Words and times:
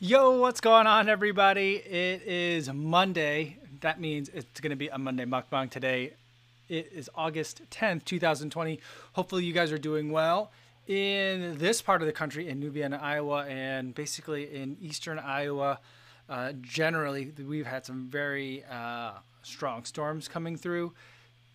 Yo, 0.00 0.38
what's 0.38 0.60
going 0.60 0.86
on, 0.86 1.08
everybody? 1.08 1.74
It 1.74 2.22
is 2.22 2.72
Monday. 2.72 3.58
That 3.80 4.00
means 4.00 4.28
it's 4.28 4.60
going 4.60 4.70
to 4.70 4.76
be 4.76 4.86
a 4.86 4.96
Monday 4.96 5.24
mukbang 5.24 5.70
today. 5.70 6.12
It 6.68 6.92
is 6.94 7.10
August 7.16 7.62
10th, 7.72 8.04
2020. 8.04 8.78
Hopefully, 9.14 9.44
you 9.44 9.52
guys 9.52 9.72
are 9.72 9.78
doing 9.78 10.12
well. 10.12 10.52
In 10.86 11.58
this 11.58 11.82
part 11.82 12.00
of 12.00 12.06
the 12.06 12.12
country, 12.12 12.48
in 12.48 12.70
Vienna, 12.70 13.00
Iowa, 13.02 13.44
and 13.46 13.92
basically 13.92 14.54
in 14.54 14.76
eastern 14.80 15.18
Iowa, 15.18 15.80
uh, 16.28 16.52
generally, 16.60 17.32
we've 17.44 17.66
had 17.66 17.84
some 17.84 18.08
very 18.08 18.62
uh, 18.70 19.14
strong 19.42 19.84
storms 19.84 20.28
coming 20.28 20.56
through. 20.56 20.92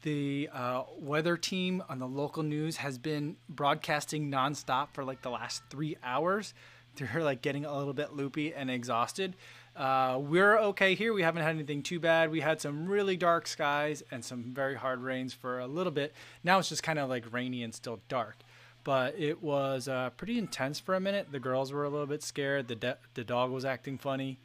The 0.02 0.50
uh, 0.52 0.84
weather 1.00 1.38
team 1.38 1.82
on 1.88 2.00
the 2.00 2.07
local 2.07 2.44
news 2.44 2.75
has 2.75 2.98
been 2.98 3.38
broadcasting 3.48 4.30
nonstop 4.30 4.89
for 4.91 5.05
like 5.05 5.21
the 5.21 5.30
last 5.30 5.64
three 5.70 5.96
hours. 6.04 6.54
They're 6.96 7.24
like 7.24 7.42
getting 7.42 7.66
a 7.66 7.76
little 7.76 7.94
bit 7.94 8.14
loopy 8.14 8.54
and 8.54 8.70
exhausted. 8.70 9.36
Uh, 9.76 10.20
we're 10.22 10.58
okay 10.60 10.94
here. 10.94 11.14
We 11.14 11.24
haven't 11.24 11.42
had 11.42 11.56
anything 11.56 11.82
too 11.82 12.00
bad. 12.00 12.30
We 12.30 12.42
had 12.42 12.62
some 12.62 12.88
really 12.88 13.18
dark 13.18 13.48
skies 13.48 14.04
and 14.12 14.24
some 14.24 14.54
very 14.54 14.76
hard 14.76 15.02
rains 15.02 15.34
for 15.34 15.60
a 15.60 15.68
little 15.68 15.92
bit. 15.92 16.14
Now 16.44 16.60
it's 16.60 16.70
just 16.70 16.84
kind 16.84 17.00
of 17.00 17.10
like 17.10 17.32
rainy 17.34 17.64
and 17.64 17.74
still 17.74 18.00
dark. 18.08 18.38
But 18.84 19.18
it 19.18 19.42
was 19.42 19.88
uh, 19.88 20.12
pretty 20.12 20.38
intense 20.38 20.80
for 20.80 20.94
a 20.94 21.00
minute. 21.00 21.28
The 21.32 21.40
girls 21.40 21.72
were 21.72 21.86
a 21.86 21.90
little 21.90 22.06
bit 22.06 22.22
scared. 22.22 22.68
The, 22.68 22.76
de- 22.76 22.98
the 23.14 23.24
dog 23.24 23.50
was 23.50 23.66
acting 23.66 23.98
funny. 23.98 24.40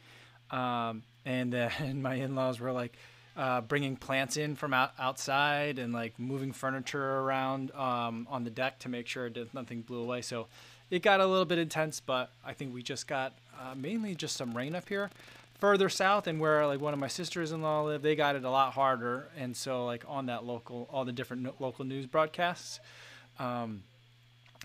Um, 0.51 1.03
and 1.27 1.53
then 1.53 2.01
my 2.03 2.15
in 2.15 2.35
laws 2.35 2.61
were 2.61 2.73
like, 2.73 2.97
uh, 3.37 3.61
bringing 3.61 3.95
plants 3.95 4.37
in 4.37 4.57
from 4.57 4.75
out, 4.75 4.93
outside 4.99 5.79
and 5.79 5.93
like 5.93 6.19
moving 6.19 6.53
furniture 6.53 7.19
around 7.21 7.71
um, 7.71 8.27
on 8.29 8.43
the 8.43 8.51
deck 8.51 8.81
to 8.81 8.89
make 8.89 9.07
sure 9.07 9.31
that 9.31 9.55
nothing 9.55 9.81
blew 9.81 10.01
away. 10.03 10.23
So 10.23 10.49
it 10.91 11.03
got 11.03 11.21
a 11.21 11.27
little 11.27 11.45
bit 11.45 11.59
intense, 11.59 12.01
but 12.01 12.31
I 12.45 12.53
think 12.53 12.75
we 12.75 12.83
just 12.83 13.07
got 13.07 13.35
uh, 13.59 13.75
mainly 13.75 14.15
just 14.15 14.37
some 14.37 14.57
rain 14.57 14.75
up 14.75 14.89
here. 14.89 15.11
Further 15.61 15.89
south 15.89 16.29
and 16.29 16.39
where 16.39 16.67
like 16.67 16.81
one 16.81 16.95
of 16.95 17.01
my 17.01 17.09
sisters-in-law 17.09 17.83
live, 17.83 18.03
they 18.03 18.15
got 18.15 18.37
it 18.37 18.45
a 18.45 18.51
lot 18.51 18.75
harder. 18.75 19.29
And 19.37 19.57
so 19.57 19.85
like 19.85 20.05
on 20.07 20.27
that 20.27 20.45
local, 20.45 20.89
all 20.93 21.05
the 21.05 21.13
different 21.13 21.61
local 21.61 21.85
news 21.85 22.07
broadcasts, 22.07 22.79
um, 23.39 23.83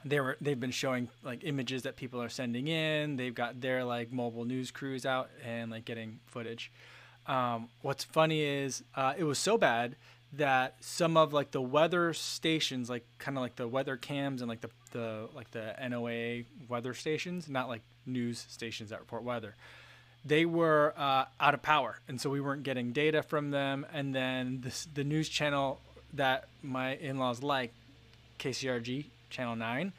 they 0.06 0.20
were 0.20 0.38
they've 0.42 0.60
been 0.60 0.72
showing 0.72 1.08
like 1.24 1.44
images 1.44 1.84
that 1.84 1.96
people 1.96 2.22
are 2.22 2.30
sending 2.30 2.68
in. 2.68 3.16
They've 3.16 3.34
got 3.34 3.62
their 3.62 3.84
like 3.84 4.12
mobile 4.12 4.46
news 4.46 4.70
crews 4.70 5.06
out 5.06 5.30
and 5.44 5.72
like 5.72 5.86
getting 5.86 6.20
footage. 6.28 6.72
Um, 7.26 7.70
what's 7.82 8.04
funny 8.04 8.42
is 8.42 8.84
uh, 8.96 9.14
it 9.18 9.24
was 9.24 9.40
so 9.40 9.58
bad 9.58 9.96
that 10.34 10.76
some 10.82 11.16
of 11.16 11.32
like 11.32 11.52
the 11.52 11.62
weather 11.62 12.14
stations, 12.14 12.90
like 12.90 13.06
kind 13.18 13.38
of 13.38 13.42
like 13.42 13.56
the 13.56 13.68
weather 13.68 13.96
cams 13.96 14.42
and 14.42 14.50
like 14.50 14.62
the, 14.62 14.70
the 14.94 15.28
like 15.36 15.52
the 15.52 15.76
NOAA 15.82 16.46
weather 16.70 16.94
stations, 16.94 17.50
not 17.50 17.68
like 17.68 17.82
news 18.06 18.46
stations 18.50 18.90
that 18.92 19.00
report 19.00 19.24
weather, 19.24 19.56
they 20.26 20.46
were 20.46 20.94
uh, 20.96 21.26
out 21.40 21.54
of 21.54 21.62
power, 21.62 22.00
and 22.08 22.20
so 22.20 22.30
we 22.30 22.40
weren't 22.40 22.64
getting 22.64 22.94
data 22.94 23.22
from 23.22 23.52
them. 23.52 23.86
And 23.94 24.16
then 24.16 24.62
this, 24.62 24.88
the 24.94 25.04
news 25.04 25.28
channel 25.28 25.82
that 26.14 26.48
my 26.62 26.96
in-laws 26.96 27.44
like, 27.44 27.74
KCRG 28.40 29.06
Channel 29.30 29.58
Nine, 29.58 29.92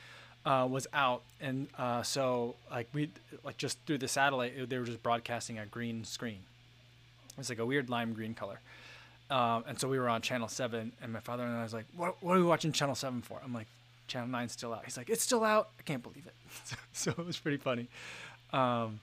uh, 0.46 0.66
was 0.70 0.86
out, 0.94 1.22
and 1.40 1.68
uh, 1.76 2.02
so 2.02 2.54
like 2.70 2.88
we 2.94 3.10
like 3.44 3.58
just 3.58 3.78
through 3.86 3.98
the 3.98 4.08
satellite, 4.08 4.68
they 4.68 4.78
were 4.78 4.84
just 4.84 5.02
broadcasting 5.02 5.58
a 5.58 5.66
green 5.66 6.04
screen. 6.04 6.38
It's 7.36 7.48
like 7.48 7.58
a 7.58 7.66
weird 7.66 7.90
lime 7.90 8.14
green 8.14 8.34
color. 8.34 8.60
Um, 9.30 9.64
and 9.66 9.80
so 9.80 9.88
we 9.88 9.98
were 9.98 10.08
on 10.08 10.20
Channel 10.22 10.48
7, 10.48 10.92
and 11.02 11.12
my 11.12 11.20
father 11.20 11.44
and 11.44 11.56
I 11.56 11.62
was 11.62 11.72
like, 11.72 11.86
what, 11.96 12.22
what 12.22 12.36
are 12.36 12.40
we 12.40 12.44
watching 12.44 12.72
Channel 12.72 12.94
7 12.94 13.22
for? 13.22 13.40
I'm 13.42 13.54
like, 13.54 13.66
Channel 14.06 14.28
9's 14.28 14.52
still 14.52 14.72
out. 14.72 14.84
He's 14.84 14.96
like, 14.96 15.10
it's 15.10 15.22
still 15.22 15.44
out. 15.44 15.70
I 15.78 15.82
can't 15.82 16.02
believe 16.02 16.26
it. 16.26 16.76
so, 16.92 17.10
it 17.10 17.26
was 17.26 17.38
pretty 17.38 17.56
funny. 17.56 17.88
Um, 18.52 19.00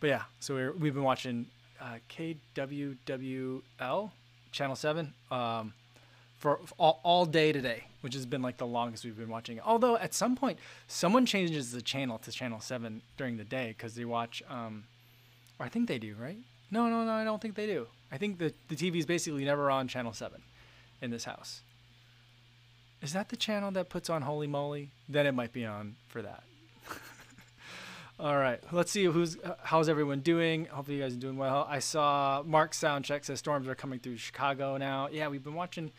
but 0.00 0.08
yeah, 0.08 0.22
so 0.40 0.54
we 0.54 0.70
we've 0.70 0.94
been 0.94 1.02
watching 1.02 1.46
uh, 1.80 1.98
KWWL, 2.10 4.10
Channel 4.52 4.76
7, 4.76 5.14
um, 5.30 5.72
for 6.38 6.60
all, 6.78 7.00
all 7.02 7.26
day 7.26 7.52
today, 7.52 7.84
which 8.00 8.14
has 8.14 8.26
been 8.26 8.42
like 8.42 8.56
the 8.56 8.66
longest 8.66 9.04
we've 9.04 9.16
been 9.16 9.28
watching. 9.28 9.60
Although 9.60 9.96
at 9.96 10.14
some 10.14 10.36
point, 10.36 10.58
someone 10.86 11.26
changes 11.26 11.72
the 11.72 11.82
channel 11.82 12.18
to 12.18 12.30
Channel 12.30 12.60
7 12.60 13.02
during 13.16 13.36
the 13.36 13.44
day 13.44 13.74
because 13.76 13.94
they 13.94 14.04
watch, 14.04 14.42
um, 14.48 14.84
or 15.58 15.66
I 15.66 15.68
think 15.68 15.88
they 15.88 15.98
do, 15.98 16.14
right? 16.20 16.38
No, 16.70 16.88
no, 16.88 17.04
no, 17.04 17.12
I 17.12 17.24
don't 17.24 17.40
think 17.40 17.54
they 17.54 17.66
do. 17.66 17.86
I 18.10 18.18
think 18.18 18.38
the, 18.38 18.52
the 18.68 18.76
TV 18.76 18.96
is 18.96 19.06
basically 19.06 19.44
never 19.44 19.70
on 19.70 19.88
Channel 19.88 20.12
7 20.12 20.40
in 21.02 21.10
this 21.10 21.24
house. 21.24 21.62
Is 23.06 23.12
that 23.12 23.28
the 23.28 23.36
channel 23.36 23.70
that 23.70 23.88
puts 23.88 24.10
on 24.10 24.22
Holy 24.22 24.48
Moly? 24.48 24.90
Then 25.08 25.28
it 25.28 25.32
might 25.32 25.52
be 25.52 25.64
on 25.64 25.94
for 26.08 26.22
that. 26.22 26.42
All 28.18 28.36
right, 28.36 28.58
let's 28.72 28.90
see 28.90 29.04
who's 29.04 29.38
how's 29.62 29.88
everyone 29.88 30.22
doing. 30.22 30.64
Hopefully 30.64 30.96
you 30.96 31.04
guys 31.04 31.14
are 31.14 31.20
doing 31.20 31.36
well. 31.36 31.68
I 31.70 31.78
saw 31.78 32.42
Mark 32.44 32.72
Soundcheck 32.72 33.24
says 33.24 33.38
storms 33.38 33.68
are 33.68 33.76
coming 33.76 34.00
through 34.00 34.16
Chicago 34.16 34.76
now. 34.76 35.06
Yeah, 35.08 35.28
we've 35.28 35.44
been 35.44 35.54
watching. 35.54 35.92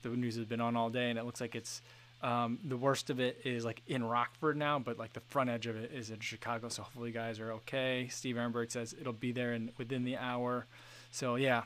The 0.00 0.08
news 0.08 0.36
has 0.36 0.46
been 0.46 0.62
on 0.62 0.74
all 0.74 0.88
day, 0.88 1.10
and 1.10 1.18
it 1.18 1.26
looks 1.26 1.42
like 1.42 1.54
it's 1.54 1.82
um, 2.22 2.58
the 2.64 2.78
worst 2.78 3.10
of 3.10 3.20
it 3.20 3.42
is 3.44 3.66
like 3.66 3.82
in 3.86 4.02
Rockford 4.02 4.56
now, 4.56 4.78
but 4.78 4.98
like 4.98 5.12
the 5.12 5.20
front 5.20 5.50
edge 5.50 5.66
of 5.66 5.76
it 5.76 5.92
is 5.92 6.08
in 6.08 6.20
Chicago. 6.20 6.70
So 6.70 6.82
hopefully 6.82 7.10
you 7.10 7.14
guys 7.14 7.40
are 7.40 7.52
okay. 7.52 8.08
Steve 8.10 8.36
Ehrenberg 8.36 8.72
says 8.72 8.94
it'll 8.98 9.12
be 9.12 9.32
there 9.32 9.52
in 9.52 9.70
within 9.76 10.04
the 10.04 10.16
hour. 10.16 10.64
So 11.10 11.34
yeah, 11.34 11.64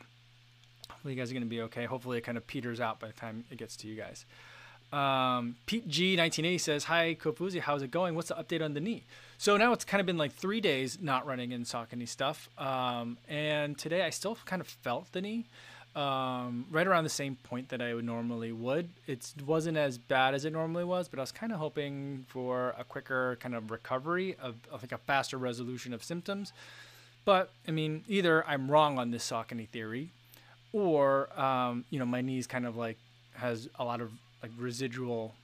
hopefully 0.90 1.14
you 1.14 1.20
guys 1.20 1.30
are 1.30 1.34
gonna 1.34 1.46
be 1.46 1.60
okay. 1.60 1.84
Hopefully 1.84 2.18
it 2.18 2.22
kind 2.22 2.36
of 2.36 2.48
peters 2.48 2.80
out 2.80 2.98
by 2.98 3.06
the 3.06 3.12
time 3.12 3.44
it 3.48 3.58
gets 3.58 3.76
to 3.76 3.86
you 3.86 3.94
guys. 3.94 4.26
Um, 4.92 5.56
Pete 5.66 5.88
G 5.88 6.16
1980 6.16 6.58
says, 6.58 6.84
"Hi 6.84 7.14
Kofuzi, 7.14 7.60
how's 7.60 7.82
it 7.82 7.90
going? 7.90 8.14
What's 8.14 8.28
the 8.28 8.34
update 8.34 8.62
on 8.62 8.74
the 8.74 8.80
knee?" 8.80 9.04
So 9.38 9.56
now 9.56 9.72
it's 9.72 9.84
kind 9.84 10.00
of 10.00 10.06
been 10.06 10.18
like 10.18 10.32
three 10.32 10.60
days 10.60 10.98
not 11.00 11.26
running 11.26 11.52
in 11.52 11.64
Saucony 11.64 12.06
stuff, 12.06 12.48
um, 12.58 13.16
and 13.26 13.78
today 13.78 14.02
I 14.02 14.10
still 14.10 14.36
kind 14.44 14.60
of 14.60 14.68
felt 14.68 15.10
the 15.12 15.20
knee, 15.20 15.46
um, 15.94 16.66
right 16.70 16.86
around 16.86 17.04
the 17.04 17.10
same 17.10 17.36
point 17.36 17.68
that 17.68 17.82
I 17.82 17.94
would 17.94 18.04
normally 18.04 18.52
would. 18.52 18.88
It 19.06 19.32
wasn't 19.44 19.76
as 19.76 19.98
bad 19.98 20.34
as 20.34 20.44
it 20.44 20.52
normally 20.52 20.84
was, 20.84 21.08
but 21.08 21.18
I 21.18 21.22
was 21.22 21.32
kind 21.32 21.52
of 21.52 21.58
hoping 21.58 22.24
for 22.28 22.74
a 22.78 22.84
quicker 22.84 23.36
kind 23.40 23.54
of 23.54 23.70
recovery 23.70 24.36
of, 24.40 24.56
of 24.70 24.82
like 24.82 24.92
a 24.92 24.98
faster 24.98 25.36
resolution 25.36 25.92
of 25.92 26.02
symptoms. 26.02 26.52
But 27.24 27.50
I 27.68 27.70
mean, 27.70 28.04
either 28.08 28.46
I'm 28.46 28.70
wrong 28.70 28.98
on 28.98 29.10
this 29.10 29.28
Saucony 29.28 29.68
theory, 29.68 30.10
or 30.72 31.28
um, 31.38 31.84
you 31.90 31.98
know, 31.98 32.06
my 32.06 32.20
knee's 32.20 32.46
kind 32.46 32.66
of 32.66 32.76
like 32.76 32.96
has 33.34 33.68
a 33.78 33.84
lot 33.84 34.00
of 34.00 34.10
like 34.42 34.52
residual 34.58 35.34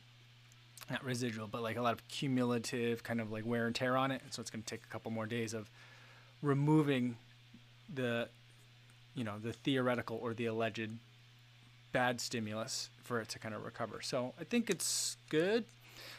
not 0.91 1.05
residual 1.05 1.47
but 1.47 1.63
like 1.63 1.77
a 1.77 1.83
lot 1.83 1.93
of 1.93 2.07
cumulative 2.09 3.03
kind 3.03 3.21
of 3.21 3.31
like 3.31 3.45
wear 3.47 3.67
and 3.67 3.75
tear 3.75 3.97
on 3.97 4.11
it. 4.11 4.21
And 4.23 4.33
so 4.33 4.41
it's 4.41 4.51
going 4.51 4.63
to 4.63 4.69
take 4.69 4.85
a 4.85 4.89
couple 4.89 5.11
more 5.11 5.27
days 5.27 5.55
of 5.55 5.71
removing 6.43 7.17
the 7.93 8.29
you 9.15 9.25
know 9.25 9.39
the 9.43 9.53
theoretical 9.53 10.19
or 10.23 10.35
the 10.35 10.47
alleged 10.47 10.91
bad 11.93 12.21
stimulus 12.21 12.91
for 13.03 13.21
it 13.21 13.29
to 13.31 13.39
kind 13.39 13.55
of 13.55 13.65
recover. 13.65 14.01
So 14.03 14.35
i 14.41 14.45
think 14.45 14.71
it's 14.71 15.17
good. 15.29 15.65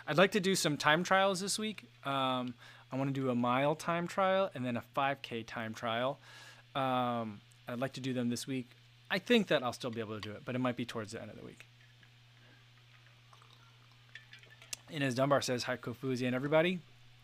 I'd 0.07 0.17
like 0.17 0.31
to 0.31 0.39
do 0.39 0.55
some 0.55 0.77
time 0.77 1.03
trials 1.03 1.39
this 1.39 1.57
week. 1.57 1.85
Um, 2.05 2.53
i 2.91 2.95
want 2.95 3.13
to 3.13 3.19
do 3.19 3.29
a 3.29 3.35
mile 3.35 3.75
time 3.75 4.07
trial 4.07 4.49
and 4.55 4.65
then 4.65 4.77
a 4.77 4.83
5k 4.95 5.45
time 5.45 5.73
trial. 5.73 6.19
Um, 6.75 7.41
i'd 7.67 7.79
like 7.79 7.93
to 7.93 8.01
do 8.01 8.13
them 8.13 8.29
this 8.29 8.45
week. 8.45 8.69
I 9.11 9.17
think 9.17 9.47
that 9.47 9.63
i'll 9.63 9.73
still 9.73 9.89
be 9.91 9.99
able 10.01 10.15
to 10.15 10.21
do 10.21 10.31
it 10.31 10.41
but 10.45 10.53
it 10.55 10.59
might 10.59 10.75
be 10.75 10.85
towards 10.85 11.13
the 11.13 11.21
end 11.21 11.31
of 11.31 11.37
the 11.37 11.45
week 11.45 11.68
Inez 14.91 15.15
Dunbar 15.15 15.41
says, 15.41 15.63
Hi, 15.63 15.77
Kofuzi 15.77 16.25
and 16.25 16.35
everybody. 16.35 16.79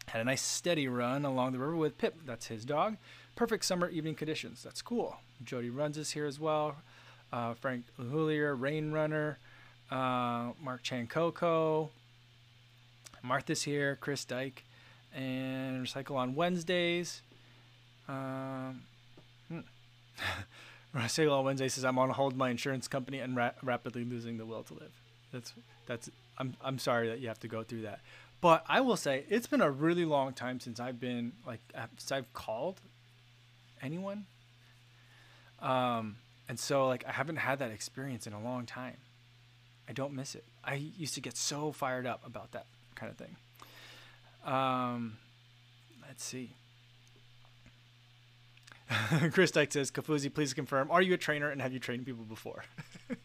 Had 0.08 0.22
a 0.22 0.24
nice 0.24 0.42
steady 0.42 0.88
run 0.88 1.26
along 1.26 1.54
the 1.54 1.60
river 1.60 1.76
with 1.76 1.98
Pip. 1.98 2.16
That's 2.26 2.48
his 2.48 2.64
dog. 2.64 2.98
Perfect 3.36 3.66
summer 3.66 3.90
evening 3.90 4.16
conditions. 4.16 4.64
That's 4.64 4.82
cool. 4.82 5.18
Jody 5.44 5.70
Runs 5.70 5.98
is 5.98 6.12
here 6.12 6.26
as 6.26 6.40
well. 6.40 6.76
Uh, 7.34 7.56
Frank 7.56 7.86
Hulier, 8.00 8.60
Rain 8.60 8.92
Runner. 8.92 9.40
Uh, 9.90 10.52
Mark 10.62 10.84
Chancoco. 10.84 11.90
Martha's 13.24 13.64
here. 13.64 13.98
Chris 14.00 14.26
Dyke. 14.26 14.64
And 15.14 15.86
Recycle 15.86 16.16
on 16.16 16.36
Wednesdays. 16.36 17.22
Um, 18.08 18.84
hmm. 19.50 19.60
Recycle 20.96 21.40
on 21.40 21.46
Wednesday 21.46 21.68
says, 21.68 21.84
I'm 21.84 21.98
on 21.98 22.12
hold 22.12 22.38
my 22.38 22.50
insurance 22.50 22.88
company 22.88 23.20
and 23.20 23.36
ra- 23.36 23.52
rapidly 23.64 24.06
losing 24.06 24.38
the 24.38 24.46
will 24.46 24.64
to 24.64 24.74
live. 24.74 24.92
That's 25.34 25.54
that's 25.88 26.10
I'm 26.38 26.56
I'm 26.64 26.80
sorry 26.80 27.10
that 27.10 27.20
you 27.20 27.28
have 27.28 27.40
to 27.40 27.48
go 27.48 27.64
through 27.64 27.84
that. 27.84 28.00
But 28.42 28.64
I 28.68 28.82
will 28.82 28.98
say 28.98 29.26
it's 29.30 29.48
been 29.48 29.62
a 29.62 29.72
really 29.72 30.06
long 30.06 30.34
time 30.34 30.60
since 30.60 30.80
I've 30.80 31.00
been 31.00 31.34
like 31.46 31.62
since 31.98 32.12
I've 32.12 32.32
called 32.34 32.82
anyone. 33.82 34.26
Um, 35.62 36.18
and 36.48 36.60
so 36.60 36.88
like 36.88 37.06
I 37.08 37.12
haven't 37.12 37.38
had 37.38 37.60
that 37.60 37.72
experience 37.72 38.28
in 38.28 38.34
a 38.34 38.42
long 38.42 38.66
time. 38.66 38.98
I 39.88 39.94
don't 39.94 40.14
miss 40.14 40.36
it. 40.36 40.44
I 40.64 40.76
used 40.76 41.14
to 41.16 41.22
get 41.22 41.38
so 41.38 41.72
fired 41.72 42.06
up 42.08 42.26
about 42.26 42.52
that 42.52 42.66
kind 42.96 43.12
of 43.12 43.18
thing. 43.18 43.36
Um, 44.46 45.18
let's 46.08 46.24
see. 46.24 46.52
Chris 49.32 49.52
Dyke 49.52 49.72
says, 49.72 49.92
Kofuzi, 49.92 50.34
please 50.34 50.54
confirm. 50.54 50.90
Are 50.92 51.02
you 51.02 51.14
a 51.14 51.18
trainer 51.18 51.50
and 51.50 51.62
have 51.62 51.74
you 51.74 51.80
trained 51.80 52.06
people 52.06 52.24
before? 52.24 52.64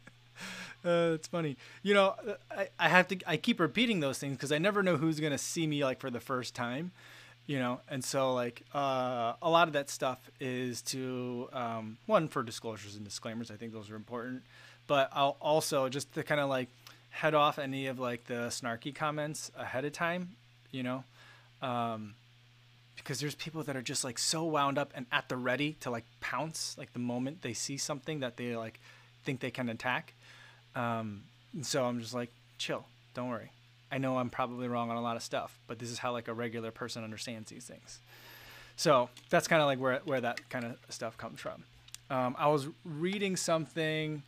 Uh, 0.84 1.12
it's 1.14 1.28
funny. 1.28 1.56
You 1.82 1.92
know, 1.94 2.14
I, 2.50 2.68
I 2.78 2.88
have 2.88 3.08
to, 3.08 3.18
I 3.26 3.36
keep 3.36 3.60
repeating 3.60 4.00
those 4.00 4.18
things 4.18 4.36
because 4.36 4.50
I 4.50 4.58
never 4.58 4.82
know 4.82 4.96
who's 4.96 5.20
going 5.20 5.32
to 5.32 5.38
see 5.38 5.66
me 5.66 5.84
like 5.84 6.00
for 6.00 6.10
the 6.10 6.20
first 6.20 6.54
time. 6.54 6.92
you 7.46 7.58
know 7.58 7.80
and 7.88 8.04
so 8.04 8.32
like 8.34 8.62
uh, 8.74 9.34
a 9.42 9.50
lot 9.50 9.66
of 9.68 9.74
that 9.74 9.90
stuff 9.90 10.18
is 10.40 10.82
to 10.82 11.48
um, 11.52 11.98
one 12.06 12.28
for 12.28 12.42
disclosures 12.44 12.94
and 12.96 13.04
disclaimers 13.04 13.50
i 13.50 13.56
think 13.56 13.72
those 13.72 13.90
are 13.90 13.96
important 13.96 14.42
but 14.86 15.08
i'll 15.12 15.36
also 15.40 15.88
just 15.88 16.12
to 16.14 16.22
kind 16.22 16.40
of 16.40 16.48
like 16.50 16.68
head 17.10 17.34
off 17.34 17.58
any 17.58 17.86
of 17.88 17.98
like 17.98 18.24
the 18.26 18.48
snarky 18.50 18.94
comments 18.94 19.50
ahead 19.58 19.84
of 19.84 19.92
time 19.92 20.30
you 20.70 20.82
know 20.82 21.02
um, 21.62 22.14
because 22.96 23.20
there's 23.20 23.34
people 23.34 23.62
that 23.64 23.76
are 23.76 23.82
just 23.82 24.04
like 24.04 24.18
so 24.18 24.44
wound 24.44 24.78
up 24.78 24.92
and 24.94 25.06
at 25.10 25.28
the 25.28 25.36
ready 25.36 25.72
to 25.80 25.90
like 25.90 26.04
pounce 26.20 26.76
like 26.78 26.92
the 26.92 26.98
moment 27.00 27.42
they 27.42 27.54
see 27.54 27.76
something 27.78 28.20
that 28.20 28.36
they 28.36 28.54
like 28.56 28.78
think 29.24 29.40
they 29.40 29.50
can 29.50 29.68
attack 29.68 30.14
um, 30.74 31.22
so 31.62 31.84
i'm 31.84 32.00
just 32.00 32.14
like 32.14 32.30
chill 32.58 32.84
don't 33.14 33.28
worry 33.28 33.50
I 33.92 33.98
know 33.98 34.18
I'm 34.18 34.30
probably 34.30 34.68
wrong 34.68 34.90
on 34.90 34.96
a 34.96 35.02
lot 35.02 35.16
of 35.16 35.22
stuff, 35.22 35.58
but 35.66 35.78
this 35.78 35.90
is 35.90 35.98
how 35.98 36.12
like 36.12 36.28
a 36.28 36.34
regular 36.34 36.70
person 36.70 37.02
understands 37.02 37.50
these 37.50 37.64
things. 37.64 37.98
So 38.76 39.10
that's 39.30 39.48
kind 39.48 39.60
of 39.60 39.66
like 39.66 39.80
where 39.80 40.00
where 40.04 40.20
that 40.20 40.48
kind 40.48 40.64
of 40.64 40.76
stuff 40.88 41.18
comes 41.18 41.40
from. 41.40 41.64
Um, 42.08 42.36
I 42.38 42.48
was 42.48 42.68
reading 42.84 43.36
something 43.36 44.22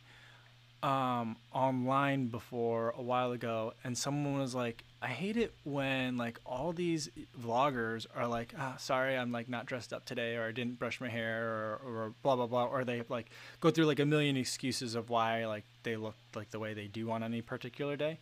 um, 0.83 1.37
online 1.53 2.27
before 2.27 2.93
a 2.97 3.01
while 3.01 3.31
ago, 3.31 3.73
and 3.83 3.97
someone 3.97 4.37
was 4.37 4.53
like, 4.53 4.83
"I 5.01 5.07
hate 5.07 5.37
it 5.37 5.53
when 5.63 6.17
like 6.17 6.39
all 6.45 6.73
these 6.73 7.09
vloggers 7.41 8.05
are 8.15 8.27
like, 8.27 8.53
ah, 8.59 8.75
sorry, 8.77 9.17
I'm 9.17 9.31
like 9.31 9.49
not 9.49 9.65
dressed 9.65 9.93
up 9.93 10.05
today, 10.05 10.35
or 10.35 10.43
I 10.45 10.51
didn't 10.51 10.77
brush 10.77 10.99
my 11.01 11.09
hair, 11.09 11.47
or, 11.47 11.79
or 11.85 12.13
blah 12.21 12.35
blah 12.35 12.47
blah," 12.47 12.65
or 12.65 12.83
they 12.83 13.03
like 13.09 13.31
go 13.61 13.71
through 13.71 13.85
like 13.85 13.99
a 13.99 14.05
million 14.05 14.37
excuses 14.37 14.93
of 14.93 15.09
why 15.09 15.47
like 15.47 15.63
they 15.83 15.95
look 15.95 16.15
like 16.35 16.51
the 16.51 16.59
way 16.59 16.73
they 16.73 16.87
do 16.87 17.09
on 17.09 17.23
any 17.23 17.41
particular 17.41 17.95
day 17.95 18.19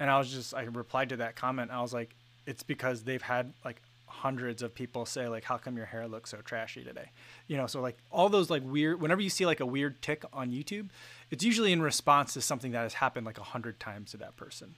and 0.00 0.10
I 0.10 0.18
was 0.18 0.30
just 0.30 0.54
I 0.54 0.62
replied 0.62 1.10
to 1.10 1.16
that 1.18 1.36
comment. 1.36 1.70
I 1.70 1.80
was 1.80 1.92
like, 1.92 2.14
it's 2.46 2.62
because 2.62 3.02
they've 3.02 3.22
had 3.22 3.52
like 3.64 3.82
hundreds 4.06 4.62
of 4.62 4.74
people 4.74 5.04
say 5.04 5.28
like, 5.28 5.44
how 5.44 5.56
come 5.56 5.76
your 5.76 5.86
hair 5.86 6.08
looks 6.08 6.30
so 6.30 6.38
trashy 6.38 6.84
today? 6.84 7.10
You 7.46 7.56
know, 7.56 7.66
so 7.66 7.80
like 7.80 7.98
all 8.10 8.28
those 8.28 8.50
like 8.50 8.62
weird. 8.64 9.00
Whenever 9.00 9.20
you 9.20 9.30
see 9.30 9.46
like 9.46 9.60
a 9.60 9.66
weird 9.66 10.00
tick 10.02 10.24
on 10.32 10.50
YouTube, 10.50 10.88
it's 11.30 11.44
usually 11.44 11.72
in 11.72 11.82
response 11.82 12.34
to 12.34 12.40
something 12.40 12.72
that 12.72 12.82
has 12.82 12.94
happened 12.94 13.26
like 13.26 13.38
a 13.38 13.42
hundred 13.42 13.80
times 13.80 14.10
to 14.12 14.16
that 14.18 14.36
person. 14.36 14.74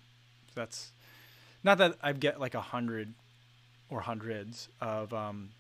So 0.49 0.61
that's 0.61 0.91
not 1.63 1.79
that 1.79 1.97
I 2.03 2.13
get 2.13 2.41
like 2.41 2.55
a 2.55 2.61
hundred 2.61 3.15
or 3.89 4.01
hundreds 4.01 4.69
of 4.81 5.13
um, 5.13 5.51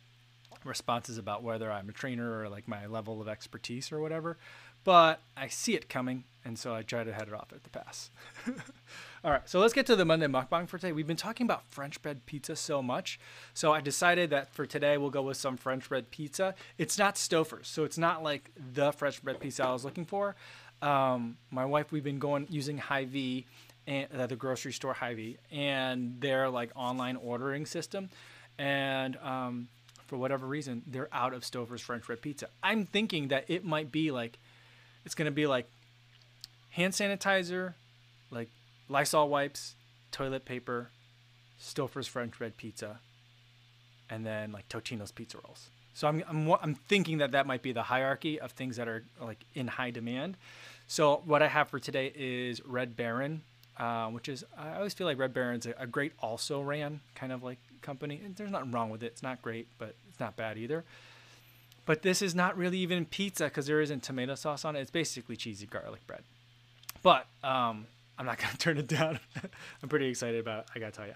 responses 0.64 1.18
about 1.18 1.42
whether 1.42 1.70
I'm 1.70 1.88
a 1.88 1.92
trainer 1.92 2.40
or 2.40 2.48
like 2.48 2.68
my 2.68 2.86
level 2.86 3.20
of 3.20 3.28
expertise 3.28 3.92
or 3.92 4.00
whatever, 4.00 4.36
but 4.84 5.20
I 5.36 5.48
see 5.48 5.74
it 5.74 5.88
coming, 5.88 6.24
and 6.44 6.58
so 6.58 6.74
I 6.74 6.82
try 6.82 7.04
to 7.04 7.12
head 7.12 7.28
it 7.28 7.34
off 7.34 7.52
at 7.52 7.64
the 7.64 7.70
pass. 7.70 8.10
All 9.24 9.30
right, 9.30 9.46
so 9.48 9.60
let's 9.60 9.74
get 9.74 9.84
to 9.86 9.96
the 9.96 10.06
Monday 10.06 10.26
mukbang 10.26 10.66
for 10.68 10.78
today. 10.78 10.92
We've 10.92 11.06
been 11.06 11.16
talking 11.16 11.46
about 11.46 11.64
French 11.70 12.00
bread 12.00 12.24
pizza 12.24 12.56
so 12.56 12.82
much, 12.82 13.20
so 13.52 13.72
I 13.72 13.80
decided 13.80 14.30
that 14.30 14.54
for 14.54 14.64
today 14.64 14.96
we'll 14.96 15.10
go 15.10 15.22
with 15.22 15.36
some 15.36 15.56
French 15.58 15.88
bread 15.88 16.10
pizza. 16.10 16.54
It's 16.78 16.98
not 16.98 17.16
Stouffer's, 17.16 17.68
so 17.68 17.84
it's 17.84 17.98
not 17.98 18.22
like 18.22 18.50
the 18.56 18.92
French 18.92 19.22
bread 19.22 19.40
pizza 19.40 19.64
I 19.64 19.72
was 19.72 19.84
looking 19.84 20.06
for. 20.06 20.34
Um, 20.82 21.36
my 21.50 21.64
wife, 21.64 21.92
we've 21.92 22.04
been 22.04 22.18
going 22.18 22.46
using 22.48 22.78
Hy-Vee 22.78 23.46
and 23.86 24.08
uh, 24.16 24.26
the 24.26 24.36
grocery 24.36 24.72
store 24.72 24.94
Hy-Vee 24.94 25.36
and 25.50 26.20
their 26.20 26.48
like 26.48 26.70
online 26.74 27.16
ordering 27.16 27.66
system, 27.66 28.08
and 28.58 29.16
um, 29.18 29.68
for 30.06 30.16
whatever 30.16 30.46
reason, 30.46 30.82
they're 30.86 31.08
out 31.12 31.34
of 31.34 31.42
Stouffer's 31.42 31.80
French 31.82 32.06
bread 32.06 32.20
pizza. 32.20 32.48
I'm 32.62 32.84
thinking 32.86 33.28
that 33.28 33.44
it 33.48 33.64
might 33.64 33.92
be 33.92 34.10
like, 34.10 34.38
it's 35.04 35.14
gonna 35.14 35.30
be 35.30 35.46
like 35.46 35.66
hand 36.70 36.92
sanitizer, 36.94 37.74
like 38.30 38.48
Lysol 38.88 39.28
wipes, 39.28 39.74
toilet 40.12 40.44
paper, 40.44 40.90
Stouffer's 41.60 42.06
French 42.06 42.38
bread 42.38 42.56
pizza, 42.56 43.00
and 44.08 44.24
then 44.24 44.52
like 44.52 44.68
Totino's 44.68 45.12
pizza 45.12 45.38
rolls. 45.44 45.68
So 45.94 46.08
I'm, 46.08 46.22
I'm 46.28 46.50
I'm 46.62 46.74
thinking 46.74 47.18
that 47.18 47.32
that 47.32 47.46
might 47.46 47.62
be 47.62 47.72
the 47.72 47.82
hierarchy 47.82 48.40
of 48.40 48.52
things 48.52 48.76
that 48.76 48.88
are 48.88 49.04
like 49.20 49.44
in 49.54 49.66
high 49.66 49.90
demand. 49.90 50.36
So 50.90 51.22
what 51.24 51.40
I 51.40 51.46
have 51.46 51.68
for 51.68 51.78
today 51.78 52.12
is 52.16 52.66
Red 52.66 52.96
Baron, 52.96 53.42
uh, 53.76 54.08
which 54.08 54.28
is 54.28 54.42
I 54.58 54.74
always 54.74 54.92
feel 54.92 55.06
like 55.06 55.20
Red 55.20 55.32
Baron's 55.32 55.64
a, 55.64 55.74
a 55.78 55.86
great 55.86 56.14
also 56.18 56.60
ran 56.60 56.98
kind 57.14 57.30
of 57.30 57.44
like 57.44 57.58
company. 57.80 58.20
And 58.24 58.34
there's 58.34 58.50
nothing 58.50 58.72
wrong 58.72 58.90
with 58.90 59.04
it. 59.04 59.06
It's 59.06 59.22
not 59.22 59.40
great, 59.40 59.68
but 59.78 59.94
it's 60.08 60.18
not 60.18 60.34
bad 60.34 60.58
either. 60.58 60.82
But 61.86 62.02
this 62.02 62.22
is 62.22 62.34
not 62.34 62.56
really 62.56 62.78
even 62.78 63.06
pizza 63.06 63.44
because 63.44 63.68
there 63.68 63.80
isn't 63.80 64.02
tomato 64.02 64.34
sauce 64.34 64.64
on 64.64 64.74
it. 64.74 64.80
It's 64.80 64.90
basically 64.90 65.36
cheesy 65.36 65.64
garlic 65.64 66.04
bread. 66.08 66.24
But 67.04 67.26
um, 67.44 67.86
I'm 68.18 68.26
not 68.26 68.38
gonna 68.40 68.56
turn 68.58 68.76
it 68.76 68.88
down. 68.88 69.20
I'm 69.84 69.88
pretty 69.88 70.08
excited 70.08 70.40
about 70.40 70.64
it. 70.64 70.70
I 70.74 70.80
gotta 70.80 70.90
tell 70.90 71.06
you. 71.06 71.14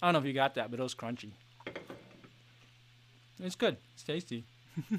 I 0.00 0.06
don't 0.06 0.12
know 0.12 0.20
if 0.20 0.26
you 0.26 0.32
got 0.32 0.54
that, 0.54 0.70
but 0.70 0.78
it 0.78 0.82
was 0.84 0.94
crunchy. 0.94 1.32
It's 3.44 3.56
good. 3.56 3.76
It's 3.94 4.04
tasty. 4.04 4.44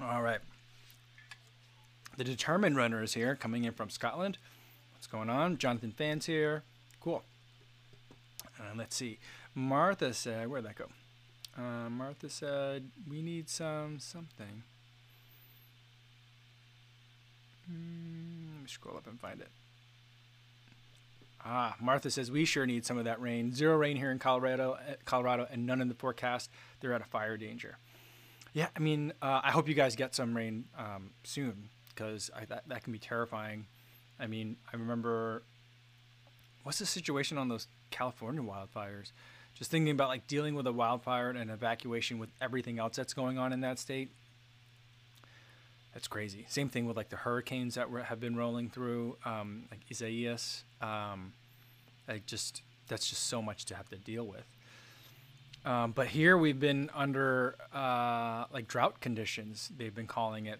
All 0.00 0.22
right. 0.22 0.40
The 2.16 2.24
determined 2.24 2.76
runner 2.76 3.00
is 3.00 3.14
here, 3.14 3.36
coming 3.36 3.62
in 3.62 3.72
from 3.74 3.90
Scotland. 3.90 4.38
What's 4.92 5.06
going 5.06 5.30
on? 5.30 5.56
Jonathan 5.56 5.92
Fans 5.92 6.26
here. 6.26 6.64
Cool. 7.00 7.22
Uh, 8.58 8.72
let's 8.76 8.96
see. 8.96 9.20
Martha 9.54 10.12
said, 10.12 10.48
where'd 10.48 10.64
that 10.64 10.74
go? 10.74 10.86
Uh, 11.56 11.88
Martha 11.90 12.28
said, 12.28 12.90
we 13.08 13.22
need 13.22 13.48
some 13.48 14.00
something. 14.00 14.64
Mm, 17.70 18.54
let 18.54 18.62
me 18.62 18.68
scroll 18.68 18.96
up 18.96 19.06
and 19.06 19.20
find 19.20 19.40
it. 19.40 19.50
Ah, 21.44 21.74
Martha 21.80 22.10
says 22.10 22.30
we 22.30 22.44
sure 22.44 22.66
need 22.66 22.84
some 22.84 22.98
of 22.98 23.04
that 23.04 23.20
rain. 23.20 23.52
Zero 23.52 23.76
rain 23.76 23.96
here 23.96 24.10
in 24.10 24.18
Colorado, 24.18 24.76
eh, 24.86 24.94
Colorado, 25.04 25.46
and 25.50 25.66
none 25.66 25.80
in 25.80 25.88
the 25.88 25.94
forecast. 25.94 26.50
They're 26.80 26.92
at 26.92 27.00
a 27.00 27.06
fire 27.06 27.36
danger. 27.36 27.78
Yeah, 28.52 28.68
I 28.76 28.80
mean, 28.80 29.12
uh, 29.22 29.40
I 29.44 29.50
hope 29.50 29.68
you 29.68 29.74
guys 29.74 29.96
get 29.96 30.14
some 30.14 30.36
rain 30.36 30.64
um, 30.76 31.10
soon 31.24 31.70
because 31.88 32.30
that 32.48 32.64
that 32.66 32.84
can 32.84 32.92
be 32.92 32.98
terrifying. 32.98 33.66
I 34.18 34.26
mean, 34.26 34.56
I 34.72 34.76
remember 34.76 35.42
what's 36.62 36.78
the 36.78 36.86
situation 36.86 37.38
on 37.38 37.48
those 37.48 37.68
California 37.90 38.42
wildfires? 38.42 39.12
Just 39.54 39.70
thinking 39.70 39.92
about 39.92 40.08
like 40.08 40.26
dealing 40.26 40.54
with 40.54 40.66
a 40.66 40.72
wildfire 40.72 41.30
and 41.30 41.38
an 41.38 41.50
evacuation 41.50 42.18
with 42.18 42.30
everything 42.40 42.78
else 42.78 42.96
that's 42.96 43.14
going 43.14 43.38
on 43.38 43.52
in 43.52 43.60
that 43.60 43.78
state. 43.78 44.10
That's 45.94 46.08
crazy. 46.08 46.46
Same 46.48 46.68
thing 46.68 46.86
with 46.86 46.96
like 46.96 47.08
the 47.08 47.16
hurricanes 47.16 47.74
that 47.74 47.90
were, 47.90 48.02
have 48.02 48.20
been 48.20 48.36
rolling 48.36 48.70
through, 48.70 49.16
um, 49.24 49.64
like 49.70 49.80
Isaias. 49.90 50.64
Um, 50.80 51.32
like 52.08 52.26
just 52.26 52.62
that's 52.88 53.08
just 53.08 53.26
so 53.26 53.40
much 53.40 53.64
to 53.66 53.74
have 53.74 53.88
to 53.90 53.96
deal 53.96 54.26
with. 54.26 54.44
Um, 55.64 55.92
but 55.92 56.08
here 56.08 56.36
we've 56.36 56.58
been 56.58 56.90
under 56.94 57.54
uh, 57.74 58.44
like 58.52 58.66
drought 58.66 59.00
conditions. 59.00 59.70
They've 59.76 59.94
been 59.94 60.06
calling 60.06 60.46
it, 60.46 60.58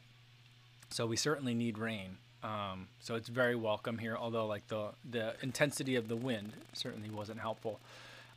so 0.90 1.06
we 1.06 1.16
certainly 1.16 1.54
need 1.54 1.78
rain. 1.78 2.18
Um, 2.42 2.88
so 3.00 3.14
it's 3.16 3.28
very 3.28 3.56
welcome 3.56 3.99
here, 3.99 4.16
although 4.16 4.46
like 4.46 4.66
the 4.68 4.90
the 5.10 5.34
intensity 5.42 5.96
of 5.96 6.08
the 6.08 6.16
wind 6.16 6.52
certainly 6.72 7.10
wasn't 7.10 7.40
helpful. 7.40 7.80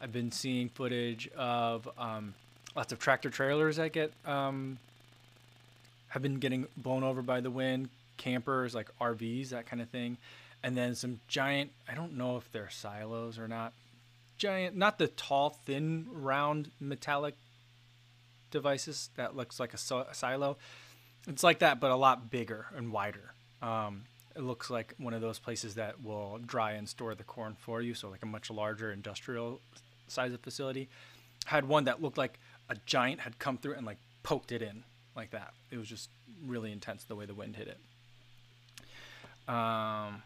I've 0.02 0.12
been 0.12 0.32
seeing 0.32 0.70
footage 0.70 1.30
of 1.38 1.88
um, 1.98 2.34
lots 2.76 2.92
of 2.92 3.00
tractor 3.00 3.30
trailers 3.30 3.78
that 3.78 3.94
get 3.94 4.12
um, 4.26 4.78
have 6.14 6.22
been 6.22 6.36
getting 6.36 6.68
blown 6.78 7.04
over 7.04 7.24
by 7.24 7.42
the 7.42 7.50
wind, 7.50 7.90
campers 8.18 8.76
like 8.76 8.88
RVs, 9.02 9.50
that 9.50 9.66
kind 9.66 9.82
of 9.82 9.90
thing, 9.90 10.18
and 10.62 10.78
then 10.78 10.94
some 10.94 11.20
giant. 11.28 11.72
I 11.90 11.96
don't 11.96 12.16
know 12.16 12.38
if 12.38 12.52
they're 12.52 12.70
silos 12.70 13.40
or 13.40 13.48
not. 13.48 13.74
Giant, 14.38 14.76
not 14.76 15.00
the 15.00 15.08
tall, 15.08 15.58
thin, 15.66 16.06
round 16.12 16.70
metallic 16.80 17.34
devices 18.52 19.10
that 19.16 19.36
looks 19.36 19.60
like 19.60 19.74
a, 19.74 19.78
silo. 19.78 20.58
It's 21.28 21.42
like 21.42 21.60
that, 21.60 21.80
but 21.80 21.90
a 21.90 21.96
lot 21.96 22.30
bigger 22.30 22.68
and 22.76 22.92
wider. 22.92 23.34
Um, 23.64 24.04
it 24.36 24.44
looks 24.44 24.70
like 24.70 24.94
one 25.00 25.16
of 25.16 25.22
those 25.22 25.40
places 25.40 25.74
that 25.76 26.04
will 26.04 26.38
dry 26.46 26.74
and 26.74 26.88
store 26.88 27.16
the 27.16 27.24
corn 27.24 27.56
for 27.60 27.82
you, 27.82 27.96
so 27.96 28.10
like 28.10 28.22
a 28.22 28.28
much 28.28 28.52
larger 28.52 28.92
industrial 28.92 29.62
size 30.08 30.32
of 30.32 30.42
facility. 30.42 30.90
Had 31.46 31.68
one 31.68 31.86
that 31.86 32.04
looked 32.04 32.20
like 32.20 32.40
a 32.70 32.76
giant 32.86 33.22
had 33.22 33.40
come 33.40 33.58
through 33.58 33.74
and 33.74 33.86
like 33.88 33.98
poked 34.22 34.52
it 34.52 34.62
in 34.62 34.84
like 35.16 35.32
that. 35.32 35.54
It 35.72 35.78
was 35.78 35.88
just 35.88 36.10
really 36.46 36.72
intense 36.72 37.04
the 37.04 37.16
way 37.16 37.26
the 37.26 37.34
wind 37.34 37.56
hit 37.56 37.68
it. 37.68 37.78
Um, 39.48 40.24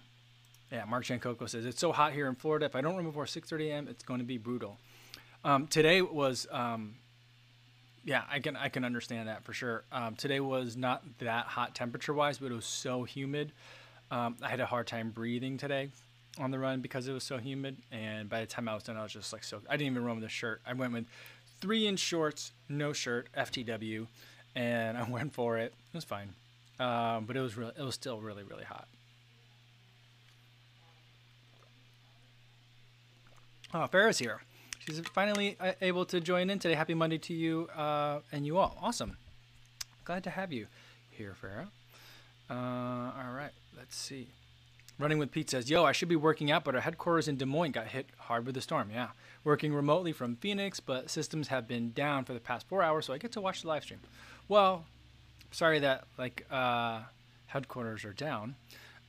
yeah, 0.71 0.85
Mark 0.87 1.05
Jancoco 1.05 1.49
says 1.49 1.65
it's 1.65 1.79
so 1.79 1.91
hot 1.91 2.13
here 2.13 2.27
in 2.27 2.35
Florida. 2.35 2.65
If 2.65 2.75
I 2.75 2.81
don't 2.81 2.95
run 2.95 3.05
before 3.05 3.25
6:30 3.25 3.69
a.m., 3.69 3.87
it's 3.87 4.03
going 4.03 4.19
to 4.19 4.25
be 4.25 4.37
brutal. 4.37 4.77
Um, 5.43 5.67
today 5.67 6.01
was 6.01 6.47
um, 6.51 6.95
yeah, 8.07 8.23
I 8.31 8.39
can 8.39 8.55
I 8.55 8.69
can 8.69 8.85
understand 8.85 9.27
that 9.27 9.43
for 9.43 9.53
sure. 9.53 9.83
Um, 9.91 10.15
today 10.15 10.39
was 10.39 10.77
not 10.77 11.03
that 11.19 11.45
hot 11.45 11.75
temperature 11.75 12.13
wise, 12.13 12.37
but 12.37 12.51
it 12.51 12.55
was 12.55 12.65
so 12.65 13.03
humid. 13.03 13.51
Um, 14.09 14.37
I 14.41 14.49
had 14.49 14.61
a 14.61 14.65
hard 14.65 14.87
time 14.87 15.09
breathing 15.09 15.57
today 15.57 15.89
on 16.39 16.51
the 16.51 16.57
run 16.59 16.79
because 16.79 17.07
it 17.07 17.13
was 17.13 17.23
so 17.23 17.37
humid. 17.37 17.77
And 17.91 18.29
by 18.29 18.39
the 18.39 18.45
time 18.45 18.69
I 18.69 18.73
was 18.73 18.83
done, 18.83 18.95
I 18.97 19.03
was 19.03 19.11
just 19.11 19.33
like 19.33 19.43
so. 19.43 19.61
I 19.69 19.75
didn't 19.75 19.91
even 19.91 20.05
run 20.05 20.15
with 20.15 20.25
a 20.25 20.29
shirt. 20.29 20.61
I 20.65 20.71
went 20.73 20.93
with 20.93 21.05
three 21.59 21.85
inch 21.85 21.99
shorts, 21.99 22.53
no 22.69 22.93
shirt, 22.93 23.27
FTW, 23.37 24.07
and 24.57 24.97
I 24.97 25.03
went 25.09 25.33
for 25.33 25.57
it. 25.57 25.73
It 25.93 25.95
was 25.95 26.03
fine, 26.03 26.33
um, 26.79 27.25
but 27.25 27.37
it 27.37 27.41
was 27.41 27.55
really, 27.55 27.73
it 27.77 27.83
was 27.83 27.95
still 27.95 28.19
really, 28.19 28.43
really 28.43 28.65
hot. 28.65 28.87
Oh, 33.73 33.87
Farrah's 33.91 34.17
here. 34.17 34.41
She's 34.79 34.99
finally 35.13 35.57
uh, 35.59 35.73
able 35.81 36.05
to 36.05 36.21
join 36.21 36.49
in 36.49 36.59
today. 36.59 36.73
Happy 36.73 36.93
Monday 36.93 37.17
to 37.19 37.33
you 37.33 37.67
uh, 37.75 38.19
and 38.31 38.45
you 38.45 38.57
all. 38.57 38.77
Awesome. 38.81 39.17
Glad 40.05 40.23
to 40.23 40.29
have 40.29 40.53
you 40.53 40.67
here, 41.11 41.35
Farrah. 41.41 41.67
Uh, 42.49 43.11
all 43.21 43.33
right, 43.33 43.51
let's 43.77 43.95
see. 43.95 44.29
Running 44.99 45.19
with 45.19 45.31
Pete 45.31 45.49
says, 45.49 45.69
Yo, 45.69 45.83
I 45.83 45.91
should 45.91 46.07
be 46.07 46.15
working 46.15 46.49
out, 46.49 46.63
but 46.63 46.73
our 46.73 46.81
headquarters 46.81 47.27
in 47.27 47.35
Des 47.35 47.45
Moines 47.45 47.73
got 47.73 47.87
hit 47.87 48.07
hard 48.17 48.45
with 48.45 48.55
the 48.55 48.61
storm. 48.61 48.89
Yeah. 48.91 49.09
Working 49.43 49.73
remotely 49.73 50.11
from 50.11 50.37
Phoenix, 50.37 50.79
but 50.79 51.09
systems 51.11 51.49
have 51.49 51.67
been 51.67 51.91
down 51.91 52.25
for 52.25 52.33
the 52.33 52.39
past 52.39 52.67
four 52.67 52.81
hours, 52.81 53.05
so 53.05 53.13
I 53.13 53.19
get 53.19 53.31
to 53.33 53.41
watch 53.41 53.61
the 53.61 53.67
live 53.67 53.83
stream. 53.83 53.99
Well, 54.47 54.85
sorry 55.51 55.79
that 55.79 56.05
like 56.17 56.45
uh, 56.51 57.01
headquarters 57.47 58.05
are 58.05 58.13
down. 58.13 58.55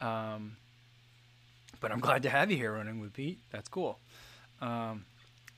Um, 0.00 0.56
but 1.80 1.92
I'm 1.92 2.00
glad 2.00 2.22
to 2.24 2.30
have 2.30 2.50
you 2.50 2.56
here 2.56 2.72
running 2.72 3.00
with 3.00 3.12
Pete. 3.12 3.38
That's 3.50 3.68
cool. 3.68 3.98
Um, 4.60 5.04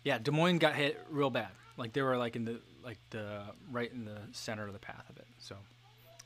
yeah, 0.05 0.19
Des 0.19 0.31
Moines 0.31 0.59
got 0.59 0.75
hit 0.75 1.01
real 1.11 1.31
bad. 1.31 1.49
Like 1.77 1.93
they 1.93 2.03
were 2.03 2.17
like 2.17 2.37
in 2.37 2.45
the 2.45 2.61
like 2.85 2.99
the 3.11 3.43
right 3.71 3.91
in 3.93 4.05
the 4.05 4.19
center 4.33 4.67
of 4.67 4.73
the 4.73 4.79
path 4.79 5.05
of 5.09 5.17
it. 5.17 5.27
So 5.39 5.57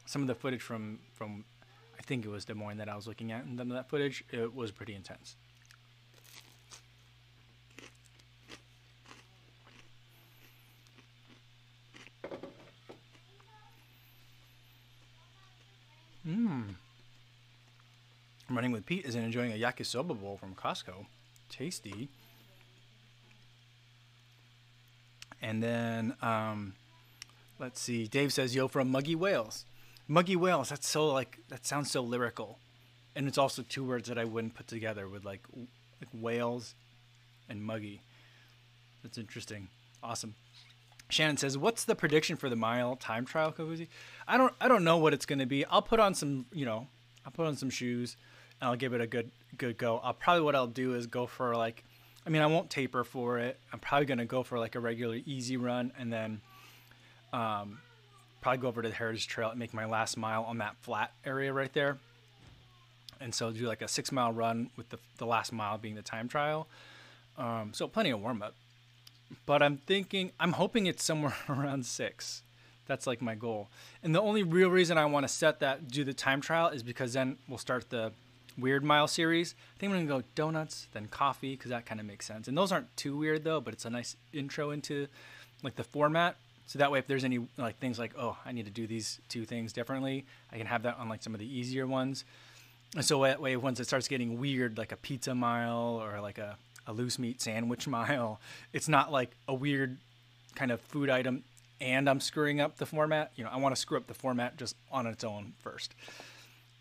some 0.06 0.22
of 0.22 0.28
the 0.28 0.34
footage 0.34 0.62
from 0.62 0.98
from 1.12 1.44
I 1.98 2.02
think 2.02 2.24
it 2.24 2.28
was 2.28 2.44
Des 2.44 2.54
Moines 2.54 2.78
that 2.78 2.88
I 2.88 2.96
was 2.96 3.06
looking 3.06 3.32
at, 3.32 3.44
and 3.44 3.60
of 3.60 3.68
that 3.68 3.88
footage 3.88 4.24
it 4.32 4.54
was 4.54 4.70
pretty 4.72 4.94
intense. 4.94 5.36
Mmm. 16.26 16.74
Running 18.50 18.72
with 18.72 18.86
Pete 18.86 19.04
is 19.04 19.14
enjoying 19.14 19.52
a 19.52 19.56
yakisoba 19.56 20.18
bowl 20.18 20.36
from 20.36 20.54
Costco. 20.54 21.06
Tasty. 21.48 22.08
And 25.40 25.62
then, 25.62 26.16
um, 26.22 26.74
let's 27.58 27.80
see. 27.80 28.06
Dave 28.06 28.32
says, 28.32 28.54
"Yo, 28.54 28.68
from 28.68 28.90
Muggy 28.90 29.14
Whales." 29.14 29.64
Muggy 30.08 30.36
Whales. 30.36 30.68
That's 30.68 30.88
so 30.88 31.08
like 31.08 31.38
that 31.48 31.66
sounds 31.66 31.90
so 31.90 32.02
lyrical, 32.02 32.58
and 33.16 33.26
it's 33.26 33.38
also 33.38 33.62
two 33.62 33.84
words 33.84 34.08
that 34.08 34.18
I 34.18 34.24
wouldn't 34.24 34.54
put 34.54 34.66
together 34.66 35.08
with 35.08 35.24
like, 35.24 35.42
like 35.54 36.10
whales 36.12 36.74
and 37.48 37.62
muggy. 37.62 38.00
That's 39.02 39.18
interesting. 39.18 39.68
Awesome. 40.02 40.34
Shannon 41.08 41.36
says, 41.36 41.56
"What's 41.56 41.84
the 41.84 41.94
prediction 41.94 42.36
for 42.36 42.48
the 42.48 42.56
mile 42.56 42.96
time 42.96 43.24
trial, 43.24 43.52
Kofuzi?" 43.52 43.88
I 44.26 44.36
don't. 44.36 44.54
I 44.60 44.68
don't 44.68 44.84
know 44.84 44.96
what 44.96 45.12
it's 45.12 45.26
going 45.26 45.38
to 45.38 45.46
be. 45.46 45.64
I'll 45.66 45.82
put 45.82 46.00
on 46.00 46.14
some. 46.14 46.46
You 46.52 46.64
know, 46.64 46.86
I'll 47.24 47.32
put 47.32 47.46
on 47.46 47.56
some 47.56 47.70
shoes, 47.70 48.16
and 48.60 48.68
I'll 48.68 48.76
give 48.76 48.92
it 48.92 49.00
a 49.00 49.06
good 49.06 49.30
good 49.56 49.76
go. 49.76 50.00
I'll 50.02 50.14
probably 50.14 50.42
what 50.42 50.56
I'll 50.56 50.66
do 50.66 50.94
is 50.94 51.06
go 51.06 51.26
for 51.26 51.54
like 51.56 51.84
I 52.26 52.30
mean, 52.30 52.42
I 52.42 52.46
won't 52.46 52.70
taper 52.70 53.04
for 53.04 53.38
it. 53.38 53.58
I'm 53.72 53.78
probably 53.78 54.06
gonna 54.06 54.24
go 54.24 54.42
for 54.42 54.58
like 54.58 54.74
a 54.74 54.80
regular 54.80 55.18
easy 55.26 55.56
run, 55.56 55.92
and 55.98 56.12
then 56.12 56.40
um, 57.32 57.80
probably 58.40 58.58
go 58.58 58.68
over 58.68 58.82
to 58.82 58.88
the 58.88 58.94
Heritage 58.94 59.28
Trail 59.28 59.50
and 59.50 59.58
make 59.58 59.74
my 59.74 59.84
last 59.84 60.16
mile 60.16 60.44
on 60.44 60.58
that 60.58 60.76
flat 60.80 61.12
area 61.24 61.52
right 61.52 61.72
there. 61.72 61.98
And 63.20 63.34
so 63.34 63.52
do 63.52 63.66
like 63.66 63.82
a 63.82 63.88
six 63.88 64.10
mile 64.10 64.32
run 64.32 64.70
with 64.76 64.88
the 64.88 64.98
the 65.18 65.26
last 65.26 65.52
mile 65.52 65.76
being 65.76 65.94
the 65.94 66.02
time 66.02 66.28
trial. 66.28 66.66
Um, 67.36 67.72
so 67.74 67.88
plenty 67.88 68.10
of 68.10 68.20
warm 68.20 68.42
up. 68.42 68.54
But 69.46 69.62
I'm 69.62 69.78
thinking, 69.78 70.32
I'm 70.38 70.52
hoping 70.52 70.86
it's 70.86 71.04
somewhere 71.04 71.34
around 71.48 71.86
six. 71.86 72.42
That's 72.86 73.06
like 73.06 73.22
my 73.22 73.34
goal. 73.34 73.68
And 74.02 74.14
the 74.14 74.20
only 74.20 74.42
real 74.42 74.70
reason 74.70 74.98
I 74.98 75.06
want 75.06 75.26
to 75.26 75.32
set 75.32 75.60
that, 75.60 75.88
do 75.88 76.04
the 76.04 76.12
time 76.12 76.40
trial, 76.40 76.68
is 76.68 76.82
because 76.82 77.14
then 77.14 77.38
we'll 77.48 77.58
start 77.58 77.90
the 77.90 78.12
weird 78.58 78.84
mile 78.84 79.08
series. 79.08 79.54
I 79.74 79.80
think 79.80 79.92
I'm 79.92 80.06
gonna 80.06 80.20
go 80.20 80.26
donuts, 80.34 80.86
then 80.92 81.06
coffee, 81.06 81.56
because 81.56 81.70
that 81.70 81.86
kind 81.86 82.00
of 82.00 82.06
makes 82.06 82.26
sense. 82.26 82.46
And 82.48 82.56
those 82.56 82.72
aren't 82.72 82.94
too 82.96 83.16
weird 83.16 83.44
though, 83.44 83.60
but 83.60 83.74
it's 83.74 83.84
a 83.84 83.90
nice 83.90 84.16
intro 84.32 84.70
into 84.70 85.08
like 85.62 85.76
the 85.76 85.84
format. 85.84 86.36
So 86.66 86.78
that 86.78 86.90
way, 86.90 86.98
if 86.98 87.06
there's 87.06 87.24
any 87.24 87.46
like 87.56 87.78
things 87.78 87.98
like, 87.98 88.12
oh, 88.18 88.36
I 88.44 88.52
need 88.52 88.64
to 88.64 88.70
do 88.70 88.86
these 88.86 89.20
two 89.28 89.44
things 89.44 89.72
differently, 89.72 90.24
I 90.52 90.58
can 90.58 90.66
have 90.66 90.82
that 90.82 90.98
on 90.98 91.08
like 91.08 91.22
some 91.22 91.34
of 91.34 91.40
the 91.40 91.46
easier 91.46 91.86
ones. 91.86 92.24
And 92.94 93.04
so 93.04 93.22
that 93.22 93.40
way, 93.40 93.56
once 93.56 93.80
it 93.80 93.86
starts 93.86 94.08
getting 94.08 94.38
weird, 94.38 94.78
like 94.78 94.92
a 94.92 94.96
pizza 94.96 95.34
mile 95.34 96.00
or 96.02 96.20
like 96.20 96.38
a, 96.38 96.56
a 96.86 96.92
loose 96.92 97.18
meat 97.18 97.40
sandwich 97.40 97.86
mile, 97.88 98.40
it's 98.72 98.88
not 98.88 99.12
like 99.12 99.30
a 99.48 99.54
weird 99.54 99.98
kind 100.54 100.70
of 100.70 100.80
food 100.80 101.10
item 101.10 101.44
and 101.80 102.08
I'm 102.08 102.20
screwing 102.20 102.60
up 102.60 102.78
the 102.78 102.86
format. 102.86 103.32
You 103.36 103.44
know, 103.44 103.50
I 103.52 103.56
want 103.58 103.74
to 103.74 103.80
screw 103.80 103.98
up 103.98 104.06
the 104.06 104.14
format 104.14 104.56
just 104.56 104.76
on 104.90 105.06
its 105.06 105.24
own 105.24 105.52
first. 105.60 105.94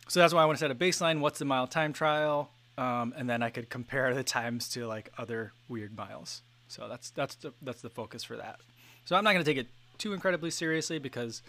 So 0.07 0.19
that's 0.19 0.33
why 0.33 0.43
I 0.43 0.45
want 0.45 0.57
to 0.57 0.63
set 0.63 0.71
a 0.71 0.75
baseline. 0.75 1.19
What's 1.19 1.39
the 1.39 1.45
mile 1.45 1.67
time 1.67 1.93
trial? 1.93 2.51
Um, 2.77 3.13
and 3.17 3.29
then 3.29 3.43
I 3.43 3.49
could 3.49 3.69
compare 3.69 4.13
the 4.13 4.23
times 4.23 4.69
to 4.69 4.87
like 4.87 5.11
other 5.17 5.51
weird 5.67 5.95
miles. 5.97 6.41
So 6.67 6.87
that's 6.87 7.09
that's 7.11 7.35
the 7.35 7.53
that's 7.61 7.81
the 7.81 7.89
focus 7.89 8.23
for 8.23 8.37
that. 8.37 8.59
So 9.05 9.15
I'm 9.15 9.23
not 9.23 9.33
going 9.33 9.43
to 9.43 9.51
take 9.51 9.59
it 9.59 9.67
too 9.97 10.13
incredibly 10.13 10.49
seriously 10.49 10.99
because 10.99 11.41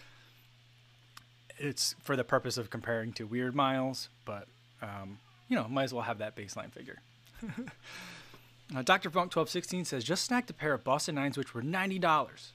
it's 1.57 1.95
for 2.03 2.15
the 2.15 2.23
purpose 2.23 2.57
of 2.57 2.69
comparing 2.69 3.13
to 3.13 3.25
weird 3.25 3.55
miles, 3.55 4.09
but 4.25 4.47
um, 4.81 5.17
you 5.47 5.55
know, 5.55 5.67
might 5.67 5.83
as 5.83 5.93
well 5.93 6.03
have 6.03 6.19
that 6.19 6.35
baseline 6.35 6.71
figure. 6.71 6.99
uh, 8.73 8.81
Dr. 8.81 9.09
Funk 9.09 9.35
1216 9.35 9.85
says 9.85 10.03
just 10.03 10.23
snagged 10.23 10.49
a 10.49 10.53
pair 10.53 10.73
of 10.73 10.83
Boston 10.83 11.15
Nines 11.15 11.37
which 11.37 11.53
were 11.53 11.61
ninety 11.61 11.99
dollars. 11.99 12.53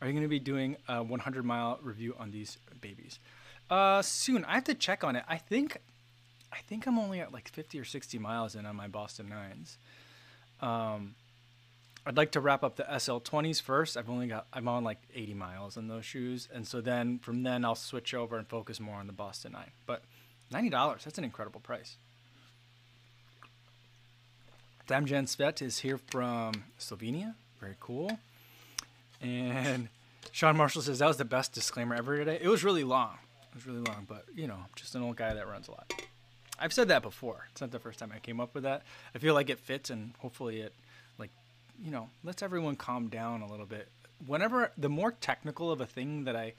Are 0.00 0.06
you 0.06 0.12
going 0.12 0.22
to 0.22 0.28
be 0.28 0.38
doing 0.38 0.76
a 0.88 1.02
100 1.02 1.44
mile 1.44 1.78
review 1.82 2.14
on 2.18 2.30
these 2.30 2.58
babies? 2.80 3.18
Uh, 3.70 4.02
soon. 4.02 4.44
I 4.44 4.54
have 4.54 4.64
to 4.64 4.74
check 4.74 5.02
on 5.02 5.16
it. 5.16 5.24
I 5.28 5.38
think, 5.38 5.78
I 6.52 6.58
think 6.58 6.86
I'm 6.86 6.98
only 6.98 7.20
at 7.20 7.32
like 7.32 7.48
50 7.48 7.78
or 7.80 7.84
60 7.84 8.18
miles 8.18 8.54
in 8.54 8.66
on 8.66 8.76
my 8.76 8.86
Boston 8.86 9.30
Nines. 9.30 9.78
Um, 10.60 11.14
I'd 12.06 12.18
like 12.18 12.32
to 12.32 12.40
wrap 12.40 12.62
up 12.62 12.76
the 12.76 12.82
SL20s 12.82 13.62
first. 13.62 13.96
I've 13.96 14.10
only 14.10 14.26
got 14.26 14.46
I'm 14.52 14.68
on 14.68 14.84
like 14.84 15.00
80 15.14 15.34
miles 15.34 15.76
in 15.78 15.88
those 15.88 16.04
shoes, 16.04 16.48
and 16.52 16.66
so 16.66 16.80
then 16.80 17.18
from 17.18 17.42
then 17.42 17.64
I'll 17.64 17.74
switch 17.74 18.12
over 18.12 18.36
and 18.36 18.46
focus 18.46 18.78
more 18.78 18.96
on 18.96 19.06
the 19.06 19.12
Boston 19.14 19.52
Nine. 19.52 19.70
But 19.86 20.02
ninety 20.50 20.68
dollars, 20.68 21.04
that's 21.04 21.16
an 21.16 21.24
incredible 21.24 21.60
price. 21.60 21.96
Damjan 24.86 25.24
Svet 25.24 25.62
is 25.62 25.78
here 25.78 25.98
from 25.98 26.64
Slovenia. 26.78 27.34
Very 27.60 27.76
cool. 27.80 28.18
And 29.22 29.88
Sean 30.30 30.56
Marshall 30.56 30.82
says 30.82 30.98
that 30.98 31.06
was 31.06 31.16
the 31.16 31.24
best 31.24 31.52
disclaimer 31.52 31.94
ever 31.94 32.18
today. 32.18 32.38
It 32.40 32.48
was 32.48 32.62
really 32.62 32.84
long. 32.84 33.16
It 33.50 33.54
was 33.54 33.66
really 33.66 33.80
long, 33.80 34.04
but 34.06 34.26
you 34.34 34.46
know, 34.46 34.58
just 34.76 34.94
an 34.94 35.02
old 35.02 35.16
guy 35.16 35.32
that 35.32 35.48
runs 35.48 35.68
a 35.68 35.70
lot. 35.70 35.90
I've 36.58 36.72
said 36.72 36.88
that 36.88 37.02
before. 37.02 37.46
It's 37.50 37.60
not 37.60 37.70
the 37.70 37.78
first 37.78 37.98
time 37.98 38.12
I 38.14 38.18
came 38.18 38.40
up 38.40 38.54
with 38.54 38.64
that. 38.64 38.82
I 39.14 39.18
feel 39.18 39.34
like 39.34 39.50
it 39.50 39.58
fits, 39.58 39.90
and 39.90 40.12
hopefully 40.18 40.60
it, 40.60 40.72
like, 41.18 41.30
you 41.82 41.90
know, 41.90 42.10
lets 42.22 42.42
everyone 42.42 42.76
calm 42.76 43.08
down 43.08 43.42
a 43.42 43.50
little 43.50 43.66
bit. 43.66 43.88
Whenever 44.26 44.70
the 44.76 44.88
more 44.88 45.12
technical 45.12 45.72
of 45.72 45.80
a 45.80 45.86
thing 45.86 46.24
that 46.24 46.36
I 46.36 46.52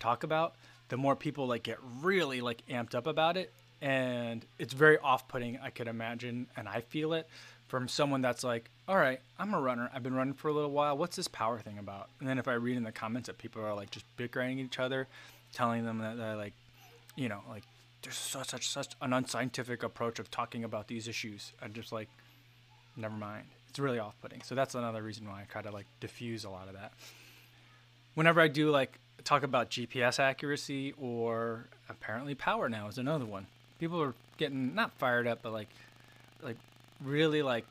talk 0.00 0.22
about, 0.22 0.54
the 0.88 0.96
more 0.96 1.16
people 1.16 1.46
like 1.46 1.62
get 1.62 1.78
really 2.02 2.40
like 2.40 2.62
amped 2.68 2.94
up 2.94 3.06
about 3.06 3.36
it, 3.36 3.52
and 3.80 4.44
it's 4.58 4.72
very 4.72 4.98
off-putting. 4.98 5.58
I 5.62 5.70
could 5.70 5.88
imagine, 5.88 6.46
and 6.56 6.68
I 6.68 6.80
feel 6.80 7.12
it 7.12 7.28
from 7.68 7.86
someone 7.86 8.22
that's 8.22 8.42
like, 8.42 8.70
all 8.88 8.96
right, 8.96 9.20
I'm 9.38 9.52
a 9.52 9.60
runner. 9.60 9.90
I've 9.92 10.02
been 10.02 10.14
running 10.14 10.34
for 10.34 10.48
a 10.48 10.52
little 10.52 10.70
while. 10.70 10.96
What's 10.96 11.16
this 11.16 11.28
power 11.28 11.58
thing 11.58 11.78
about? 11.78 12.08
And 12.18 12.28
then 12.28 12.38
if 12.38 12.48
I 12.48 12.54
read 12.54 12.76
in 12.76 12.82
the 12.82 12.92
comments 12.92 13.26
that 13.26 13.38
people 13.38 13.62
are 13.62 13.74
like 13.74 13.90
just 13.90 14.06
bickering 14.16 14.58
each 14.58 14.78
other, 14.78 15.06
telling 15.52 15.84
them 15.84 15.98
that 15.98 16.16
like, 16.36 16.54
you 17.14 17.28
know, 17.28 17.42
like 17.48 17.64
there's 18.02 18.16
such 18.16 18.48
such 18.48 18.68
such 18.68 18.94
an 19.02 19.12
unscientific 19.12 19.82
approach 19.82 20.18
of 20.18 20.30
talking 20.30 20.64
about 20.64 20.88
these 20.88 21.08
issues. 21.08 21.52
I'm 21.60 21.72
just 21.74 21.92
like, 21.92 22.08
never 22.96 23.14
mind. 23.14 23.44
It's 23.68 23.78
really 23.78 23.98
off-putting. 23.98 24.42
So 24.42 24.54
that's 24.54 24.74
another 24.74 25.02
reason 25.02 25.28
why 25.28 25.42
I 25.42 25.44
try 25.44 25.60
to 25.60 25.70
like 25.70 25.86
diffuse 26.00 26.44
a 26.44 26.50
lot 26.50 26.68
of 26.68 26.74
that. 26.74 26.92
Whenever 28.14 28.40
I 28.40 28.48
do 28.48 28.70
like 28.70 28.98
talk 29.24 29.42
about 29.42 29.68
GPS 29.68 30.18
accuracy 30.18 30.94
or 30.98 31.68
apparently 31.90 32.34
power 32.34 32.70
now 32.70 32.88
is 32.88 32.96
another 32.96 33.26
one. 33.26 33.46
People 33.78 34.02
are 34.02 34.14
getting 34.36 34.74
not 34.74 34.92
fired 34.92 35.26
up, 35.26 35.40
but 35.42 35.52
like, 35.52 35.68
like 36.42 36.56
really 37.02 37.42
like, 37.42 37.64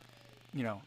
you 0.53 0.63
know, 0.63 0.81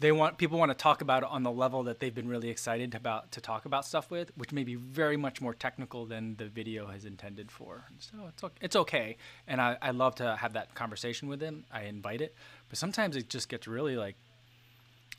they 0.00 0.12
want 0.12 0.38
people 0.38 0.58
want 0.58 0.70
to 0.70 0.76
talk 0.76 1.02
about 1.02 1.22
it 1.22 1.28
on 1.30 1.42
the 1.42 1.50
level 1.50 1.82
that 1.84 2.00
they've 2.00 2.14
been 2.14 2.28
really 2.28 2.48
excited 2.48 2.94
about 2.94 3.30
to 3.32 3.40
talk 3.40 3.66
about 3.66 3.84
stuff 3.84 4.10
with, 4.10 4.36
which 4.36 4.50
may 4.50 4.64
be 4.64 4.74
very 4.74 5.18
much 5.18 5.42
more 5.42 5.52
technical 5.52 6.06
than 6.06 6.36
the 6.36 6.46
video 6.46 6.86
has 6.86 7.04
intended 7.04 7.50
for. 7.50 7.84
So 7.98 8.16
it's 8.28 8.42
okay, 8.42 8.56
it's 8.62 8.76
okay, 8.76 9.16
and 9.46 9.60
I, 9.60 9.76
I 9.82 9.90
love 9.90 10.14
to 10.16 10.36
have 10.36 10.54
that 10.54 10.74
conversation 10.74 11.28
with 11.28 11.38
them. 11.38 11.64
I 11.70 11.82
invite 11.82 12.22
it, 12.22 12.34
but 12.70 12.78
sometimes 12.78 13.14
it 13.14 13.28
just 13.28 13.50
gets 13.50 13.68
really 13.68 13.96
like 13.96 14.16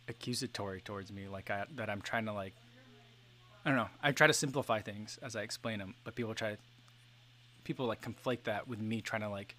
accusatory 0.08 0.82
towards 0.82 1.12
me, 1.12 1.28
like 1.28 1.52
I, 1.52 1.66
that 1.76 1.90
I'm 1.90 2.02
trying 2.02 2.26
to 2.26 2.34
like. 2.34 2.54
I 3.64 3.70
don't 3.70 3.78
know. 3.78 3.90
I 4.02 4.12
try 4.12 4.26
to 4.26 4.34
simplify 4.34 4.82
things 4.82 5.20
as 5.22 5.36
I 5.36 5.44
explain 5.44 5.78
them, 5.78 5.94
but 6.04 6.16
people 6.16 6.34
try 6.34 6.54
to 6.54 6.58
people 7.64 7.86
like 7.86 8.02
conflate 8.02 8.44
that 8.44 8.68
with 8.68 8.80
me 8.80 9.02
trying 9.02 9.22
to 9.22 9.30
like 9.30 9.56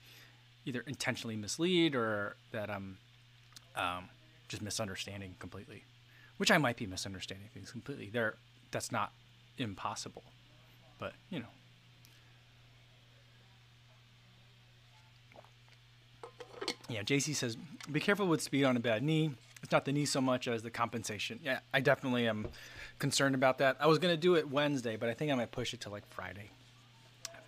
either 0.65 0.83
intentionally 0.87 1.37
mislead 1.37 1.95
or 1.95 2.37
that 2.53 2.71
I'm 2.71 2.99
um, 3.77 4.09
just 4.49 4.63
misunderstanding 4.63 5.35
completely, 5.39 5.85
which 6.37 6.51
I 6.51 6.59
might 6.59 6.77
be 6.77 6.87
misunderstanding 6.87 7.49
things 7.53 7.71
completely. 7.71 8.11
There, 8.13 8.37
that's 8.71 8.93
not 8.93 9.13
impossible. 9.59 10.23
But, 10.99 11.15
you 11.31 11.41
know. 11.41 11.47
Yeah, 16.89 17.03
JC 17.03 17.35
says, 17.35 17.57
be 17.91 18.01
careful 18.01 18.27
with 18.27 18.43
speed 18.43 18.65
on 18.65 18.77
a 18.77 18.81
bad 18.81 19.03
knee. 19.03 19.33
It's 19.63 19.73
not 19.73 19.85
the 19.85 19.93
knee 19.93 20.05
so 20.05 20.21
much 20.21 20.49
as 20.49 20.63
the 20.63 20.71
compensation. 20.71 21.41
Yeah, 21.43 21.61
I 21.73 21.81
definitely 21.81 22.27
am 22.27 22.49
concerned 22.99 23.35
about 23.35 23.59
that. 23.59 23.77
I 23.81 23.87
was 23.87 23.99
going 23.99 24.13
to 24.13 24.21
do 24.21 24.35
it 24.35 24.51
Wednesday, 24.51 24.97
but 24.97 25.09
I 25.09 25.15
think 25.15 25.33
I 25.33 25.35
might 25.35 25.53
push 25.53 25.73
it 25.73 25.81
to 25.83 25.91
like 25.91 26.07
Friday. 26.11 26.51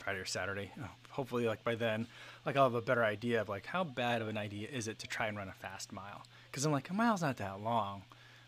Friday 0.04 0.20
or 0.20 0.26
Saturday. 0.26 0.70
Oh, 0.80 0.88
hopefully, 1.10 1.46
like 1.46 1.64
by 1.64 1.74
then, 1.74 2.06
like 2.44 2.56
I'll 2.56 2.64
have 2.64 2.74
a 2.74 2.82
better 2.82 3.02
idea 3.02 3.40
of 3.40 3.48
like 3.48 3.64
how 3.64 3.84
bad 3.84 4.20
of 4.20 4.28
an 4.28 4.36
idea 4.36 4.68
is 4.70 4.86
it 4.86 4.98
to 4.98 5.06
try 5.06 5.28
and 5.28 5.36
run 5.36 5.48
a 5.48 5.52
fast 5.52 5.92
mile. 5.92 6.22
Because 6.50 6.64
I'm 6.66 6.72
like, 6.72 6.90
a 6.90 6.94
mile's 6.94 7.22
not 7.22 7.38
that 7.38 7.60
long. 7.62 8.02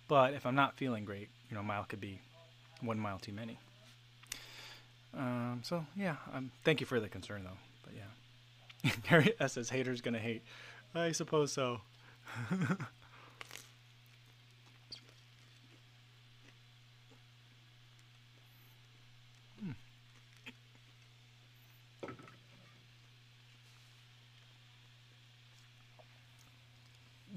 But 0.07 0.35
if 0.35 0.45
I'm 0.45 0.55
not 0.55 0.77
feeling 0.77 1.05
great, 1.05 1.29
you 1.49 1.55
know, 1.55 1.61
a 1.61 1.65
mile 1.65 1.85
could 1.85 2.01
be 2.01 2.21
one 2.83 2.99
mile 2.99 3.19
too 3.19 3.33
many. 3.33 3.59
Um, 5.17 5.63
so 5.65 5.87
yeah, 5.97 6.17
um, 6.35 6.51
thank 6.63 6.81
you 6.81 6.87
for 6.87 7.01
the 7.01 7.09
concern 7.09 7.43
though. 7.43 7.59
But 7.85 7.95
yeah, 7.95 8.93
Harry 9.07 9.33
S 9.41 9.55
says 9.55 9.71
haters 9.71 10.03
gonna 10.03 10.19
hate. 10.19 10.43
I 10.95 11.13
suppose 11.13 11.53
so. 11.53 11.81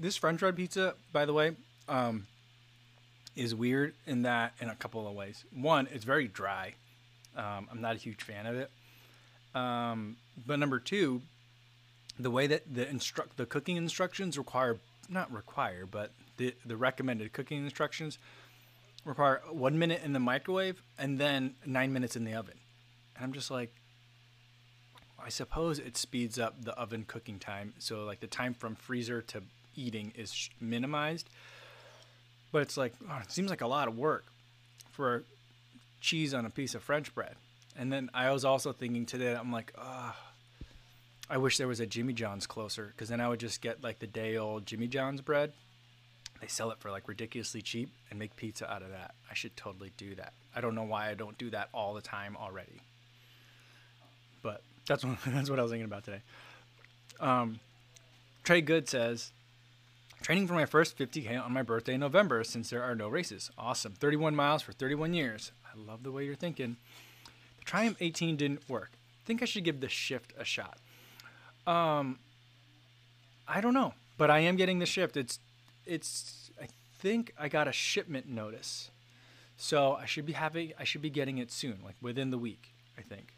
This 0.00 0.16
French 0.16 0.40
fried 0.40 0.56
pizza, 0.56 0.94
by 1.12 1.26
the 1.26 1.34
way, 1.34 1.56
um, 1.86 2.26
is 3.36 3.54
weird 3.54 3.92
in 4.06 4.22
that 4.22 4.54
in 4.58 4.70
a 4.70 4.74
couple 4.74 5.06
of 5.06 5.14
ways. 5.14 5.44
One, 5.52 5.88
it's 5.92 6.04
very 6.04 6.26
dry. 6.26 6.72
Um, 7.36 7.68
I'm 7.70 7.82
not 7.82 7.96
a 7.96 7.98
huge 7.98 8.22
fan 8.22 8.46
of 8.46 8.56
it. 8.56 8.70
Um, 9.54 10.16
but 10.46 10.58
number 10.58 10.78
two, 10.78 11.20
the 12.18 12.30
way 12.30 12.46
that 12.46 12.62
the 12.72 12.88
instruct 12.88 13.36
the 13.36 13.44
cooking 13.44 13.76
instructions 13.76 14.38
require 14.38 14.78
not 15.10 15.30
require, 15.30 15.84
but 15.84 16.12
the 16.38 16.54
the 16.64 16.78
recommended 16.78 17.34
cooking 17.34 17.62
instructions 17.62 18.18
require 19.04 19.42
one 19.50 19.78
minute 19.78 20.00
in 20.02 20.14
the 20.14 20.18
microwave 20.18 20.82
and 20.98 21.18
then 21.18 21.56
nine 21.66 21.92
minutes 21.92 22.16
in 22.16 22.24
the 22.24 22.34
oven. 22.34 22.56
And 23.16 23.24
I'm 23.24 23.34
just 23.34 23.50
like, 23.50 23.74
I 25.22 25.28
suppose 25.28 25.78
it 25.78 25.98
speeds 25.98 26.38
up 26.38 26.64
the 26.64 26.72
oven 26.72 27.04
cooking 27.06 27.38
time. 27.38 27.74
So 27.78 28.04
like 28.04 28.20
the 28.20 28.26
time 28.26 28.54
from 28.54 28.76
freezer 28.76 29.20
to 29.22 29.42
eating 29.76 30.12
is 30.16 30.50
minimized. 30.60 31.28
But 32.52 32.62
it's 32.62 32.76
like, 32.76 32.94
oh, 33.08 33.18
it 33.22 33.30
seems 33.30 33.50
like 33.50 33.60
a 33.60 33.66
lot 33.66 33.88
of 33.88 33.96
work 33.96 34.24
for 34.90 35.24
cheese 36.00 36.34
on 36.34 36.46
a 36.46 36.50
piece 36.50 36.74
of 36.74 36.82
French 36.82 37.14
bread. 37.14 37.34
And 37.76 37.92
then 37.92 38.10
I 38.12 38.32
was 38.32 38.44
also 38.44 38.72
thinking 38.72 39.06
today, 39.06 39.34
I'm 39.34 39.52
like, 39.52 39.72
ah, 39.78 40.16
oh, 40.16 40.66
I 41.30 41.38
wish 41.38 41.58
there 41.58 41.68
was 41.68 41.78
a 41.78 41.86
Jimmy 41.86 42.12
John's 42.12 42.46
closer 42.46 42.92
because 42.94 43.08
then 43.08 43.20
I 43.20 43.28
would 43.28 43.38
just 43.38 43.62
get 43.62 43.84
like 43.84 44.00
the 44.00 44.06
day 44.08 44.36
old 44.36 44.66
Jimmy 44.66 44.88
John's 44.88 45.20
bread. 45.20 45.52
They 46.40 46.48
sell 46.48 46.70
it 46.72 46.78
for 46.78 46.90
like 46.90 47.06
ridiculously 47.06 47.62
cheap 47.62 47.90
and 48.10 48.18
make 48.18 48.34
pizza 48.34 48.70
out 48.70 48.82
of 48.82 48.90
that. 48.90 49.14
I 49.30 49.34
should 49.34 49.56
totally 49.56 49.92
do 49.96 50.16
that. 50.16 50.32
I 50.56 50.60
don't 50.60 50.74
know 50.74 50.82
why 50.82 51.08
I 51.08 51.14
don't 51.14 51.38
do 51.38 51.50
that 51.50 51.68
all 51.72 51.94
the 51.94 52.00
time 52.00 52.36
already. 52.36 52.80
But 54.42 54.62
that's 54.86 55.04
what, 55.04 55.18
that's 55.26 55.48
what 55.48 55.58
I 55.58 55.62
was 55.62 55.70
thinking 55.70 55.86
about 55.86 56.04
today. 56.04 56.22
Um, 57.20 57.60
Trey 58.42 58.62
Good 58.62 58.88
says, 58.88 59.30
training 60.22 60.46
for 60.46 60.54
my 60.54 60.66
first 60.66 60.98
50K 60.98 61.42
on 61.42 61.52
my 61.52 61.62
birthday 61.62 61.94
in 61.94 62.00
November 62.00 62.44
since 62.44 62.70
there 62.70 62.82
are 62.82 62.94
no 62.94 63.08
races. 63.08 63.50
Awesome. 63.58 63.92
31 63.92 64.34
miles 64.34 64.62
for 64.62 64.72
31 64.72 65.14
years. 65.14 65.52
I 65.64 65.78
love 65.78 66.02
the 66.02 66.12
way 66.12 66.24
you're 66.24 66.34
thinking. 66.34 66.76
The 67.58 67.64
Triumph 67.64 67.96
18 68.00 68.36
didn't 68.36 68.68
work. 68.68 68.92
think 69.24 69.42
I 69.42 69.44
should 69.44 69.64
give 69.64 69.80
the 69.80 69.88
shift 69.88 70.32
a 70.38 70.44
shot. 70.44 70.78
Um, 71.66 72.18
I 73.46 73.60
don't 73.60 73.74
know, 73.74 73.94
but 74.18 74.30
I 74.30 74.40
am 74.40 74.56
getting 74.56 74.78
the 74.78 74.86
shift. 74.86 75.16
It's, 75.16 75.38
it's. 75.86 76.50
I 76.60 76.66
think 76.98 77.32
I 77.38 77.48
got 77.48 77.68
a 77.68 77.72
shipment 77.72 78.28
notice, 78.28 78.90
so 79.56 79.94
I 79.94 80.06
should 80.06 80.26
be 80.26 80.32
having. 80.32 80.72
I 80.78 80.84
should 80.84 81.02
be 81.02 81.10
getting 81.10 81.38
it 81.38 81.50
soon, 81.52 81.78
like 81.84 81.96
within 82.00 82.30
the 82.30 82.38
week. 82.38 82.72
I 82.98 83.02
think, 83.02 83.34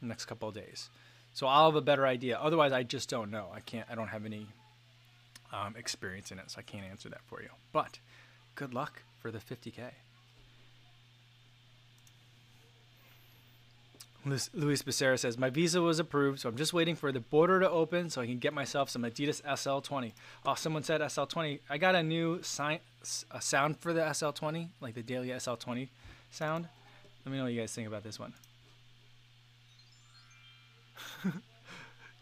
the 0.00 0.08
next 0.08 0.26
couple 0.26 0.48
of 0.48 0.54
days. 0.54 0.88
So 1.34 1.46
I'll 1.46 1.66
have 1.66 1.76
a 1.76 1.82
better 1.82 2.06
idea. 2.06 2.38
Otherwise, 2.38 2.72
I 2.72 2.82
just 2.82 3.08
don't 3.08 3.30
know. 3.30 3.48
I 3.54 3.60
can't. 3.60 3.86
I 3.90 3.94
don't 3.94 4.08
have 4.08 4.24
any 4.24 4.46
um, 5.56 5.74
experience 5.76 6.30
in 6.30 6.38
it, 6.38 6.50
so 6.50 6.58
I 6.58 6.62
can't 6.62 6.84
answer 6.84 7.08
that 7.08 7.22
for 7.26 7.42
you. 7.42 7.48
But 7.72 7.98
good 8.54 8.74
luck 8.74 9.02
for 9.18 9.30
the 9.30 9.38
50k. 9.38 9.92
Luis 14.26 14.82
Becerra 14.82 15.16
says, 15.16 15.38
My 15.38 15.50
visa 15.50 15.80
was 15.80 16.00
approved, 16.00 16.40
so 16.40 16.48
I'm 16.48 16.56
just 16.56 16.72
waiting 16.72 16.96
for 16.96 17.12
the 17.12 17.20
border 17.20 17.60
to 17.60 17.70
open 17.70 18.10
so 18.10 18.20
I 18.20 18.26
can 18.26 18.38
get 18.38 18.52
myself 18.52 18.90
some 18.90 19.02
Adidas 19.02 19.40
SL20. 19.42 20.12
Oh, 20.44 20.56
someone 20.56 20.82
said 20.82 21.00
SL20. 21.00 21.60
I 21.70 21.78
got 21.78 21.94
a 21.94 22.02
new 22.02 22.42
sign, 22.42 22.80
a 23.30 23.40
sound 23.40 23.78
for 23.78 23.92
the 23.92 24.00
SL20, 24.00 24.70
like 24.80 24.94
the 24.94 25.02
daily 25.02 25.28
SL20 25.28 25.90
sound. 26.32 26.66
Let 27.24 27.30
me 27.30 27.38
know 27.38 27.44
what 27.44 27.52
you 27.52 27.60
guys 27.60 27.72
think 27.72 27.86
about 27.86 28.02
this 28.02 28.18
one. 28.18 28.34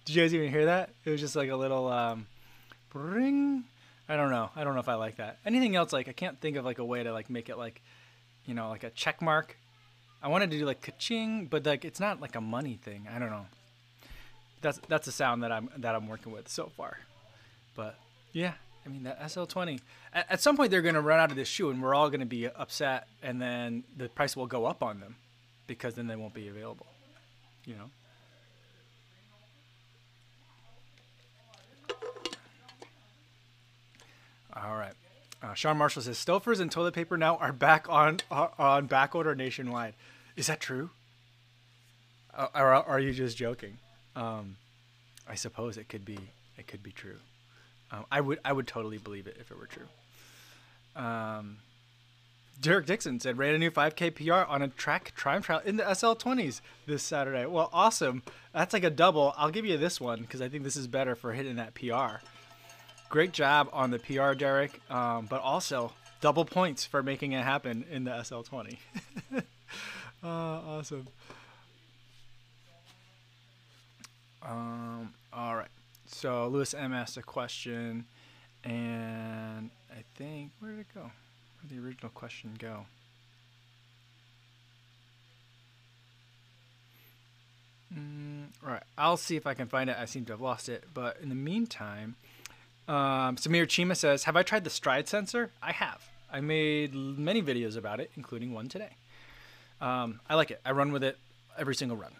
Did 0.04 0.14
you 0.14 0.22
guys 0.22 0.34
even 0.34 0.50
hear 0.50 0.66
that? 0.66 0.90
It 1.06 1.10
was 1.10 1.22
just 1.22 1.36
like 1.36 1.48
a 1.48 1.56
little 1.56 1.88
um, 1.88 2.26
ring. 2.94 3.64
I 4.08 4.16
don't 4.16 4.30
know. 4.30 4.50
I 4.56 4.64
don't 4.64 4.74
know 4.74 4.80
if 4.80 4.88
I 4.88 4.94
like 4.94 5.16
that. 5.16 5.38
Anything 5.44 5.76
else? 5.76 5.92
Like 5.92 6.08
I 6.08 6.12
can't 6.12 6.40
think 6.40 6.56
of 6.56 6.64
like 6.64 6.78
a 6.78 6.84
way 6.84 7.02
to 7.02 7.12
like 7.12 7.28
make 7.28 7.48
it 7.48 7.56
like, 7.56 7.82
you 8.46 8.54
know, 8.54 8.68
like 8.68 8.84
a 8.84 8.90
check 8.90 9.20
mark 9.20 9.56
I 10.24 10.28
wanted 10.28 10.50
to 10.52 10.58
do 10.58 10.64
like 10.64 10.80
ka-ching, 10.80 11.48
but 11.50 11.66
like 11.66 11.84
it's 11.84 12.00
not 12.00 12.18
like 12.18 12.34
a 12.34 12.40
money 12.40 12.80
thing. 12.82 13.06
I 13.14 13.18
don't 13.18 13.28
know. 13.28 13.44
That's 14.62 14.80
that's 14.88 15.06
a 15.06 15.12
sound 15.12 15.42
that 15.42 15.52
I'm 15.52 15.68
that 15.76 15.94
I'm 15.94 16.08
working 16.08 16.32
with 16.32 16.48
so 16.48 16.72
far. 16.74 16.96
But 17.76 17.96
yeah, 18.32 18.54
I 18.86 18.88
mean 18.88 19.02
that 19.02 19.20
SL20. 19.20 19.80
At, 20.14 20.32
at 20.32 20.40
some 20.40 20.56
point 20.56 20.70
they're 20.70 20.80
gonna 20.80 21.02
run 21.02 21.20
out 21.20 21.30
of 21.30 21.36
this 21.36 21.46
shoe, 21.46 21.68
and 21.68 21.82
we're 21.82 21.94
all 21.94 22.08
gonna 22.08 22.24
be 22.24 22.48
upset, 22.48 23.06
and 23.22 23.40
then 23.40 23.84
the 23.98 24.08
price 24.08 24.34
will 24.34 24.46
go 24.46 24.64
up 24.64 24.82
on 24.82 24.98
them 24.98 25.16
because 25.66 25.92
then 25.94 26.06
they 26.06 26.16
won't 26.16 26.32
be 26.32 26.48
available. 26.48 26.86
You 27.66 27.74
know. 27.74 27.90
All 34.56 34.76
right. 34.76 34.94
Uh, 35.42 35.52
Sean 35.54 35.76
Marshall 35.76 36.02
says 36.02 36.16
Stouffer's 36.16 36.60
and 36.60 36.70
toilet 36.70 36.94
paper 36.94 37.16
now 37.16 37.36
are 37.36 37.52
back 37.52 37.86
on 37.88 38.20
uh, 38.30 38.48
on 38.58 38.86
back 38.86 39.14
order 39.14 39.34
nationwide. 39.34 39.94
Is 40.36 40.46
that 40.46 40.60
true? 40.60 40.90
Uh, 42.36 42.48
or 42.54 42.74
are 42.74 43.00
you 43.00 43.12
just 43.12 43.36
joking? 43.36 43.78
Um, 44.16 44.56
I 45.28 45.34
suppose 45.34 45.76
it 45.76 45.88
could 45.88 46.04
be. 46.04 46.18
It 46.56 46.66
could 46.66 46.82
be 46.82 46.92
true. 46.92 47.18
Um, 47.90 48.06
I 48.10 48.20
would. 48.20 48.38
I 48.44 48.52
would 48.52 48.66
totally 48.66 48.98
believe 48.98 49.26
it 49.26 49.36
if 49.38 49.50
it 49.50 49.58
were 49.58 49.66
true. 49.66 49.86
Um, 50.96 51.58
Derek 52.60 52.86
Dixon 52.86 53.20
said 53.20 53.36
ran 53.36 53.54
a 53.54 53.58
new 53.58 53.70
5K 53.70 54.14
PR 54.14 54.50
on 54.50 54.62
a 54.62 54.68
track 54.68 55.12
triumph 55.16 55.46
trial 55.46 55.60
in 55.64 55.76
the 55.76 55.82
SL20s 55.82 56.60
this 56.86 57.02
Saturday. 57.02 57.46
Well, 57.46 57.68
awesome. 57.72 58.22
That's 58.52 58.72
like 58.72 58.84
a 58.84 58.90
double. 58.90 59.34
I'll 59.36 59.50
give 59.50 59.66
you 59.66 59.76
this 59.76 60.00
one 60.00 60.22
because 60.22 60.40
I 60.40 60.48
think 60.48 60.62
this 60.62 60.76
is 60.76 60.86
better 60.86 61.14
for 61.14 61.32
hitting 61.32 61.56
that 61.56 61.74
PR. 61.74 62.24
Great 63.08 63.32
job 63.32 63.68
on 63.72 63.90
the 63.90 63.98
PR, 63.98 64.32
Derek. 64.34 64.80
Um, 64.90 65.26
but 65.26 65.40
also 65.40 65.92
double 66.20 66.44
points 66.44 66.84
for 66.84 67.02
making 67.02 67.32
it 67.32 67.44
happen 67.44 67.84
in 67.90 68.04
the 68.04 68.10
SL20. 68.10 68.78
Uh, 70.24 70.28
awesome. 70.78 71.06
Um, 74.42 75.12
all 75.34 75.54
right. 75.54 75.68
So 76.06 76.48
Lewis 76.48 76.72
M 76.72 76.94
asked 76.94 77.18
a 77.18 77.22
question, 77.22 78.06
and 78.64 79.70
I 79.90 80.02
think 80.14 80.52
where 80.60 80.70
did 80.70 80.80
it 80.80 80.86
go? 80.94 81.02
Where 81.02 81.10
did 81.68 81.76
the 81.76 81.86
original 81.86 82.10
question 82.10 82.56
go? 82.58 82.86
Mm, 87.94 88.46
all 88.64 88.72
right. 88.72 88.82
I'll 88.96 89.18
see 89.18 89.36
if 89.36 89.46
I 89.46 89.52
can 89.52 89.68
find 89.68 89.90
it. 89.90 89.96
I 89.98 90.06
seem 90.06 90.24
to 90.24 90.32
have 90.32 90.40
lost 90.40 90.70
it. 90.70 90.84
But 90.94 91.18
in 91.22 91.28
the 91.28 91.34
meantime, 91.34 92.16
um, 92.88 93.36
Samir 93.36 93.66
Chima 93.66 93.96
says, 93.96 94.24
"Have 94.24 94.36
I 94.36 94.42
tried 94.42 94.64
the 94.64 94.70
Stryd 94.70 95.06
sensor? 95.08 95.50
I 95.62 95.72
have. 95.72 96.08
I 96.30 96.40
made 96.40 96.94
many 96.94 97.42
videos 97.42 97.76
about 97.76 98.00
it, 98.00 98.10
including 98.16 98.52
one 98.52 98.68
today." 98.68 98.96
Um, 99.80 100.20
I 100.28 100.34
like 100.34 100.50
it. 100.50 100.60
I 100.64 100.72
run 100.72 100.92
with 100.92 101.02
it 101.02 101.18
every 101.58 101.74
single 101.74 101.96
run. 101.96 102.12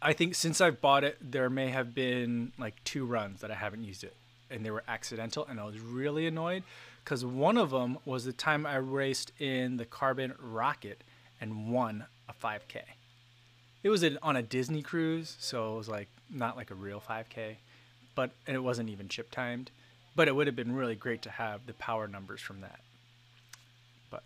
I 0.00 0.12
think 0.12 0.34
since 0.34 0.60
I've 0.60 0.80
bought 0.80 1.04
it, 1.04 1.16
there 1.20 1.48
may 1.48 1.68
have 1.68 1.94
been 1.94 2.52
like 2.58 2.82
two 2.84 3.04
runs 3.06 3.40
that 3.40 3.50
I 3.50 3.54
haven't 3.54 3.84
used 3.84 4.02
it, 4.02 4.16
and 4.50 4.64
they 4.64 4.70
were 4.70 4.82
accidental, 4.88 5.46
and 5.46 5.60
I 5.60 5.64
was 5.64 5.78
really 5.80 6.26
annoyed 6.26 6.64
because 7.04 7.24
one 7.24 7.56
of 7.56 7.70
them 7.70 7.98
was 8.04 8.24
the 8.24 8.32
time 8.32 8.66
I 8.66 8.76
raced 8.76 9.32
in 9.38 9.76
the 9.76 9.84
Carbon 9.84 10.34
Rocket 10.38 11.02
and 11.40 11.72
won 11.72 12.06
a 12.28 12.32
5K. 12.32 12.80
It 13.82 13.88
was 13.88 14.04
on 14.22 14.36
a 14.36 14.42
Disney 14.42 14.82
cruise, 14.82 15.36
so 15.40 15.74
it 15.74 15.78
was 15.78 15.88
like 15.88 16.08
not 16.30 16.56
like 16.56 16.70
a 16.70 16.74
real 16.74 17.00
5K, 17.00 17.56
but 18.14 18.30
it 18.46 18.62
wasn't 18.62 18.88
even 18.90 19.08
chip 19.08 19.30
timed. 19.30 19.70
But 20.14 20.28
it 20.28 20.36
would 20.36 20.46
have 20.46 20.56
been 20.56 20.74
really 20.74 20.94
great 20.94 21.22
to 21.22 21.30
have 21.30 21.66
the 21.66 21.72
power 21.72 22.06
numbers 22.06 22.42
from 22.42 22.60
that 22.60 22.80
But 24.10 24.22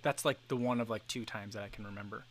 that's 0.00 0.24
like 0.24 0.38
the 0.48 0.56
one 0.56 0.80
of 0.80 0.88
like 0.88 1.06
two 1.08 1.24
times 1.26 1.54
that 1.54 1.62
I 1.62 1.68
can 1.68 1.84
remember. 1.84 2.24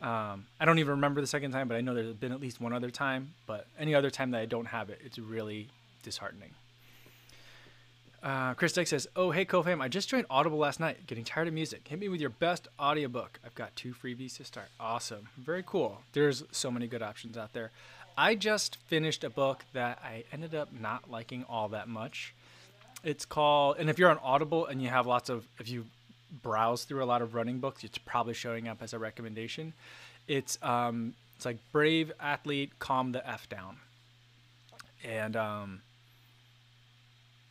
Um, 0.00 0.46
I 0.60 0.64
don't 0.64 0.78
even 0.78 0.92
remember 0.92 1.20
the 1.20 1.26
second 1.26 1.50
time, 1.50 1.68
but 1.68 1.76
I 1.76 1.80
know 1.80 1.92
there's 1.92 2.14
been 2.14 2.32
at 2.32 2.40
least 2.40 2.60
one 2.60 2.72
other 2.72 2.90
time. 2.90 3.34
But 3.46 3.66
any 3.78 3.94
other 3.94 4.10
time 4.10 4.30
that 4.30 4.40
I 4.40 4.46
don't 4.46 4.66
have 4.66 4.90
it, 4.90 5.00
it's 5.04 5.18
really 5.18 5.68
disheartening. 6.02 6.50
Uh, 8.22 8.54
Chris 8.54 8.72
Dyke 8.72 8.86
says, 8.88 9.06
"Oh 9.14 9.30
hey 9.30 9.44
CoFam, 9.44 9.80
I 9.80 9.86
just 9.88 10.08
joined 10.08 10.26
Audible 10.28 10.58
last 10.58 10.80
night. 10.80 11.06
Getting 11.06 11.24
tired 11.24 11.46
of 11.46 11.54
music. 11.54 11.86
Hit 11.86 12.00
me 12.00 12.08
with 12.08 12.20
your 12.20 12.30
best 12.30 12.66
audiobook. 12.80 13.38
I've 13.44 13.54
got 13.54 13.76
two 13.76 13.94
freebies 13.94 14.36
to 14.38 14.44
start. 14.44 14.68
Awesome, 14.80 15.28
very 15.36 15.62
cool. 15.64 16.00
There's 16.14 16.42
so 16.50 16.70
many 16.70 16.88
good 16.88 17.02
options 17.02 17.36
out 17.36 17.52
there. 17.52 17.70
I 18.18 18.34
just 18.34 18.74
finished 18.88 19.22
a 19.22 19.30
book 19.30 19.64
that 19.74 20.00
I 20.02 20.24
ended 20.32 20.52
up 20.52 20.72
not 20.72 21.08
liking 21.08 21.44
all 21.48 21.68
that 21.68 21.86
much. 21.86 22.34
It's 23.04 23.24
called, 23.24 23.76
and 23.78 23.88
if 23.88 23.96
you're 23.96 24.10
on 24.10 24.18
Audible 24.18 24.66
and 24.66 24.82
you 24.82 24.88
have 24.88 25.06
lots 25.06 25.30
of, 25.30 25.46
if 25.60 25.68
you 25.68 25.86
browse 26.42 26.82
through 26.82 27.04
a 27.04 27.06
lot 27.06 27.22
of 27.22 27.36
running 27.36 27.60
books, 27.60 27.84
it's 27.84 27.96
probably 27.96 28.34
showing 28.34 28.66
up 28.66 28.82
as 28.82 28.92
a 28.92 28.98
recommendation. 28.98 29.72
It's 30.26 30.58
um, 30.62 31.14
it's 31.36 31.46
like 31.46 31.58
Brave 31.70 32.10
Athlete, 32.18 32.80
Calm 32.80 33.12
the 33.12 33.26
F 33.26 33.48
Down, 33.48 33.76
and 35.04 35.36
um, 35.36 35.82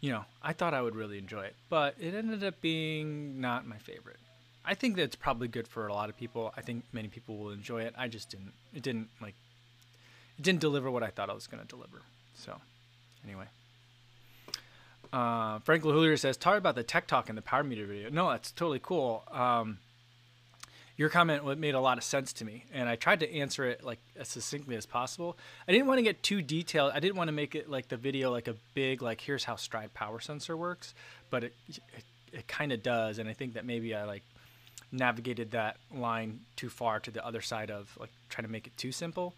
you 0.01 0.11
know, 0.11 0.25
I 0.43 0.51
thought 0.51 0.73
I 0.73 0.81
would 0.81 0.97
really 0.97 1.17
enjoy 1.17 1.45
it, 1.45 1.55
but 1.69 1.95
it 1.97 2.13
ended 2.13 2.43
up 2.43 2.59
being 2.59 3.39
not 3.39 3.65
my 3.65 3.77
favorite. 3.77 4.19
I 4.65 4.73
think 4.73 4.97
that 4.97 5.03
it's 5.03 5.15
probably 5.15 5.47
good 5.47 5.69
for 5.69 5.87
a 5.87 5.93
lot 5.93 6.09
of 6.09 6.17
people. 6.17 6.53
I 6.57 6.61
think 6.61 6.83
many 6.91 7.07
people 7.07 7.37
will 7.37 7.51
enjoy 7.51 7.83
it. 7.83 7.95
I 7.97 8.09
just 8.09 8.29
didn't. 8.29 8.51
It 8.75 8.83
didn't 8.83 9.07
like. 9.21 9.35
Didn't 10.39 10.61
deliver 10.61 10.91
what 10.91 11.03
I 11.03 11.07
thought 11.07 11.29
I 11.29 11.33
was 11.33 11.47
going 11.47 11.61
to 11.61 11.67
deliver. 11.67 12.01
So, 12.35 12.55
anyway. 13.25 13.45
Uh, 15.11 15.59
Frank 15.59 15.83
Lahulier 15.83 16.19
says, 16.19 16.37
talk 16.37 16.57
about 16.57 16.75
the 16.75 16.83
tech 16.83 17.07
talk 17.07 17.29
in 17.29 17.35
the 17.35 17.41
power 17.41 17.63
meter 17.63 17.85
video. 17.85 18.09
No, 18.09 18.29
that's 18.29 18.51
totally 18.51 18.79
cool. 18.81 19.23
Um, 19.31 19.79
your 20.97 21.09
comment 21.09 21.59
made 21.59 21.75
a 21.75 21.79
lot 21.79 21.99
of 21.99 22.03
sense 22.03 22.33
to 22.33 22.45
me, 22.45 22.65
and 22.73 22.89
I 22.89 22.95
tried 22.95 23.19
to 23.19 23.31
answer 23.31 23.65
it 23.65 23.83
like 23.83 23.99
as 24.19 24.27
succinctly 24.27 24.75
as 24.75 24.87
possible. 24.87 25.37
I 25.67 25.71
didn't 25.71 25.85
want 25.85 25.99
to 25.99 26.03
get 26.03 26.23
too 26.23 26.41
detailed. 26.41 26.91
I 26.93 26.99
didn't 26.99 27.15
want 27.15 27.27
to 27.27 27.33
make 27.33 27.53
it 27.53 27.69
like 27.69 27.87
the 27.87 27.97
video 27.97 28.31
like 28.31 28.47
a 28.47 28.55
big 28.73 29.03
like 29.03 29.21
here's 29.21 29.43
how 29.43 29.53
Stryd 29.53 29.93
power 29.93 30.19
sensor 30.19 30.57
works, 30.57 30.95
but 31.29 31.43
it 31.43 31.53
it, 31.67 32.03
it 32.33 32.47
kind 32.47 32.71
of 32.71 32.81
does, 32.81 33.19
and 33.19 33.29
I 33.29 33.33
think 33.33 33.53
that 33.53 33.63
maybe 33.63 33.93
I 33.93 34.05
like 34.05 34.23
navigated 34.91 35.51
that 35.51 35.77
line 35.93 36.39
too 36.55 36.69
far 36.69 36.99
to 37.01 37.11
the 37.11 37.23
other 37.23 37.41
side 37.41 37.69
of 37.69 37.95
like 37.99 38.09
trying 38.29 38.45
to 38.45 38.51
make 38.51 38.65
it 38.65 38.75
too 38.75 38.91
simple. 38.91 39.35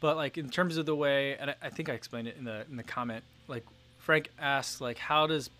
But 0.00 0.16
like 0.16 0.38
in 0.38 0.48
terms 0.48 0.76
of 0.76 0.86
the 0.86 0.96
way, 0.96 1.36
and 1.36 1.54
I, 1.62 1.68
think 1.68 1.88
I 1.88 1.92
explained 1.92 2.28
it 2.28 2.36
in 2.38 2.44
the 2.44 2.64
in 2.68 2.76
the 2.76 2.82
comment, 2.82 3.22
like 3.48 3.64
Frank 3.98 4.30
asks, 4.38 4.80
like, 4.80 4.98
how 4.98 5.26
does 5.26 5.50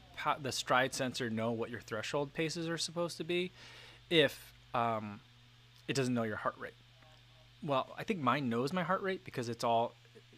the 0.42 0.48
Stryd 0.48 0.94
sensor 0.94 1.31
know 1.31 1.53
what 1.53 1.70
your 1.70 1.81
threshold 1.81 2.33
paces 2.33 2.68
are 2.68 2.79
supposed 2.79 3.18
to 3.18 3.24
be 3.24 3.53
if 4.09 4.53
um, 4.74 5.20
it 5.88 5.94
doesn't 5.94 6.14
know 6.14 6.22
your 6.22 6.37
heart 6.37 6.57
rate? 6.59 6.74
Well, 7.62 7.94
I 7.98 8.05
think 8.05 8.20
mine 8.20 8.48
knows 8.48 8.72
my 8.72 8.83
heart 8.83 9.03
rate 9.03 9.24
because 9.24 9.50
it's 9.50 9.62
all 9.62 9.92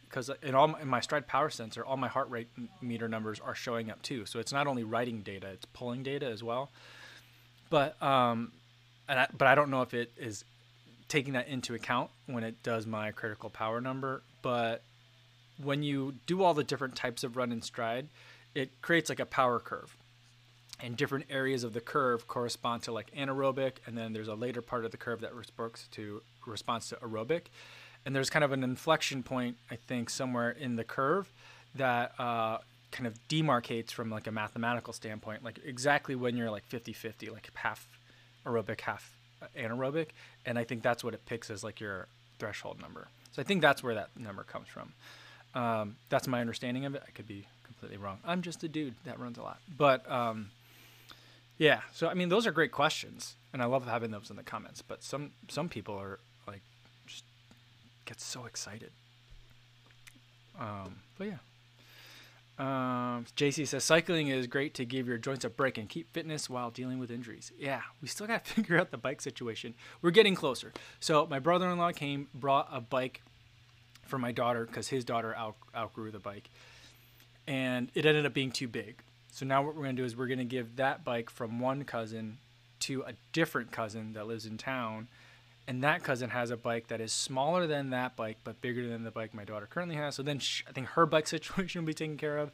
because 0.08 0.30
in 0.42 0.54
all 0.54 0.74
in 0.74 0.88
my 0.88 1.00
Stryd 1.00 1.26
power 1.26 1.48
sensor, 1.48 1.84
all 1.84 1.96
my 1.96 2.08
heart 2.08 2.28
rate 2.28 2.48
meter 2.80 3.08
numbers 3.08 3.40
are 3.40 3.54
showing 3.54 3.90
up 3.90 4.02
too. 4.02 4.26
So 4.26 4.40
it's 4.40 4.52
not 4.52 4.66
only 4.66 4.82
writing 4.82 5.20
data, 5.20 5.46
it's 5.48 5.64
pulling 5.66 6.02
data 6.02 6.26
as 6.26 6.42
well. 6.42 6.70
But 7.70 8.00
um, 8.02 8.52
I, 9.08 9.28
but 9.36 9.48
I 9.48 9.54
don't 9.54 9.70
know 9.70 9.82
if 9.82 9.94
it 9.94 10.10
is 10.18 10.44
taking 11.12 11.34
that 11.34 11.46
into 11.46 11.74
account 11.74 12.10
when 12.24 12.42
it 12.42 12.62
does 12.62 12.86
my 12.86 13.10
critical 13.10 13.50
power 13.50 13.82
number. 13.82 14.22
But 14.40 14.82
when 15.62 15.82
you 15.82 16.14
do 16.26 16.42
all 16.42 16.54
the 16.54 16.64
different 16.64 16.96
types 16.96 17.22
of 17.22 17.36
run 17.36 17.52
and 17.52 17.60
Stryd, 17.60 18.06
it 18.54 18.80
creates 18.80 19.10
like 19.10 19.20
a 19.20 19.26
power 19.26 19.60
curve. 19.60 19.94
And 20.80 20.96
different 20.96 21.26
areas 21.28 21.64
of 21.64 21.74
the 21.74 21.82
curve 21.82 22.26
correspond 22.26 22.84
to 22.84 22.92
like 22.92 23.14
anaerobic, 23.14 23.74
and 23.86 23.96
then 23.96 24.14
there's 24.14 24.26
a 24.26 24.34
later 24.34 24.62
part 24.62 24.86
of 24.86 24.90
the 24.90 24.96
curve 24.96 25.20
that 25.20 25.34
responds 25.34 25.86
to 25.92 26.22
responds 26.46 26.88
to 26.88 26.96
aerobic. 26.96 27.42
And 28.06 28.16
there's 28.16 28.30
kind 28.30 28.42
of 28.42 28.50
an 28.50 28.64
inflection 28.64 29.22
point, 29.22 29.58
I 29.70 29.76
think, 29.76 30.08
somewhere 30.08 30.50
in 30.50 30.76
the 30.76 30.82
curve 30.82 31.30
that 31.74 32.18
uh, 32.18 32.58
kind 32.90 33.06
of 33.06 33.14
demarcates 33.28 33.90
from 33.90 34.10
like 34.10 34.26
a 34.26 34.32
mathematical 34.32 34.94
standpoint, 34.94 35.44
like 35.44 35.60
exactly 35.64 36.14
when 36.14 36.36
you're 36.38 36.50
like 36.50 36.68
50-50, 36.68 37.30
like 37.30 37.48
half 37.54 37.86
aerobic, 38.44 38.80
half 38.80 39.21
anaerobic. 39.56 40.08
And 40.46 40.58
I 40.58 40.64
think 40.64 40.82
that's 40.82 41.02
what 41.04 41.14
it 41.14 41.24
picks 41.26 41.50
as 41.50 41.62
like 41.62 41.80
your 41.80 42.06
threshold 42.38 42.80
number. 42.80 43.08
So 43.32 43.42
I 43.42 43.44
think 43.44 43.62
that's 43.62 43.82
where 43.82 43.94
that 43.94 44.08
number 44.16 44.42
comes 44.42 44.68
from. 44.68 44.92
Um, 45.54 45.96
that's 46.08 46.26
my 46.26 46.40
understanding 46.40 46.84
of 46.84 46.94
it. 46.94 47.02
I 47.06 47.10
could 47.10 47.26
be 47.26 47.46
completely 47.64 47.96
wrong. 47.96 48.18
I'm 48.24 48.42
just 48.42 48.62
a 48.64 48.68
dude 48.68 48.94
that 49.04 49.18
runs 49.18 49.38
a 49.38 49.42
lot. 49.42 49.58
But 49.76 50.10
um, 50.10 50.50
yeah, 51.58 51.80
so 51.92 52.08
I 52.08 52.14
mean, 52.14 52.28
those 52.28 52.46
are 52.46 52.52
great 52.52 52.72
questions, 52.72 53.34
and 53.52 53.62
I 53.62 53.66
love 53.66 53.86
having 53.86 54.10
those 54.10 54.30
in 54.30 54.36
the 54.36 54.42
comments. 54.42 54.82
But 54.82 55.02
some 55.02 55.32
some 55.48 55.68
people 55.68 55.94
are 55.94 56.18
like 56.46 56.62
just 57.06 57.24
get 58.04 58.20
so 58.20 58.46
excited. 58.46 58.90
Um, 60.58 61.00
but 61.18 61.26
yeah. 61.28 61.38
Um, 62.58 63.26
JC 63.36 63.66
says 63.66 63.82
cycling 63.82 64.28
is 64.28 64.46
great 64.46 64.74
to 64.74 64.84
give 64.84 65.08
your 65.08 65.18
joints 65.18 65.44
a 65.44 65.48
break 65.50 65.78
and 65.78 65.88
keep 65.88 66.12
fitness 66.12 66.50
while 66.50 66.70
dealing 66.70 66.98
with 66.98 67.10
injuries. 67.10 67.50
Yeah, 67.58 67.80
we 68.00 68.08
still 68.08 68.26
got 68.26 68.44
to 68.44 68.52
figure 68.54 68.78
out 68.78 68.90
the 68.90 68.98
bike 68.98 69.20
situation. 69.20 69.74
We're 70.00 70.10
getting 70.10 70.34
closer. 70.34 70.72
So 71.00 71.26
my 71.26 71.38
brother-in-law 71.38 71.92
came, 71.92 72.28
brought 72.34 72.68
a 72.70 72.80
bike 72.80 73.22
for 74.04 74.18
my 74.18 74.32
daughter 74.32 74.66
because 74.66 74.88
his 74.88 75.04
daughter 75.04 75.34
out, 75.34 75.56
outgrew 75.74 76.10
the 76.10 76.18
bike, 76.18 76.50
and 77.46 77.90
it 77.94 78.04
ended 78.04 78.26
up 78.26 78.34
being 78.34 78.52
too 78.52 78.68
big. 78.68 78.96
So 79.32 79.46
now 79.46 79.62
what 79.62 79.74
we're 79.74 79.84
gonna 79.84 79.94
do 79.94 80.04
is 80.04 80.16
we're 80.16 80.26
gonna 80.26 80.44
give 80.44 80.76
that 80.76 81.04
bike 81.04 81.30
from 81.30 81.58
one 81.58 81.84
cousin 81.84 82.38
to 82.80 83.02
a 83.02 83.14
different 83.32 83.72
cousin 83.72 84.12
that 84.12 84.26
lives 84.26 84.44
in 84.44 84.58
town, 84.58 85.08
and 85.68 85.84
that 85.84 86.02
cousin 86.02 86.30
has 86.30 86.50
a 86.50 86.56
bike 86.56 86.88
that 86.88 87.00
is 87.00 87.12
smaller 87.12 87.66
than 87.66 87.90
that 87.90 88.16
bike 88.16 88.38
but 88.44 88.60
bigger 88.60 88.88
than 88.88 89.04
the 89.04 89.10
bike 89.10 89.32
my 89.34 89.44
daughter 89.44 89.66
currently 89.66 89.96
has. 89.96 90.14
So 90.14 90.22
then 90.22 90.38
she, 90.38 90.64
I 90.68 90.72
think 90.72 90.88
her 90.88 91.06
bike 91.06 91.26
situation 91.28 91.82
will 91.82 91.86
be 91.86 91.94
taken 91.94 92.16
care 92.16 92.38
of. 92.38 92.50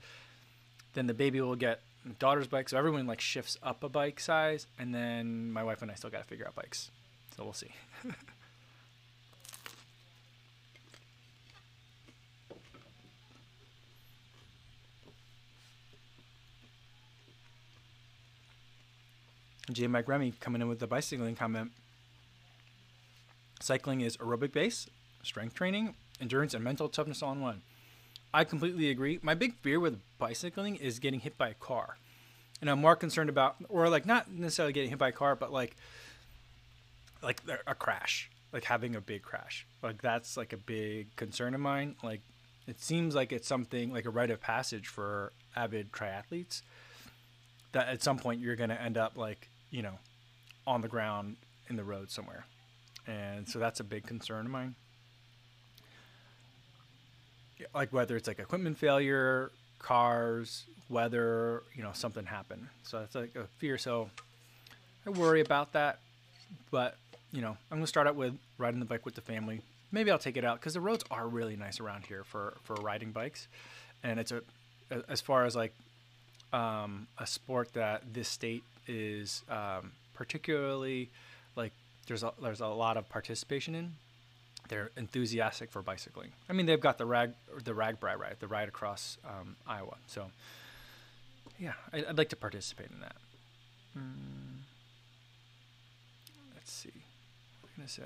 Then 0.94 1.06
the 1.06 1.14
baby 1.14 1.40
will 1.40 1.56
get 1.56 1.80
daughter's 2.18 2.46
bike. 2.46 2.68
So 2.68 2.76
everyone 2.76 3.06
like 3.06 3.20
shifts 3.20 3.56
up 3.62 3.82
a 3.84 3.88
bike 3.88 4.20
size, 4.20 4.66
and 4.78 4.94
then 4.94 5.52
my 5.52 5.62
wife 5.62 5.82
and 5.82 5.90
I 5.90 5.94
still 5.94 6.10
got 6.10 6.18
to 6.18 6.24
figure 6.24 6.46
out 6.46 6.54
bikes. 6.54 6.90
So 7.36 7.44
we'll 7.44 7.52
see. 7.52 7.72
J. 19.70 19.86
Mike 19.86 20.08
Remy 20.08 20.32
coming 20.40 20.62
in 20.62 20.68
with 20.68 20.78
the 20.78 20.86
bicycling 20.86 21.36
comment. 21.36 21.72
Cycling 23.60 24.00
is 24.00 24.16
aerobic 24.18 24.52
base, 24.52 24.88
strength 25.22 25.54
training, 25.54 25.94
endurance, 26.20 26.54
and 26.54 26.62
mental 26.62 26.88
toughness 26.88 27.22
all 27.22 27.32
in 27.32 27.40
one. 27.40 27.62
I 28.32 28.44
completely 28.44 28.90
agree. 28.90 29.18
My 29.22 29.34
big 29.34 29.54
fear 29.56 29.80
with 29.80 30.00
bicycling 30.18 30.76
is 30.76 30.98
getting 30.98 31.20
hit 31.20 31.38
by 31.38 31.48
a 31.48 31.54
car. 31.54 31.96
And 32.60 32.68
I'm 32.68 32.80
more 32.80 32.96
concerned 32.96 33.30
about, 33.30 33.56
or 33.68 33.88
like 33.88 34.06
not 34.06 34.30
necessarily 34.30 34.72
getting 34.72 34.90
hit 34.90 34.98
by 34.98 35.08
a 35.08 35.12
car, 35.12 35.34
but 35.34 35.52
like, 35.52 35.76
like 37.22 37.40
a 37.66 37.74
crash, 37.74 38.30
like 38.52 38.64
having 38.64 38.94
a 38.96 39.00
big 39.00 39.22
crash. 39.22 39.66
Like 39.82 40.02
that's 40.02 40.36
like 40.36 40.52
a 40.52 40.56
big 40.56 41.14
concern 41.16 41.54
of 41.54 41.60
mine. 41.60 41.96
Like 42.02 42.20
it 42.66 42.80
seems 42.80 43.14
like 43.14 43.32
it's 43.32 43.48
something 43.48 43.92
like 43.92 44.04
a 44.04 44.10
rite 44.10 44.30
of 44.30 44.40
passage 44.40 44.88
for 44.88 45.32
avid 45.56 45.92
triathletes 45.92 46.62
that 47.72 47.88
at 47.88 48.02
some 48.02 48.18
point 48.18 48.40
you're 48.40 48.56
going 48.56 48.70
to 48.70 48.80
end 48.80 48.98
up 48.98 49.16
like 49.16 49.48
you 49.70 49.82
know, 49.82 49.98
on 50.66 50.80
the 50.80 50.88
ground 50.88 51.36
in 51.68 51.76
the 51.76 51.84
road 51.84 52.10
somewhere. 52.10 52.44
And 53.08 53.48
so 53.48 53.58
that's 53.58 53.80
a 53.80 53.84
big 53.84 54.06
concern 54.06 54.46
of 54.46 54.52
mine. 54.52 54.74
Like 57.74 57.92
whether 57.92 58.16
it's 58.16 58.28
like 58.28 58.38
equipment 58.38 58.78
failure, 58.78 59.50
cars, 59.78 60.64
weather, 60.88 61.62
you 61.74 61.82
know, 61.82 61.90
something 61.94 62.26
happened. 62.26 62.68
So 62.82 63.00
that's 63.00 63.14
like 63.14 63.34
a 63.34 63.46
fear. 63.58 63.78
So 63.78 64.10
I 65.06 65.10
worry 65.10 65.40
about 65.40 65.72
that. 65.72 65.98
But, 66.70 66.96
you 67.32 67.40
know, 67.40 67.56
I'm 67.70 67.80
to 67.80 67.86
start 67.86 68.06
out 68.06 68.14
with 68.14 68.36
riding 68.58 68.78
the 68.78 68.86
bike 68.86 69.04
with 69.04 69.14
the 69.14 69.20
family. 69.22 69.62
Maybe 69.90 70.10
I'll 70.10 70.18
take 70.18 70.36
it 70.36 70.44
out 70.44 70.60
because 70.60 70.74
the 70.74 70.80
roads 70.80 71.04
are 71.10 71.26
really 71.26 71.56
nice 71.56 71.80
around 71.80 72.04
here 72.04 72.24
for, 72.24 72.56
for 72.62 72.74
riding 72.74 73.10
bikes. 73.10 73.48
And 74.02 74.20
it's 74.20 74.32
a, 74.32 74.42
as 75.08 75.20
far 75.20 75.46
as 75.46 75.56
like 75.56 75.72
um, 76.52 77.06
a 77.18 77.26
sport 77.26 77.72
that 77.72 78.02
this 78.12 78.28
state 78.28 78.64
is 78.86 79.42
um, 79.50 79.92
particularly 80.14 81.10
there's 82.08 82.22
a, 82.22 82.32
there's 82.42 82.60
a 82.60 82.66
lot 82.66 82.96
of 82.96 83.08
participation 83.08 83.74
in. 83.74 83.92
They're 84.68 84.90
enthusiastic 84.96 85.70
for 85.70 85.82
bicycling. 85.82 86.32
I 86.48 86.52
mean, 86.52 86.66
they've 86.66 86.80
got 86.80 86.98
the 86.98 87.06
rag 87.06 87.32
the 87.64 87.72
RAGBRAI 87.72 88.18
ride, 88.18 88.36
the 88.40 88.48
ride 88.48 88.68
across 88.68 89.18
um, 89.24 89.56
Iowa. 89.66 89.96
So, 90.06 90.30
yeah, 91.58 91.72
I, 91.92 92.02
would 92.08 92.18
like 92.18 92.28
to 92.30 92.36
participate 92.36 92.90
in 92.90 93.00
that. 93.00 93.16
Mm. 93.96 94.62
Let's 96.54 96.72
see. 96.72 96.92
What 97.60 97.70
am 97.70 97.74
I 97.74 97.78
gonna 97.78 97.88
say? 97.88 98.02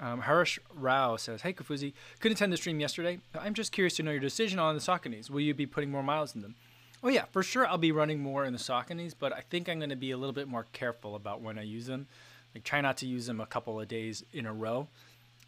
Um, 0.00 0.22
Harish 0.22 0.58
Rao 0.74 1.16
says, 1.16 1.42
Hey 1.42 1.52
Kofuzi, 1.52 1.92
couldn't 2.20 2.38
attend 2.38 2.52
the 2.52 2.56
stream 2.56 2.80
yesterday. 2.80 3.18
I'm 3.38 3.54
just 3.54 3.70
curious 3.70 3.96
to 3.96 4.02
know 4.02 4.12
your 4.12 4.20
decision 4.20 4.58
on 4.58 4.74
the 4.74 4.80
Sauconys. 4.80 5.28
Will 5.28 5.42
you 5.42 5.52
be 5.52 5.66
putting 5.66 5.90
more 5.90 6.02
miles 6.02 6.34
in 6.34 6.40
them? 6.40 6.54
Oh 7.02 7.08
yeah, 7.08 7.24
for 7.30 7.42
sure. 7.42 7.66
I'll 7.66 7.78
be 7.78 7.92
running 7.92 8.20
more 8.20 8.44
in 8.44 8.52
the 8.52 8.58
Sauconys, 8.58 9.14
but 9.18 9.32
I 9.32 9.40
think 9.40 9.68
I'm 9.68 9.78
going 9.78 9.90
to 9.90 9.96
be 9.96 10.10
a 10.10 10.16
little 10.16 10.34
bit 10.34 10.48
more 10.48 10.66
careful 10.72 11.14
about 11.14 11.40
when 11.40 11.58
I 11.58 11.62
use 11.62 11.86
them. 11.86 12.06
Like 12.54 12.64
try 12.64 12.80
not 12.80 12.98
to 12.98 13.06
use 13.06 13.26
them 13.26 13.40
a 13.40 13.46
couple 13.46 13.80
of 13.80 13.88
days 13.88 14.24
in 14.32 14.44
a 14.44 14.52
row, 14.52 14.88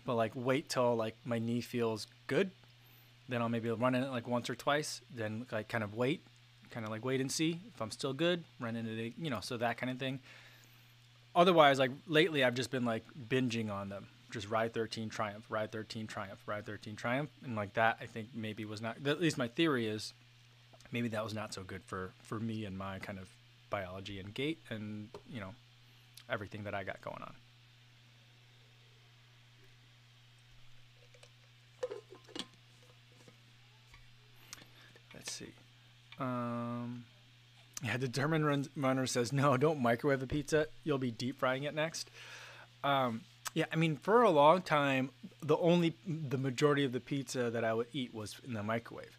but 0.07 0.15
like 0.15 0.33
wait 0.35 0.69
till 0.69 0.97
like 0.97 1.17
my 1.25 1.39
knee 1.39 1.61
feels 1.61 2.07
good, 2.27 2.51
then 3.29 3.43
I'll 3.43 3.49
maybe 3.49 3.71
run 3.71 3.95
in 3.95 4.05
it 4.05 4.11
like 4.11 4.29
once 4.29 4.49
or 4.49 4.55
twice. 4.55 5.01
Then 5.15 5.47
like 5.51 5.69
kind 5.69 5.85
of 5.85 5.95
wait, 5.95 6.23
kind 6.71 6.87
of 6.87 6.93
like 6.93 7.05
wait 7.05 7.21
and 7.21 7.31
see 7.31 7.59
if 7.75 7.83
I'm 7.83 7.91
still 7.91 8.13
good. 8.13 8.45
Run 8.61 8.77
into 8.77 8.95
the 8.95 9.13
you 9.21 9.31
know 9.31 9.41
so 9.41 9.57
that 9.59 9.77
kind 9.79 9.91
of 9.91 9.99
thing. 9.99 10.21
Otherwise, 11.35 11.79
like 11.79 11.91
lately, 12.07 12.45
I've 12.45 12.55
just 12.55 12.71
been 12.71 12.85
like 12.85 13.05
binging 13.29 13.71
on 13.71 13.89
them. 13.89 14.07
Just 14.31 14.49
ride 14.49 14.73
13 14.73 15.11
Triumph, 15.11 15.45
ride 15.51 15.73
13 15.73 16.07
Triumph, 16.07 16.41
ride 16.47 16.65
13 16.65 16.97
Triumph, 16.97 17.31
and 17.45 17.55
like 17.55 17.75
that, 17.75 17.99
I 18.01 18.07
think 18.07 18.29
maybe 18.35 18.65
was 18.65 18.81
not. 18.81 18.97
At 19.07 19.21
least 19.21 19.37
my 19.37 19.49
theory 19.49 19.87
is 19.87 20.15
maybe 20.93 21.09
that 21.09 21.25
was 21.25 21.35
not 21.35 21.53
so 21.53 21.63
good 21.63 21.83
for 21.85 22.13
for 22.23 22.39
me 22.39 22.65
and 22.65 22.79
my 22.79 22.99
kind 23.01 23.19
of 23.19 23.29
biology 23.71 24.21
and 24.21 24.33
gait 24.35 24.59
and 24.71 25.09
you 25.31 25.41
know 25.41 25.55
everything 26.31 26.65
that 26.65 26.75
I 26.75 26.85
got 26.85 27.01
going 27.01 27.23
on. 27.23 27.35
Let's 35.15 35.33
see. 35.33 35.53
Um, 36.19 37.05
yeah, 37.83 37.97
determined 37.97 38.47
run- 38.47 38.69
runner 38.77 39.07
says 39.07 39.33
no. 39.33 39.57
Don't 39.57 39.81
microwave 39.81 40.23
a 40.23 40.27
pizza. 40.27 40.67
You'll 40.85 40.99
be 40.99 41.11
deep 41.11 41.39
frying 41.39 41.65
it 41.65 41.75
next. 41.75 42.11
Um, 42.85 43.23
yeah, 43.55 43.67
I 43.73 43.77
mean, 43.77 43.97
for 43.97 44.23
a 44.23 44.31
long 44.31 44.63
time, 44.63 45.11
the 45.43 45.57
only 45.59 45.95
the 46.07 46.39
majority 46.39 46.85
of 46.85 46.93
the 46.93 47.01
pizza 47.01 47.51
that 47.51 47.65
I 47.65 47.75
would 47.75 47.89
eat 47.93 48.15
was 48.15 48.37
in 48.45 48.55
the 48.55 48.63
microwave 48.63 49.17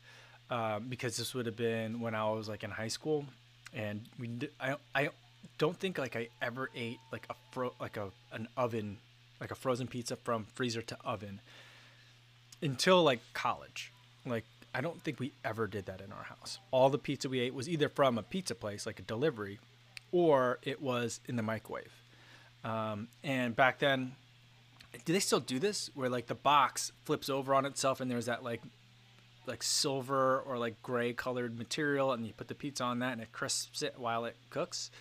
um, 0.54 0.86
because 0.88 1.18
this 1.18 1.34
would 1.34 1.48
have 1.48 1.56
been 1.56 2.00
when 2.00 2.14
I 2.14 2.30
was 2.30 2.48
like 2.48 2.64
in 2.64 2.70
high 2.70 2.88
school, 2.88 3.26
and 3.74 4.02
we 4.20 4.30
I 4.60 4.76
I 4.94 5.10
don't 5.58 5.76
think 5.76 5.98
like 5.98 6.16
I 6.16 6.28
ever 6.44 6.70
ate 6.76 7.00
like 7.12 7.26
a 7.32 7.34
fro 7.52 7.74
like 7.82 7.98
a 7.98 8.12
an 8.32 8.48
oven 8.56 8.98
like 9.42 9.50
a 9.50 9.56
frozen 9.56 9.88
pizza 9.88 10.16
from 10.16 10.46
freezer 10.54 10.84
to 10.84 10.98
oven 11.04 11.42
until 12.62 13.02
like 13.02 13.20
college. 13.34 13.92
Like 14.28 14.46
I 14.76 14.82
don't 14.82 15.02
think 15.02 15.20
we 15.20 15.32
ever 15.44 15.66
did 15.66 15.88
that 15.88 16.02
in 16.02 16.12
our 16.12 16.24
house. 16.24 16.60
All 16.70 16.92
the 16.92 17.00
pizza 17.00 17.30
we 17.30 17.40
ate 17.40 17.56
was 17.56 17.68
either 17.68 17.90
from 17.90 18.20
a 18.20 18.24
pizza 18.24 18.54
place 18.54 18.86
like 18.86 19.00
a 19.00 19.04
delivery, 19.04 19.58
or 20.12 20.60
it 20.62 20.80
was 20.80 21.20
in 21.28 21.36
the 21.36 21.44
microwave. 21.44 21.92
Um, 22.64 23.08
and 23.24 23.56
back 23.56 23.80
then, 23.80 24.16
do 25.04 25.14
they 25.14 25.20
still 25.20 25.40
do 25.40 25.58
this? 25.58 25.90
Where 25.96 26.10
like 26.10 26.28
the 26.28 26.36
box 26.36 26.92
flips 27.06 27.28
over 27.28 27.56
on 27.56 27.66
itself 27.66 28.02
and 28.02 28.12
there's 28.12 28.28
that 28.28 28.44
like 28.44 28.62
like 29.46 29.64
silver 29.64 30.40
or 30.42 30.58
like 30.58 30.82
gray 30.82 31.14
colored 31.14 31.58
material 31.58 32.12
and 32.12 32.26
you 32.26 32.34
put 32.34 32.48
the 32.48 32.56
pizza 32.56 32.84
on 32.84 33.00
that 33.00 33.14
and 33.14 33.22
it 33.22 33.32
crisps 33.32 33.82
it 33.82 33.96
while 33.98 34.26
it 34.26 34.36
cooks 34.50 34.92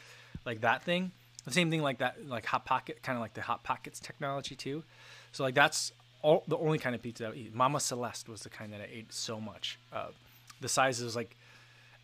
like 0.45 0.61
that 0.61 0.83
thing. 0.83 1.13
The 1.45 1.53
same 1.53 1.71
thing 1.71 1.83
like 1.83 1.99
that 1.99 2.29
like 2.29 2.47
hot 2.47 2.65
pocket 2.65 3.03
kind 3.03 3.17
of 3.17 3.21
like 3.21 3.35
the 3.35 3.43
hot 3.43 3.63
pockets 3.63 4.01
technology 4.01 4.55
too. 4.55 4.85
So 5.33 5.43
like 5.43 5.55
that's 5.55 5.93
all 6.23 6.45
the 6.47 6.57
only 6.57 6.79
kind 6.79 6.95
of 6.95 7.03
pizza 7.03 7.25
that 7.25 7.33
i 7.33 7.37
eat. 7.37 7.55
Mama 7.55 7.81
celeste 7.81 8.29
was 8.29 8.43
the 8.43 8.51
kind 8.51 8.73
that 8.73 8.81
i 8.81 8.89
ate 8.93 9.13
so 9.13 9.41
much. 9.41 9.79
Of 9.93 10.15
the 10.61 10.69
size 10.69 11.03
was 11.03 11.17
like 11.17 11.37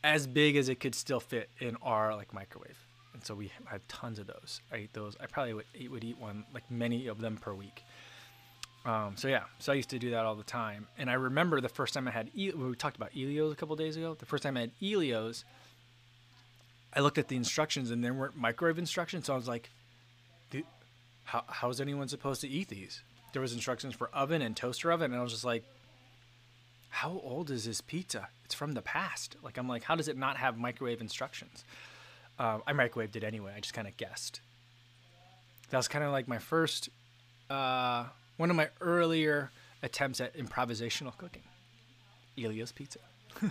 as 0.02 0.26
big 0.26 0.56
as 0.56 0.68
it 0.68 0.80
could 0.80 0.94
still 0.94 1.20
fit 1.20 1.50
in 1.60 1.76
our 1.82 2.14
like 2.14 2.32
microwave. 2.32 2.78
And 3.14 3.24
so 3.24 3.34
we 3.34 3.50
had 3.64 3.86
tons 3.88 4.18
of 4.18 4.28
those. 4.28 4.60
I 4.72 4.76
ate 4.76 4.92
those. 4.92 5.16
I 5.20 5.26
probably 5.26 5.54
would 5.54 5.64
eat, 5.74 5.90
would 5.90 6.04
eat 6.04 6.18
one 6.18 6.44
like 6.54 6.70
many 6.70 7.06
of 7.08 7.20
them 7.20 7.36
per 7.36 7.52
week 7.52 7.82
um, 8.88 9.16
so 9.18 9.28
yeah, 9.28 9.42
so 9.58 9.70
I 9.70 9.74
used 9.74 9.90
to 9.90 9.98
do 9.98 10.12
that 10.12 10.24
all 10.24 10.34
the 10.34 10.42
time, 10.42 10.86
and 10.96 11.10
I 11.10 11.12
remember 11.12 11.60
the 11.60 11.68
first 11.68 11.92
time 11.92 12.08
I 12.08 12.10
had 12.10 12.30
we 12.34 12.74
talked 12.74 12.96
about 12.96 13.10
Ellio's 13.14 13.52
a 13.52 13.54
couple 13.54 13.76
days 13.76 13.98
ago. 13.98 14.16
The 14.18 14.24
first 14.24 14.42
time 14.42 14.56
I 14.56 14.60
had 14.60 14.70
Ellio's, 14.82 15.44
I 16.94 17.00
looked 17.00 17.18
at 17.18 17.28
the 17.28 17.36
instructions 17.36 17.90
and 17.90 18.02
there 18.02 18.14
weren't 18.14 18.34
microwave 18.34 18.78
instructions, 18.78 19.26
so 19.26 19.34
I 19.34 19.36
was 19.36 19.46
like, 19.46 19.68
"How 21.24 21.44
how 21.48 21.68
is 21.68 21.82
anyone 21.82 22.08
supposed 22.08 22.40
to 22.40 22.48
eat 22.48 22.68
these?" 22.68 23.02
There 23.34 23.42
was 23.42 23.52
instructions 23.52 23.94
for 23.94 24.08
oven 24.14 24.40
and 24.40 24.56
toaster 24.56 24.90
oven, 24.90 25.12
and 25.12 25.20
I 25.20 25.22
was 25.22 25.32
just 25.32 25.44
like, 25.44 25.64
"How 26.88 27.20
old 27.22 27.50
is 27.50 27.66
this 27.66 27.82
pizza? 27.82 28.30
It's 28.46 28.54
from 28.54 28.72
the 28.72 28.80
past." 28.80 29.36
Like 29.42 29.58
I'm 29.58 29.68
like, 29.68 29.82
how 29.82 29.96
does 29.96 30.08
it 30.08 30.16
not 30.16 30.38
have 30.38 30.56
microwave 30.56 31.02
instructions? 31.02 31.62
Uh, 32.38 32.60
I 32.66 32.72
microwaved 32.72 33.16
it 33.16 33.22
anyway. 33.22 33.52
I 33.54 33.60
just 33.60 33.74
kind 33.74 33.86
of 33.86 33.98
guessed. 33.98 34.40
That 35.68 35.76
was 35.76 35.88
kind 35.88 36.06
of 36.06 36.10
like 36.10 36.26
my 36.26 36.38
first. 36.38 36.88
Uh, 37.50 38.06
one 38.38 38.48
of 38.50 38.56
my 38.56 38.70
earlier 38.80 39.50
attempts 39.82 40.20
at 40.20 40.34
improvisational 40.36 41.14
cooking. 41.18 41.42
Ellio's 42.38 42.72
Pizza. 42.72 43.00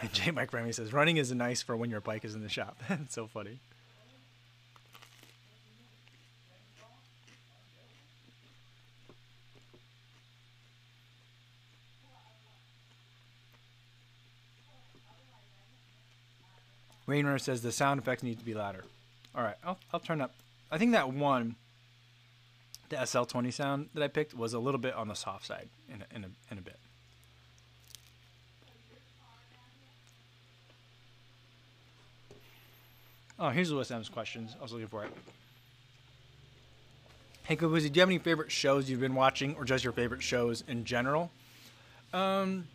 and 0.00 0.12
J. 0.12 0.32
Mike 0.32 0.52
Remy 0.52 0.72
says, 0.72 0.92
running 0.92 1.18
is 1.18 1.30
nice 1.32 1.62
for 1.62 1.76
when 1.76 1.90
your 1.90 2.00
bike 2.00 2.24
is 2.24 2.34
in 2.34 2.42
the 2.42 2.48
shop. 2.48 2.76
That's 2.88 3.14
so 3.14 3.26
funny. 3.26 3.60
Rainer 17.06 17.38
says 17.38 17.60
the 17.60 17.72
sound 17.72 18.00
effects 18.00 18.22
need 18.22 18.38
to 18.38 18.44
be 18.44 18.54
louder. 18.54 18.84
All 19.34 19.42
right, 19.42 19.56
I'll, 19.64 19.78
I'll 19.92 19.98
turn 19.98 20.20
up 20.20 20.32
I 20.70 20.78
think 20.78 20.92
that 20.92 21.12
one, 21.12 21.56
the 22.88 22.96
SL20 22.96 23.52
sound 23.52 23.88
that 23.94 24.02
I 24.02 24.08
picked, 24.08 24.34
was 24.34 24.54
a 24.54 24.58
little 24.58 24.80
bit 24.80 24.94
on 24.94 25.08
the 25.08 25.14
soft 25.14 25.46
side 25.46 25.68
in 25.92 26.02
a, 26.02 26.16
in 26.16 26.24
a, 26.24 26.28
in 26.52 26.58
a 26.58 26.62
bit. 26.62 26.78
Oh, 33.38 33.48
here's 33.48 33.70
the 33.70 33.94
M's 33.94 34.10
questions. 34.10 34.54
I 34.58 34.62
was 34.62 34.72
looking 34.72 34.86
for 34.86 35.02
it. 35.02 35.10
Hey, 37.44 37.56
Kofuzi, 37.56 37.90
do 37.90 37.98
you 37.98 38.00
have 38.02 38.10
any 38.10 38.18
favorite 38.18 38.52
shows 38.52 38.88
you've 38.88 39.00
been 39.00 39.14
watching, 39.14 39.56
or 39.56 39.64
just 39.64 39.82
your 39.82 39.94
favorite 39.94 40.22
shows 40.22 40.62
in 40.68 40.84
general? 40.84 41.30
Um, 42.12 42.68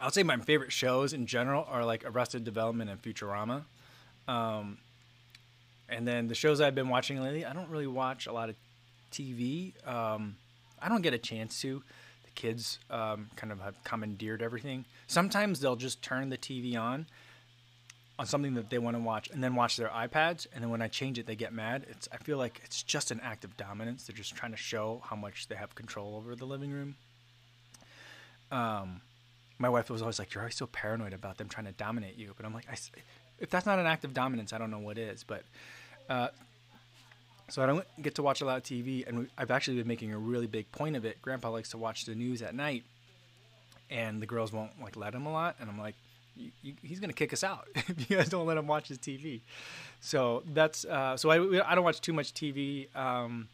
I'll 0.00 0.10
say 0.10 0.24
my 0.24 0.36
favorite 0.38 0.72
shows 0.72 1.12
in 1.12 1.26
general 1.26 1.66
are 1.70 1.84
like 1.84 2.04
Arrested 2.04 2.44
Development 2.44 2.90
and 2.90 3.00
Futurama. 3.00 3.62
Um, 4.26 4.78
and 5.88 6.06
then 6.06 6.28
the 6.28 6.34
shows 6.34 6.60
I've 6.60 6.74
been 6.74 6.88
watching 6.88 7.20
lately, 7.20 7.44
I 7.44 7.52
don't 7.52 7.70
really 7.70 7.86
watch 7.86 8.26
a 8.26 8.32
lot 8.32 8.48
of 8.48 8.56
TV. 9.10 9.72
Um, 9.86 10.36
I 10.80 10.88
don't 10.88 11.02
get 11.02 11.14
a 11.14 11.18
chance 11.18 11.60
to. 11.62 11.82
The 12.24 12.30
kids 12.34 12.78
um, 12.90 13.30
kind 13.36 13.52
of 13.52 13.60
have 13.60 13.82
commandeered 13.84 14.42
everything. 14.42 14.84
Sometimes 15.06 15.60
they'll 15.60 15.76
just 15.76 16.02
turn 16.02 16.28
the 16.28 16.38
TV 16.38 16.78
on 16.78 17.06
on 18.18 18.26
something 18.26 18.54
that 18.54 18.68
they 18.68 18.78
want 18.78 18.96
to 18.96 19.02
watch 19.02 19.30
and 19.30 19.42
then 19.42 19.54
watch 19.54 19.76
their 19.76 19.88
iPads. 19.88 20.46
And 20.52 20.62
then 20.62 20.70
when 20.70 20.82
I 20.82 20.88
change 20.88 21.18
it, 21.18 21.26
they 21.26 21.36
get 21.36 21.52
mad. 21.52 21.86
It's 21.88 22.08
I 22.12 22.16
feel 22.16 22.36
like 22.36 22.60
it's 22.64 22.82
just 22.82 23.10
an 23.10 23.20
act 23.22 23.44
of 23.44 23.56
dominance. 23.56 24.04
They're 24.04 24.16
just 24.16 24.34
trying 24.34 24.50
to 24.50 24.56
show 24.56 25.02
how 25.04 25.16
much 25.16 25.48
they 25.48 25.54
have 25.54 25.74
control 25.74 26.16
over 26.16 26.34
the 26.34 26.44
living 26.44 26.72
room. 26.72 26.96
Um, 28.50 29.02
my 29.58 29.68
wife 29.68 29.90
was 29.90 30.02
always 30.02 30.18
like, 30.18 30.34
"You're 30.34 30.42
always 30.42 30.56
so 30.56 30.66
paranoid 30.66 31.12
about 31.12 31.38
them 31.38 31.48
trying 31.48 31.66
to 31.66 31.72
dominate 31.72 32.16
you," 32.16 32.34
but 32.36 32.44
I'm 32.44 32.54
like, 32.54 32.66
if 33.38 33.50
that's 33.50 33.66
not 33.66 33.78
an 33.78 33.86
act 33.86 34.04
of 34.04 34.14
dominance, 34.14 34.52
I 34.52 34.58
don't 34.58 34.70
know 34.70 34.78
what 34.78 34.98
is. 34.98 35.22
But 35.22 35.44
uh, 36.08 36.28
so 37.48 37.62
I 37.62 37.66
don't 37.66 37.84
get 38.02 38.14
to 38.16 38.22
watch 38.22 38.40
a 38.40 38.44
lot 38.44 38.58
of 38.58 38.62
TV, 38.62 39.06
and 39.08 39.28
I've 39.38 39.50
actually 39.50 39.78
been 39.78 39.88
making 39.88 40.12
a 40.12 40.18
really 40.18 40.46
big 40.46 40.70
point 40.72 40.96
of 40.96 41.04
it. 41.04 41.20
Grandpa 41.22 41.50
likes 41.50 41.70
to 41.70 41.78
watch 41.78 42.04
the 42.04 42.14
news 42.14 42.42
at 42.42 42.54
night, 42.54 42.84
and 43.90 44.20
the 44.20 44.26
girls 44.26 44.52
won't 44.52 44.72
like 44.82 44.96
let 44.96 45.14
him 45.14 45.26
a 45.26 45.32
lot, 45.32 45.56
and 45.60 45.70
I'm 45.70 45.78
like, 45.78 45.94
he's 46.82 47.00
gonna 47.00 47.12
kick 47.12 47.32
us 47.32 47.42
out 47.42 47.66
if 47.74 48.10
you 48.10 48.16
guys 48.16 48.28
don't 48.28 48.46
let 48.46 48.56
him 48.58 48.66
watch 48.66 48.88
his 48.88 48.98
TV. 48.98 49.40
So 50.00 50.42
that's 50.52 50.84
uh, 50.84 51.16
so 51.16 51.30
I 51.30 51.70
I 51.70 51.74
don't 51.74 51.84
watch 51.84 52.00
too 52.00 52.12
much 52.12 52.34
TV 52.34 52.94
um, 52.94 53.48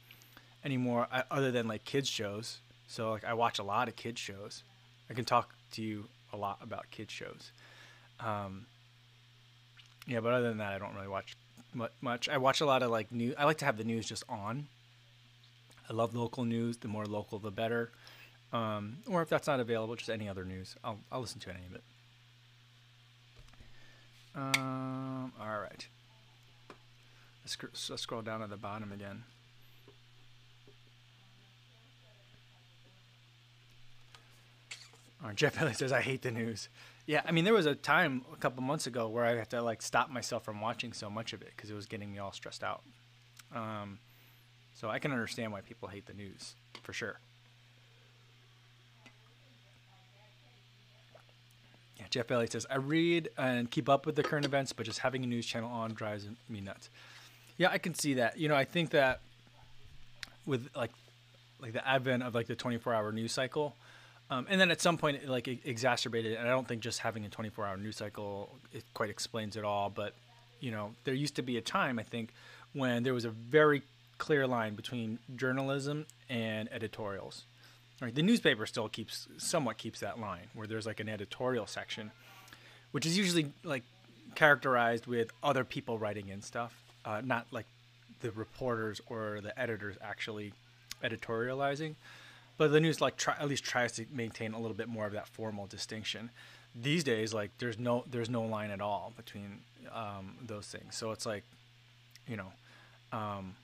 anymore, 0.65 1.07
uh, 1.13 1.23
other 1.31 1.51
than 1.51 1.69
like 1.69 1.85
kids 1.85 2.09
shows. 2.09 2.59
So 2.89 3.11
like 3.11 3.25
I 3.25 3.35
watch 3.35 3.59
a 3.59 3.65
lot 3.65 3.89
of 3.89 3.97
kids 3.97 4.21
shows. 4.21 4.63
I 5.09 5.15
can 5.15 5.25
talk 5.25 5.55
to 5.73 5.83
you 5.83 6.07
a 6.33 6.37
lot 6.37 6.59
about 6.63 6.91
kids 6.91 7.13
shows. 7.13 7.53
Um, 8.21 8.67
yeah, 10.07 10.21
but 10.21 10.33
other 10.33 10.49
than 10.49 10.59
that, 10.59 10.73
I 10.73 10.79
don't 10.79 10.95
really 10.95 11.09
watch 11.09 11.37
much. 11.75 12.29
I 12.29 12.39
watch 12.39 12.61
a 12.61 12.67
lot 12.67 12.83
of 12.83 12.91
like 12.91 13.13
news. 13.13 13.35
I 13.39 13.45
like 13.45 13.59
to 13.59 13.65
have 13.65 13.77
the 13.77 13.85
news 13.85 14.07
just 14.07 14.25
on. 14.29 14.69
I 15.89 15.93
love 15.93 16.15
local 16.15 16.45
news. 16.45 16.79
The 16.79 16.89
more 16.89 17.05
local, 17.07 17.39
the 17.39 17.51
better. 17.51 17.91
Um, 18.53 18.99
or 19.09 19.23
if 19.23 19.29
that's 19.29 19.47
not 19.47 19.61
available, 19.61 19.97
just 19.97 20.11
any 20.11 20.29
other 20.29 20.45
news. 20.45 20.77
I'll 20.85 20.99
I'll 21.11 21.21
listen 21.21 21.41
to 21.41 21.51
any 21.51 21.67
of 21.67 21.75
it. 21.75 21.83
Um, 24.37 25.33
all 25.41 25.59
right. 25.61 25.87
Let's, 27.43 27.53
sc- 27.53 27.91
let's 27.91 28.03
scroll 28.03 28.23
down 28.23 28.41
to 28.41 28.47
the 28.47 28.57
bottom 28.57 28.91
again. 28.93 29.23
All 35.23 35.29
right, 35.29 35.37
Jeff 35.37 35.61
Elliott 35.61 35.79
says, 35.79 35.93
"I 35.93 36.01
hate 36.01 36.23
the 36.23 36.31
news." 36.31 36.69
Yeah, 37.07 37.21
I 37.27 37.33
mean, 37.33 37.45
there 37.45 37.53
was 37.53 37.67
a 37.67 37.75
time 37.75 38.25
a 38.33 38.37
couple 38.37 38.63
months 38.63 38.87
ago 38.87 39.09
where 39.09 39.25
I 39.25 39.37
had 39.37 39.51
to 39.51 39.61
like 39.63 39.83
stop 39.83 40.11
myself 40.11 40.45
from 40.45 40.61
watching 40.61 40.93
so 40.93 41.11
much 41.11 41.33
of 41.33 41.43
it 41.43 41.53
because 41.55 41.71
it 41.71 41.75
was 41.75 41.87
getting 41.87 42.11
me 42.11 42.19
all 42.19 42.33
stressed 42.33 42.65
out. 42.65 42.83
Um, 43.55 43.99
so 44.75 44.89
I 44.89 44.99
can 44.99 45.13
understand 45.13 45.53
why 45.53 45.61
people 45.61 45.89
hate 45.89 46.07
the 46.07 46.15
news 46.15 46.55
for 46.83 46.93
sure. 46.93 47.21
Yeah, 51.99 52.07
Jeff 52.09 52.27
Bailey 52.27 52.47
says, 52.47 52.67
I 52.71 52.77
read 52.77 53.29
and 53.37 53.71
keep 53.71 53.89
up 53.89 54.07
with 54.07 54.17
the 54.17 54.23
current 54.23 54.47
events, 54.47 54.73
but 54.73 54.87
just 54.87 55.01
having 55.01 55.23
a 55.25 55.27
news 55.27 55.47
channel 55.47 55.71
on 55.71 55.93
drives 55.93 56.27
me 56.49 56.61
nuts. 56.61 56.89
Yeah, 57.59 57.69
I 57.71 57.79
can 57.79 57.95
see 57.95 58.15
that. 58.15 58.39
You 58.39 58.49
know, 58.49 58.57
I 58.57 58.65
think 58.65 58.91
that 58.91 59.21
with 60.47 60.69
like 60.75 60.91
like 61.61 61.73
the 61.73 61.87
advent 61.87 62.23
of 62.23 62.35
like 62.35 62.47
the 62.47 62.57
24 62.57 62.93
hour 62.93 63.13
news 63.13 63.33
cycle, 63.33 63.77
um, 64.35 64.47
and 64.49 64.61
then 64.61 64.71
at 64.71 64.81
some 64.81 64.99
point 64.99 65.23
it 65.23 65.29
like 65.29 65.49
it 65.49 65.61
exacerbated. 65.65 66.37
And 66.37 66.47
I 66.47 66.51
don't 66.51 66.67
think 66.67 66.83
just 66.83 67.01
having 67.01 67.25
a 67.25 67.29
24 67.29 67.67
hour 67.67 67.77
news 67.77 67.97
cycle 67.97 68.51
it 68.73 68.85
quite 68.93 69.11
explains 69.11 69.57
it 69.57 69.65
all. 69.65 69.91
But 69.91 70.15
you 70.61 70.71
know, 70.71 70.93
there 71.05 71.15
used 71.15 71.37
to 71.37 71.43
be 71.43 71.57
a 71.57 71.61
time 71.61 71.99
I 71.99 72.03
think 72.03 72.33
when 72.73 73.03
there 73.03 73.15
was 73.15 73.25
a 73.25 73.31
very 73.31 73.83
clear 74.19 74.47
line 74.47 74.75
between 74.75 75.19
journalism 75.37 76.07
and 76.29 76.69
editorials. 76.73 77.45
Right, 78.03 78.15
the 78.15 78.23
newspaper 78.23 78.67
still 78.67 78.89
keeps 78.89 79.29
somewhat 79.39 79.79
keeps 79.79 80.01
that 80.01 80.19
line 80.19 80.49
where 80.53 80.67
there's 80.67 80.85
like 80.85 80.99
an 80.99 81.09
editorial 81.09 81.67
section, 81.67 82.11
which 82.91 83.07
is 83.07 83.17
usually 83.17 83.53
like 83.63 83.85
characterized 84.35 85.07
with 85.07 85.31
other 85.45 85.63
people 85.63 85.97
writing 85.97 86.29
in 86.29 86.43
stuff, 86.43 86.75
uh, 87.05 87.23
not 87.25 87.47
like 87.53 87.67
the 88.21 88.33
reporters 88.33 89.01
or 89.07 89.41
the 89.43 89.59
editors 89.59 89.97
actually 90.03 90.53
editorializing. 91.05 91.95
But 92.57 92.71
the 92.71 92.81
news 92.81 93.01
like 93.01 93.17
try, 93.17 93.35
at 93.39 93.49
least 93.49 93.65
tries 93.65 93.93
to 93.93 94.07
maintain 94.13 94.55
a 94.55 94.59
little 94.59 94.77
bit 94.77 94.89
more 94.89 95.07
of 95.07 95.13
that 95.13 95.29
formal 95.29 95.67
distinction. 95.67 96.31
These 96.75 97.05
days, 97.05 97.35
like 97.35 97.51
there's 97.59 97.79
no 97.79 98.05
there's 98.11 98.31
no 98.31 98.43
line 98.43 98.71
at 98.71 98.81
all 98.81 99.13
between 99.17 99.61
um, 99.93 100.37
those 100.45 100.67
things. 100.67 100.97
So 100.97 101.11
it's 101.13 101.27
like, 101.27 101.45
you 102.29 102.37
know, 102.37 102.53
um, 103.13 103.55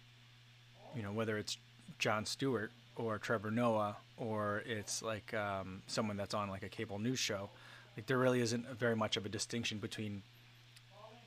you 0.95 1.03
know 1.03 1.13
whether 1.13 1.39
it's 1.39 1.57
Jon 1.99 2.25
Stewart 2.25 2.73
or 2.97 3.19
Trevor 3.19 3.51
Noah 3.51 3.97
or 4.17 4.63
it's 4.67 5.03
like 5.03 5.33
um, 5.35 5.83
someone 5.87 6.17
that's 6.17 6.35
on 6.35 6.51
like 6.51 6.63
a 6.63 6.69
cable 6.69 6.99
news 6.99 7.19
show, 7.19 7.49
like 7.97 8.07
there 8.07 8.19
really 8.19 8.41
isn't 8.41 8.67
very 8.79 8.97
much 8.97 9.17
of 9.17 9.25
a 9.25 9.29
distinction 9.29 9.79
between 9.79 10.23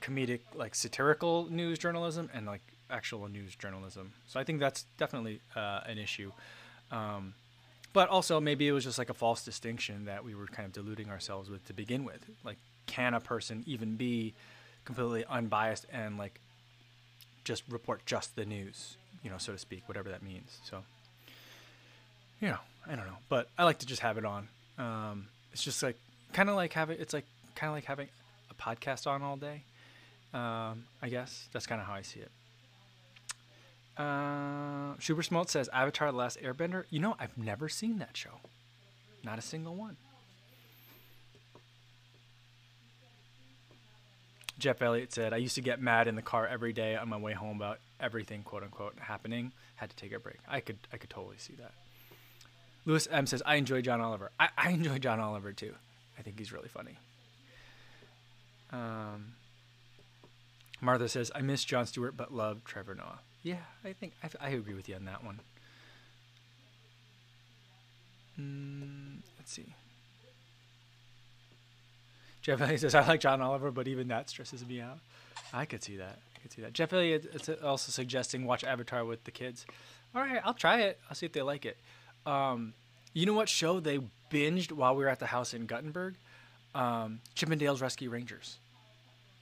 comedic 0.02 0.42
like 0.54 0.76
satirical 0.76 1.48
news 1.50 1.80
journalism 1.80 2.30
and 2.34 2.46
like 2.46 2.62
actual 2.90 3.28
news 3.28 3.56
journalism. 3.56 4.12
So 4.28 4.40
I 4.40 4.44
think 4.44 4.60
that's 4.60 4.86
definitely 4.98 5.40
uh, 5.56 5.82
an 5.86 5.98
issue. 5.98 6.32
Um, 6.92 7.34
but 7.94 8.10
also 8.10 8.40
maybe 8.40 8.68
it 8.68 8.72
was 8.72 8.84
just 8.84 8.98
like 8.98 9.10
a 9.10 9.14
false 9.14 9.46
distinction 9.46 10.06
that 10.06 10.26
we 10.26 10.36
were 10.36 10.48
kind 10.48 10.66
of 10.66 10.74
deluding 10.74 11.10
ourselves 11.10 11.50
with 11.50 11.66
to 11.68 11.74
begin 11.74 12.04
with. 12.04 12.26
Like, 12.44 12.58
can 12.88 13.14
a 13.14 13.20
person 13.20 13.64
even 13.66 13.96
be 13.96 14.34
completely 14.84 15.24
unbiased 15.30 15.86
and 15.92 16.18
like 16.18 16.40
just 17.44 17.64
report 17.70 18.06
just 18.06 18.36
the 18.36 18.46
news, 18.46 18.98
you 19.24 19.30
know, 19.30 19.38
so 19.38 19.54
to 19.54 19.58
speak, 19.58 19.84
whatever 19.88 20.10
that 20.10 20.24
means. 20.24 20.60
So, 20.64 20.84
you 22.42 22.50
know, 22.50 22.58
I 22.88 22.96
don't 22.96 23.06
know, 23.06 23.18
but 23.30 23.48
I 23.58 23.64
like 23.64 23.80
to 23.80 23.86
just 23.86 24.02
have 24.02 24.18
it 24.18 24.26
on. 24.26 24.48
Um, 24.78 25.28
it's 25.52 25.64
just 25.64 25.84
like 25.84 25.98
kind 26.34 26.50
of 26.50 26.56
like 26.56 26.74
having 26.74 27.00
it's 27.00 27.14
like 27.14 27.26
kind 27.56 27.70
of 27.70 27.76
like 27.76 27.86
having 27.86 28.08
a 28.50 28.54
podcast 28.56 29.08
on 29.08 29.22
all 29.22 29.38
day. 29.38 29.62
Um, 30.34 30.86
I 31.02 31.10
guess 31.10 31.48
that's 31.54 31.68
kind 31.68 31.80
of 31.80 31.86
how 31.88 31.94
I 31.94 32.02
see 32.02 32.20
it. 32.20 32.32
Uh, 33.98 34.94
Super 35.00 35.22
Smalt 35.22 35.50
says 35.50 35.70
Avatar: 35.72 36.12
The 36.12 36.18
Last 36.18 36.42
Airbender. 36.42 36.86
You 36.90 37.00
know, 37.00 37.16
I've 37.20 37.38
never 37.38 37.70
seen 37.70 38.00
that 38.00 38.18
show. 38.18 38.42
Not 39.24 39.40
a 39.40 39.42
single 39.42 39.76
one. 39.76 39.98
Jeff 44.60 44.82
Elliott 44.82 45.12
said, 45.12 45.34
I 45.34 45.38
used 45.38 45.56
to 45.56 45.62
get 45.62 45.82
mad 45.82 46.08
in 46.08 46.16
the 46.16 46.22
car 46.22 46.48
every 46.48 46.72
day 46.72 46.96
on 46.96 47.10
my 47.10 47.18
way 47.18 47.34
home 47.34 47.58
about 47.58 47.80
everything, 48.00 48.44
quote 48.44 48.64
unquote, 48.64 48.96
happening. 48.98 49.52
Had 49.76 49.90
to 49.90 49.96
take 49.96 50.14
a 50.14 50.20
break. 50.20 50.38
I 50.48 50.60
could 50.62 50.78
I 50.94 50.98
could 50.98 51.10
totally 51.10 51.38
see 51.38 51.54
that. 51.56 51.74
Lewis 52.86 53.08
M 53.12 53.26
says, 53.26 53.42
I 53.46 53.56
enjoy 53.56 53.82
John 53.82 54.02
Oliver. 54.02 54.32
I, 54.40 54.50
I 54.58 54.70
enjoy 54.72 55.00
John 55.00 55.20
Oliver 55.20 55.54
too. 55.54 55.74
I 56.18 56.22
think 56.22 56.38
he's 56.38 56.52
really 56.52 56.68
funny. 56.68 56.98
Um, 58.72 59.34
Martha 60.82 61.08
says, 61.08 61.32
I 61.34 61.42
miss 61.42 61.64
Jon 61.64 61.86
Stewart 61.86 62.16
but 62.16 62.34
love 62.34 62.64
Trevor 62.64 62.96
Noah. 62.96 63.20
Yeah, 63.44 63.58
I 63.84 63.94
think 63.94 64.14
I, 64.24 64.48
I 64.48 64.50
agree 64.52 64.74
with 64.74 64.88
you 64.88 64.96
on 64.96 65.06
that 65.06 65.24
one. 65.24 65.40
Mm, 68.40 69.18
let's 69.38 69.52
see. 69.52 69.76
Jeff 72.42 72.60
Elliott 72.60 72.82
says, 72.82 72.96
I 72.96 73.06
like 73.08 73.22
John 73.22 73.42
Oliver, 73.42 73.72
but 73.72 73.88
even 73.88 74.08
that 74.10 74.30
stresses 74.30 74.66
me 74.66 74.82
out. 74.82 75.00
I 75.54 75.66
could 75.66 75.84
see 75.84 75.98
that. 75.98 76.20
I 76.36 76.40
could 76.42 76.52
see 76.52 76.62
that. 76.62 76.74
Jeff 76.74 76.92
Elliott 76.92 77.26
is 77.34 77.50
also 77.64 77.92
suggesting 77.92 78.46
watch 78.46 78.64
Avatar 78.64 79.06
with 79.06 79.24
the 79.24 79.32
kids. 79.32 79.66
All 80.16 80.22
right, 80.22 80.42
I'll 80.44 80.54
try 80.54 80.82
it. 80.82 81.00
I'll 81.10 81.16
see 81.16 81.26
if 81.26 81.32
they 81.32 81.42
like 81.42 81.66
it. 81.66 81.78
Um, 82.26 82.74
you 83.14 83.26
know 83.26 83.34
what 83.34 83.48
show 83.48 83.80
they 83.80 84.00
binged 84.32 84.72
while 84.72 84.96
we 84.96 85.04
were 85.04 85.10
at 85.10 85.20
the 85.20 85.28
house 85.28 85.54
in 85.54 85.66
Guttenberg? 85.66 86.16
Um, 86.76 87.20
Chip 87.36 87.52
'n 87.52 87.58
Dale 87.58 87.78
Rescue 87.78 88.10
Rangers. 88.10 88.58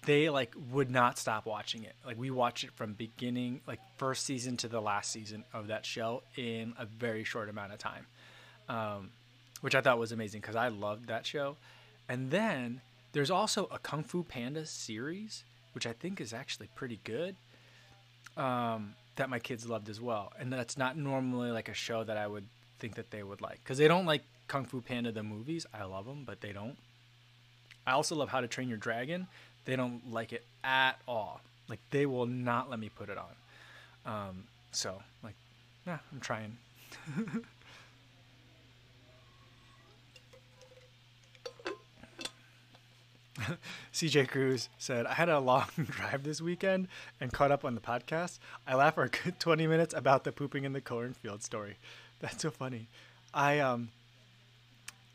They 0.06 0.30
like 0.30 0.56
would 0.72 0.90
not 0.90 1.20
stop 1.20 1.46
watching 1.46 1.84
it. 1.84 1.96
Like 2.06 2.18
we 2.18 2.32
watched 2.32 2.64
it 2.64 2.72
from 2.72 2.94
beginning, 2.94 3.62
like 3.68 3.80
first 3.98 4.26
season 4.26 4.58
to 4.58 4.68
the 4.68 4.82
last 4.82 5.12
season 5.12 5.44
of 5.54 5.68
that 5.68 5.86
show 5.86 6.24
in 6.36 6.74
a 6.78 6.86
very 6.86 7.24
short 7.24 7.50
amount 7.50 7.74
of 7.74 7.80
time, 7.80 8.08
um, 8.68 9.12
which 9.62 9.76
I 9.76 9.82
thought 9.82 10.00
was 10.00 10.12
amazing 10.12 10.42
because 10.42 10.56
I 10.56 10.70
loved 10.70 11.08
that 11.08 11.26
show. 11.26 11.58
And 12.10 12.32
then 12.32 12.82
there's 13.14 13.30
also 13.30 13.70
a 13.72 13.78
Kung 13.78 14.04
Fu 14.04 14.24
Panda 14.24 14.66
series, 14.66 15.44
which 15.74 15.86
I 15.86 15.94
think 15.94 16.20
is 16.20 16.34
actually 16.34 16.70
pretty 16.76 17.00
good. 17.04 17.36
Um, 18.38 18.96
that 19.18 19.30
my 19.30 19.40
kids 19.40 19.68
loved 19.68 19.90
as 19.90 20.00
well, 20.00 20.32
and 20.40 20.52
that's 20.52 20.78
not 20.78 20.98
normally 20.98 21.52
like 21.52 21.68
a 21.70 21.74
show 21.74 22.04
that 22.04 22.18
I 22.18 22.28
would 22.28 22.46
think 22.80 22.96
that 22.96 23.12
they 23.12 23.22
would 23.24 23.42
like 23.42 23.60
because 23.64 23.78
they 23.78 23.88
don't 23.88 24.06
like 24.06 24.24
Kung 24.48 24.66
Fu 24.66 24.82
Panda 24.82 25.12
the 25.12 25.22
movies. 25.22 25.66
I 25.74 25.84
love 25.84 26.06
them, 26.06 26.24
but 26.26 26.42
they 26.42 26.52
don't. 26.54 26.78
I 27.86 27.92
also 27.92 28.16
love 28.16 28.30
How 28.30 28.42
to 28.42 28.48
Train 28.48 28.70
Your 28.70 28.78
Dragon. 28.78 29.28
They 29.66 29.76
don't 29.76 30.12
like 30.12 30.34
it 30.34 30.44
at 30.64 30.94
all. 31.08 31.42
Like 31.68 31.80
they 31.92 32.06
will 32.06 32.26
not 32.26 32.70
let 32.70 32.80
me 32.80 32.90
put 32.90 33.10
it 33.10 33.18
on. 33.18 33.32
Um, 34.06 34.44
so 34.72 35.02
like, 35.24 35.36
yeah, 35.86 36.00
I'm 36.12 36.20
trying. 36.20 36.58
CJ 43.94 44.28
Cruz 44.30 44.70
said, 44.78 45.06
I 45.06 45.14
had 45.14 45.30
a 45.30 45.40
long 45.40 45.66
drive 45.90 46.24
this 46.24 46.42
weekend 46.42 46.88
and 47.20 47.32
caught 47.32 47.52
up 47.52 47.66
on 47.66 47.76
the 47.76 47.82
podcast. 47.82 48.40
I 48.68 48.76
laughed 48.76 48.96
for 48.96 49.04
a 49.04 49.10
good 49.10 49.40
20 49.40 49.68
minutes 49.68 49.94
about 49.94 50.24
the 50.24 50.32
pooping 50.32 50.64
in 50.64 50.74
the 50.74 50.82
cornfield 50.82 51.44
story. 51.44 51.78
That's 52.20 52.42
so 52.42 52.52
funny. 52.52 52.88
I 53.34 53.60
um 53.60 53.90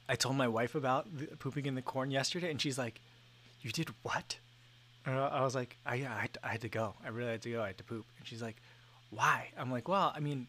I 0.08 0.14
told 0.14 0.36
my 0.36 0.48
wife 0.48 0.74
about 0.74 1.06
pooping 1.38 1.66
in 1.66 1.74
the 1.74 1.82
corn 1.82 2.10
yesterday 2.10 2.50
and 2.50 2.60
she's 2.60 2.78
like, 2.78 3.00
"You 3.66 3.72
did 3.72 3.90
what?" 4.02 4.38
And 5.04 5.14
I 5.14 5.42
was 5.42 5.54
like, 5.54 5.76
I, 5.86 5.94
I, 5.94 6.20
had 6.22 6.32
to, 6.34 6.46
I 6.46 6.48
had 6.48 6.60
to 6.62 6.68
go. 6.68 6.94
I 7.04 7.08
really 7.08 7.30
had 7.30 7.42
to 7.42 7.50
go. 7.50 7.62
I 7.62 7.68
had 7.68 7.78
to 7.78 7.84
poop." 7.84 8.06
And 8.18 8.26
she's 8.26 8.42
like, 8.42 8.56
"Why?" 9.10 9.50
I'm 9.58 9.70
like, 9.70 9.88
"Well, 9.88 10.12
I 10.14 10.20
mean, 10.20 10.46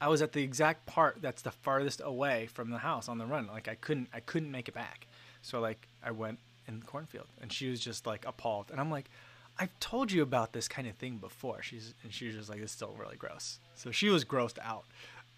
I 0.00 0.08
was 0.08 0.22
at 0.22 0.32
the 0.32 0.42
exact 0.42 0.86
part 0.86 1.18
that's 1.20 1.42
the 1.42 1.50
farthest 1.50 2.00
away 2.04 2.46
from 2.46 2.70
the 2.70 2.78
house 2.78 3.08
on 3.08 3.18
the 3.18 3.26
run. 3.26 3.46
Like 3.46 3.68
I 3.68 3.74
couldn't 3.74 4.08
I 4.12 4.20
couldn't 4.20 4.50
make 4.50 4.68
it 4.68 4.74
back. 4.74 5.06
So 5.42 5.60
like 5.60 5.88
I 6.02 6.10
went 6.10 6.38
in 6.68 6.80
the 6.80 6.86
cornfield 6.86 7.26
and 7.40 7.52
she 7.52 7.68
was 7.68 7.80
just 7.80 8.06
like 8.06 8.24
appalled 8.26 8.66
and 8.70 8.78
i'm 8.80 8.90
like 8.90 9.10
i've 9.58 9.76
told 9.80 10.12
you 10.12 10.22
about 10.22 10.52
this 10.52 10.68
kind 10.68 10.86
of 10.86 10.94
thing 10.96 11.16
before 11.16 11.62
she's 11.62 11.94
and 12.04 12.12
she 12.12 12.26
was 12.26 12.36
just 12.36 12.50
like 12.50 12.60
it's 12.60 12.72
still 12.72 12.94
really 12.98 13.16
gross 13.16 13.58
so 13.74 13.90
she 13.90 14.10
was 14.10 14.24
grossed 14.24 14.58
out 14.62 14.84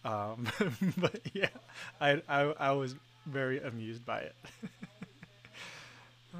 um, 0.04 0.46
but 0.96 1.20
yeah 1.32 1.48
I, 2.00 2.20
I 2.28 2.40
i 2.58 2.72
was 2.72 2.96
very 3.26 3.60
amused 3.60 4.04
by 4.04 4.20
it 4.20 4.34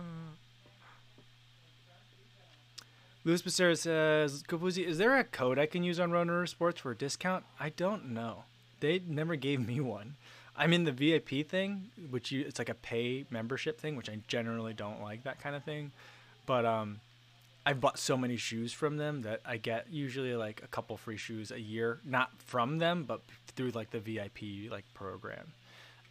Louis 3.23 3.43
Becerra 3.43 3.77
says, 3.77 4.43
Kofuzi, 4.45 4.85
is 4.85 4.97
there 4.97 5.19
a 5.19 5.25
code 5.25 5.59
I 5.59 5.67
can 5.67 5.83
use 5.83 6.01
on 6.01 6.11
Road 6.11 6.29
Runner 6.29 6.47
Sports 6.47 6.81
for 6.81 6.93
a 6.93 6.97
discount? 6.97 7.45
I 7.59 7.69
don't 7.69 8.11
know. 8.11 8.45
They 8.81 9.03
never 9.07 9.37
gave 9.37 9.67
me 9.67 9.79
one. 9.79 10.15
I'm 10.57 10.73
in 10.73 10.85
the 10.85 10.93
VIP 10.93 11.47
thing, 11.47 11.91
which 12.11 12.33
you 12.33 12.45
it's 12.47 12.59
like 12.59 12.71
a 12.71 12.75
pay 12.75 13.27
membership 13.31 13.79
thing, 13.79 13.97
which 13.97 14.09
I 14.09 14.21
generally 14.27 14.73
don't 14.73 15.03
like 15.03 15.25
that 15.25 15.39
kind 15.39 15.55
of 15.55 15.65
thing. 15.65 15.93
But 16.47 16.65
um, 16.65 17.01
I've 17.65 17.81
bought 17.81 17.99
so 17.99 18.17
many 18.17 18.39
shoes 18.39 18.73
from 18.73 18.97
them 18.97 19.23
that 19.23 19.41
I 19.45 19.59
get 19.59 19.87
usually 19.91 20.35
like 20.35 20.63
a 20.65 20.67
couple 20.67 20.97
free 20.97 21.19
shoes 21.19 21.51
a 21.51 21.61
year, 21.61 22.01
not 22.05 22.31
from 22.43 22.79
them, 22.79 23.05
but 23.05 23.21
through 23.55 23.71
like 23.71 23.91
the 23.91 24.01
VIP 24.01 24.71
like 24.71 24.85
program. 24.95 25.53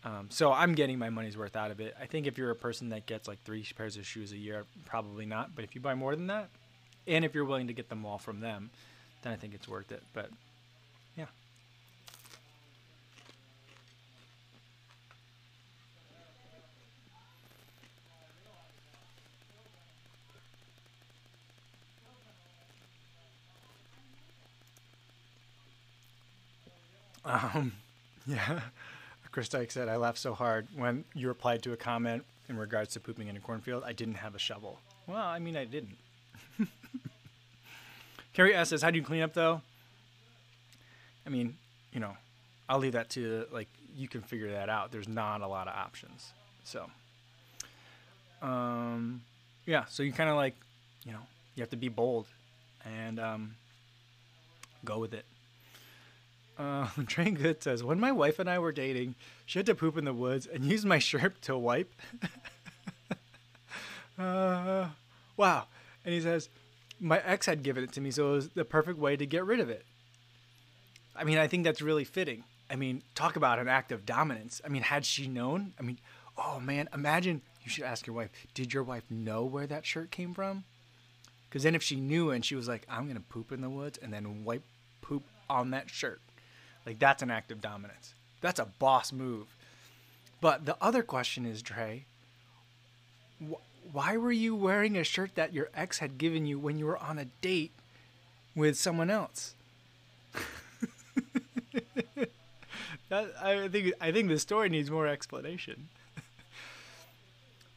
Um, 0.04 0.28
so 0.30 0.54
I'm 0.54 0.76
getting 0.76 0.98
my 0.98 1.10
money's 1.10 1.38
worth 1.38 1.56
out 1.56 1.72
of 1.72 1.80
it. 1.80 1.96
I 2.00 2.06
think 2.06 2.28
if 2.28 2.38
you're 2.38 2.52
a 2.52 2.56
person 2.56 2.90
that 2.90 3.08
gets 3.08 3.28
like 3.28 3.42
three 3.44 3.66
pairs 3.76 3.98
of 3.98 4.06
shoes 4.06 4.32
a 4.32 4.38
year, 4.38 4.66
probably 4.86 5.26
not. 5.26 5.56
But 5.56 5.64
if 5.64 5.76
you 5.76 5.82
buy 5.82 5.96
more 5.96 6.16
than 6.16 6.28
that, 6.28 6.50
and 7.08 7.26
if 7.26 7.34
you're 7.34 7.46
willing 7.46 7.68
to 7.68 7.74
get 7.74 7.90
them 7.90 8.06
all 8.06 8.18
from 8.18 8.40
them, 8.40 8.70
then 9.22 9.34
I 9.34 9.36
think 9.36 9.54
it's 9.54 9.68
worth 9.68 9.92
it. 9.92 10.04
But 10.14 10.30
yeah. 11.18 11.26
Um, 27.26 27.74
yeah. 28.28 28.62
Chris 29.32 29.48
Dyke 29.48 29.72
said, 29.72 29.88
I 29.88 29.96
laughed 29.96 30.18
so 30.18 30.34
hard 30.34 30.68
when 30.76 31.06
you 31.14 31.28
replied 31.28 31.62
to 31.64 31.74
a 31.74 31.78
comment 31.78 32.26
in 32.50 32.58
regards 32.58 32.94
to 32.94 33.00
pooping 33.00 33.28
in 33.28 33.38
a 33.38 33.40
cornfield. 33.40 33.84
I 33.86 33.94
didn't 33.94 34.16
have 34.16 34.34
a 34.34 34.40
shovel. 34.40 34.80
Well, 35.06 35.18
I 35.18 35.40
mean, 35.40 35.56
I 35.56 35.66
didn't. 35.66 35.98
Carrie 38.34 38.56
S 38.56 38.70
says, 38.70 38.82
"How 38.82 38.92
do 38.92 38.98
you 38.98 39.04
clean 39.04 39.22
up 39.22 39.34
though?" 39.34 39.62
I 41.26 41.30
mean, 41.30 41.58
you 41.94 42.00
know, 42.00 42.18
I'll 42.68 42.80
leave 42.80 42.94
that 42.94 43.10
to 43.12 43.46
like 43.52 43.68
you 43.96 44.08
can 44.08 44.22
figure 44.22 44.52
that 44.52 44.70
out. 44.70 44.92
There's 44.92 45.08
not 45.08 45.42
a 45.42 45.48
lot 45.48 45.68
of 45.68 45.76
options. 45.76 46.32
So, 46.64 46.90
um, 48.42 49.22
yeah. 49.66 49.86
So 49.86 50.04
you 50.04 50.14
kind 50.14 50.30
of 50.30 50.36
like, 50.36 50.56
you 51.06 51.12
know, 51.12 51.20
you 51.56 51.62
have 51.62 51.70
to 51.72 51.78
be 51.78 51.90
bold 51.90 52.28
and 52.86 53.20
um, 53.20 53.56
go 54.86 55.00
with 55.00 55.14
it. 55.14 55.26
Uh, 56.58 56.88
Train 57.08 57.36
Good 57.36 57.64
says, 57.64 57.84
when 57.84 58.00
my 58.00 58.12
wife 58.12 58.40
and 58.40 58.50
I 58.50 58.60
were 58.60 58.72
dating, 58.72 59.16
she 59.46 59.60
had 59.60 59.66
to 59.66 59.76
poop 59.76 59.98
in 59.98 60.06
the 60.06 60.14
woods 60.14 60.46
and 60.46 60.64
use 60.66 60.86
my 60.86 61.00
shirt 61.00 61.42
to 61.44 61.58
wipe. 61.58 61.92
uh, 64.18 64.88
wow. 65.38 65.66
And 66.10 66.16
he 66.16 66.22
says, 66.22 66.50
my 67.00 67.22
ex 67.24 67.46
had 67.46 67.62
given 67.62 67.84
it 67.84 67.92
to 67.92 68.02
me, 68.02 68.10
so 68.10 68.30
it 68.30 68.32
was 68.32 68.50
the 68.50 68.66
perfect 68.66 68.98
way 68.98 69.16
to 69.16 69.28
get 69.28 69.46
rid 69.46 69.60
of 69.60 69.70
it. 69.70 69.86
I 71.16 71.24
mean, 71.24 71.38
I 71.38 71.46
think 71.46 71.64
that's 71.64 71.84
really 71.84 72.04
fitting. 72.04 72.46
I 72.68 72.78
mean, 72.78 73.04
talk 73.14 73.36
about 73.36 73.60
an 73.60 73.68
act 73.68 73.92
of 73.92 74.08
dominance. 74.08 74.60
I 74.66 74.70
mean, 74.70 74.82
had 74.82 75.06
she 75.06 75.28
known? 75.28 75.74
I 75.80 75.84
mean, 75.84 76.00
oh 76.36 76.60
man, 76.60 76.90
imagine 76.96 77.44
you 77.64 77.70
should 77.70 77.84
ask 77.84 78.08
your 78.08 78.16
wife, 78.16 78.32
did 78.56 78.74
your 78.74 78.82
wife 78.82 79.04
know 79.12 79.44
where 79.44 79.68
that 79.68 79.86
shirt 79.86 80.10
came 80.10 80.34
from? 80.34 80.64
Because 81.48 81.62
then 81.62 81.76
if 81.76 81.84
she 81.84 81.98
knew 81.98 82.32
and 82.32 82.44
she 82.44 82.56
was 82.56 82.68
like, 82.68 82.88
I'm 82.90 83.04
going 83.04 83.16
to 83.16 83.22
poop 83.22 83.52
in 83.52 83.62
the 83.62 83.70
woods 83.70 84.00
and 84.02 84.12
then 84.12 84.44
wipe 84.44 84.64
poop 85.02 85.22
on 85.48 85.70
that 85.70 85.92
shirt, 85.92 86.22
like 86.88 86.98
that's 86.98 87.22
an 87.22 87.30
act 87.30 87.52
of 87.52 87.62
dominance. 87.62 88.16
That's 88.42 88.60
a 88.60 88.66
boss 88.66 89.14
move. 89.14 89.46
But 90.42 90.66
the 90.66 90.76
other 90.82 91.04
question 91.04 91.46
is, 91.46 91.62
Dre, 91.62 92.06
why 93.92 94.18
were 94.18 94.32
you 94.32 94.56
wearing 94.56 94.98
a 94.98 95.04
shirt 95.04 95.36
that 95.36 95.54
your 95.54 95.70
ex 95.74 96.00
had 96.00 96.18
given 96.18 96.46
you 96.46 96.60
when 96.60 96.78
you 96.78 96.86
were 96.86 96.98
on 96.98 97.20
a 97.20 97.26
date 97.26 97.72
with 98.56 98.78
someone 98.78 99.10
else? 99.10 99.56
that, 103.10 103.32
I 103.42 103.68
think 103.68 103.94
I 104.00 104.12
think 104.12 104.30
the 104.30 104.40
story 104.40 104.70
needs 104.70 104.92
more 104.92 105.08
explanation. 105.08 105.90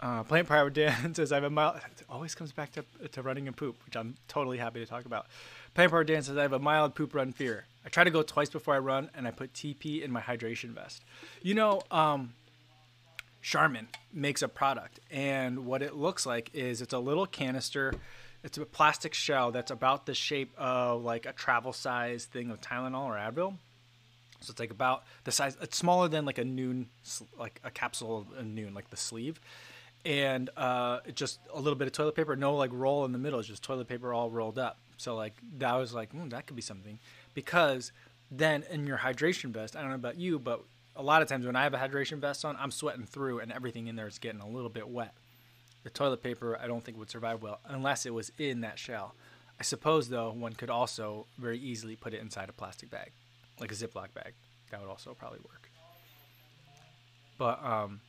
Uh, 0.00 0.24
Plant 0.24 0.48
Power 0.48 0.68
Dan 0.68 1.14
says 1.14 1.30
I 1.30 1.36
have 1.36 1.44
a 1.44 1.50
mild. 1.50 1.76
It 1.76 2.04
always 2.10 2.34
comes 2.34 2.52
back 2.52 2.72
to 2.72 2.84
to 3.12 3.22
running 3.22 3.46
and 3.46 3.56
poop, 3.56 3.76
which 3.86 3.96
I'm 3.96 4.16
totally 4.26 4.58
happy 4.58 4.80
to 4.80 4.86
talk 4.86 5.04
about. 5.04 5.26
Plant 5.74 5.92
Power 5.92 6.04
Dan 6.04 6.22
says 6.22 6.36
I 6.36 6.42
have 6.42 6.52
a 6.52 6.58
mild 6.58 6.94
poop 6.94 7.14
run 7.14 7.32
fear. 7.32 7.66
I 7.86 7.88
try 7.88 8.04
to 8.04 8.10
go 8.10 8.22
twice 8.22 8.50
before 8.50 8.74
I 8.74 8.78
run, 8.78 9.10
and 9.14 9.28
I 9.28 9.30
put 9.30 9.52
TP 9.52 10.02
in 10.02 10.10
my 10.10 10.20
hydration 10.20 10.70
vest. 10.70 11.02
You 11.40 11.54
know, 11.54 11.82
um, 11.90 12.34
Charmin 13.43 13.88
makes 14.12 14.40
a 14.40 14.49
product, 14.49 15.01
and 15.11 15.66
what 15.66 15.82
it 15.82 15.95
looks 15.95 16.24
like 16.24 16.51
is 16.55 16.80
it's 16.80 16.95
a 16.95 16.99
little 16.99 17.26
canister. 17.26 17.93
It's 18.43 18.57
a 18.57 18.64
plastic 18.64 19.14
shell 19.14 19.53
that's 19.53 19.70
about 19.70 20.07
the 20.07 20.14
shape 20.14 20.53
of 20.57 21.03
like 21.03 21.26
a 21.26 21.32
travel 21.32 21.72
size 21.72 22.24
thing 22.24 22.51
of 22.51 22.61
Tylenol 22.61 23.05
or 23.05 23.14
Advil. 23.14 23.59
So 24.40 24.51
it's 24.51 24.59
like 24.59 24.70
about 24.70 25.05
the 25.24 25.30
size. 25.30 25.57
It's 25.61 25.76
smaller 25.76 26.09
than 26.09 26.24
like 26.24 26.38
a 26.38 26.45
Nuun, 26.45 26.86
like 27.38 27.61
a 27.62 27.70
capsule 27.70 28.18
of 28.18 28.38
a 28.38 28.43
Nuun, 28.43 28.74
like 28.74 28.90
the 28.90 28.97
sleeve 28.97 29.38
and 30.05 30.51
uh, 30.57 31.01
just 31.14 31.38
a 31.53 31.61
little 31.61 31.78
bit 31.78 31.86
of 31.86 31.93
toilet 31.93 32.14
paper, 32.14 32.34
no 32.36 32.55
like 32.57 32.70
roll 32.72 33.05
in 33.05 33.12
the 33.12 33.18
middle, 33.18 33.38
it's 33.38 33.49
just 33.49 33.62
toilet 33.62 33.88
paper 33.88 34.12
all 34.12 34.30
rolled 34.30 34.59
up. 34.59 34.78
So 34.97 35.14
like 35.14 35.34
that 35.59 35.74
was 35.74 35.95
like 35.95 36.12
mm, 36.12 36.30
that 36.30 36.47
could 36.47 36.57
be 36.57 36.62
something 36.62 36.99
because 37.34 37.93
then 38.30 38.64
in 38.70 38.86
your 38.86 38.99
hydration 38.99 39.51
vest, 39.51 39.76
I 39.76 39.80
don't 39.80 39.90
know 39.90 39.97
about 39.97 40.18
you, 40.18 40.38
but 40.38 40.64
a 40.97 41.03
lot 41.03 41.22
of 41.22 41.28
times 41.28 41.47
when 41.47 41.57
I 41.57 41.62
have 41.62 41.74
a 41.74 41.78
hydration 41.78 42.18
vest 42.18 42.45
on, 42.45 42.57
I'm 42.59 42.70
sweating 42.70 43.07
through 43.07 43.40
and 43.40 43.53
everything 43.53 43.86
in 43.86 43.97
there 43.97 44.07
is 44.07 44.18
getting 44.18 44.40
a 44.40 44.49
little 44.49 44.68
bit 44.68 44.88
wet. 44.88 45.14
The 45.84 45.90
toilet 45.90 46.22
paper 46.22 46.59
I 46.61 46.66
don't 46.66 46.84
think 46.84 46.99
would 46.99 47.11
survive 47.11 47.43
well 47.43 47.61
unless 47.66 48.07
it 48.07 48.14
was 48.14 48.30
in 48.38 48.61
that 48.61 48.78
shell. 48.78 49.14
I 49.59 49.62
suppose 49.62 50.09
though 50.09 50.32
one 50.32 50.53
could 50.53 50.70
also 50.70 51.26
very 51.38 51.59
easily 51.59 51.97
put 51.97 52.14
it 52.14 52.20
inside 52.20 52.49
a 52.49 52.53
plastic 52.53 52.90
bag, 52.90 53.12
like 53.61 53.72
a 53.72 53.74
Ziploc 53.74 54.12
bag. 54.14 54.34
That 54.70 54.80
would 54.80 54.90
also 54.90 55.14
probably 55.14 55.40
work. 55.40 55.70
But 57.38 57.64
um, 57.64 58.01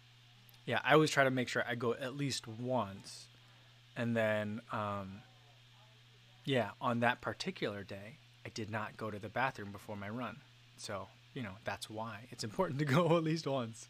yeah, 0.65 0.79
I 0.83 0.93
always 0.93 1.09
try 1.09 1.23
to 1.23 1.31
make 1.31 1.47
sure 1.47 1.63
I 1.67 1.75
go 1.75 1.93
at 1.93 2.15
least 2.15 2.47
once, 2.47 3.25
and 3.97 4.15
then 4.15 4.61
um, 4.71 5.21
yeah, 6.45 6.71
on 6.79 6.99
that 6.99 7.21
particular 7.21 7.83
day, 7.83 8.17
I 8.45 8.49
did 8.49 8.69
not 8.69 8.97
go 8.97 9.09
to 9.09 9.19
the 9.19 9.29
bathroom 9.29 9.71
before 9.71 9.95
my 9.95 10.09
run, 10.09 10.37
so 10.77 11.07
you 11.33 11.41
know 11.43 11.53
that's 11.63 11.89
why 11.89 12.27
it's 12.31 12.43
important 12.43 12.79
to 12.79 12.85
go 12.85 13.05
at 13.17 13.23
least 13.23 13.47
once. 13.47 13.89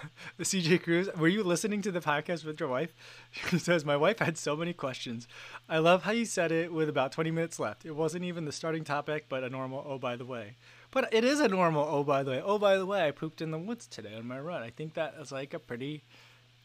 the 0.36 0.44
CJ 0.44 0.82
Cruz, 0.82 1.08
were 1.16 1.28
you 1.28 1.42
listening 1.42 1.82
to 1.82 1.90
the 1.92 2.00
podcast 2.00 2.44
with 2.44 2.58
your 2.60 2.68
wife? 2.68 2.92
She 3.50 3.58
says, 3.58 3.84
My 3.84 3.96
wife 3.96 4.18
had 4.18 4.36
so 4.36 4.56
many 4.56 4.72
questions. 4.72 5.28
I 5.68 5.78
love 5.78 6.02
how 6.02 6.12
you 6.12 6.24
said 6.24 6.52
it 6.52 6.72
with 6.72 6.88
about 6.88 7.12
20 7.12 7.30
minutes 7.30 7.60
left. 7.60 7.84
It 7.84 7.94
wasn't 7.94 8.24
even 8.24 8.44
the 8.44 8.52
starting 8.52 8.84
topic, 8.84 9.26
but 9.28 9.44
a 9.44 9.50
normal, 9.50 9.84
oh, 9.86 9.98
by 9.98 10.16
the 10.16 10.24
way. 10.24 10.56
But 10.90 11.12
it 11.12 11.24
is 11.24 11.40
a 11.40 11.48
normal, 11.48 11.86
oh, 11.88 12.02
by 12.02 12.22
the 12.22 12.32
way. 12.32 12.42
Oh, 12.44 12.58
by 12.58 12.76
the 12.76 12.86
way, 12.86 13.06
I 13.06 13.10
pooped 13.12 13.40
in 13.40 13.50
the 13.50 13.58
woods 13.58 13.86
today 13.86 14.14
on 14.16 14.26
my 14.26 14.40
run. 14.40 14.62
I 14.62 14.70
think 14.70 14.94
that 14.94 15.14
is 15.20 15.30
like 15.30 15.54
a 15.54 15.58
pretty, 15.58 16.02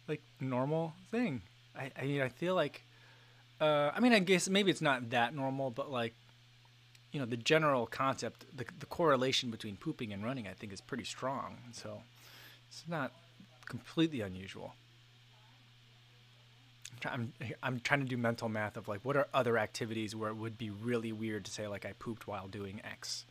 like, 0.08 0.22
normal 0.40 0.94
thing. 1.12 1.42
I, 1.78 1.92
I 2.00 2.06
mean, 2.06 2.22
I 2.22 2.30
feel 2.30 2.56
like, 2.56 2.85
uh, 3.66 3.92
I 3.96 4.00
mean, 4.00 4.14
I 4.14 4.20
guess 4.20 4.50
maybe 4.50 4.72
it's 4.72 4.82
not 4.82 5.10
that 5.10 5.34
normal, 5.34 5.72
but 5.72 5.92
like, 5.92 6.14
you 7.12 7.20
know, 7.20 7.26
the 7.26 7.38
general 7.38 7.88
concept, 7.88 8.46
the, 8.56 8.66
the 8.80 8.86
correlation 8.86 9.50
between 9.52 9.78
pooping 9.78 10.14
and 10.14 10.24
running, 10.24 10.48
I 10.48 10.54
think 10.54 10.74
is 10.74 10.82
pretty 10.82 11.06
strong. 11.06 11.58
So, 11.72 12.02
it's 12.68 12.84
not 12.88 13.12
completely 13.66 14.22
unusual. 14.22 14.74
I'm, 17.06 17.34
I'm 17.62 17.80
trying 17.82 18.00
to 18.00 18.06
do 18.06 18.18
mental 18.18 18.50
math 18.50 18.78
of 18.78 18.88
like 18.88 19.02
what 19.04 19.16
are 19.16 19.28
other 19.34 19.58
activities 19.58 20.16
where 20.16 20.30
it 20.30 20.36
would 20.36 20.58
be 20.58 20.70
really 20.72 21.12
weird 21.12 21.46
to 21.46 21.52
say 21.52 21.68
like 21.68 21.86
I 21.86 21.94
pooped 21.94 22.28
while 22.28 22.48
doing 22.48 22.82
X. 22.84 23.26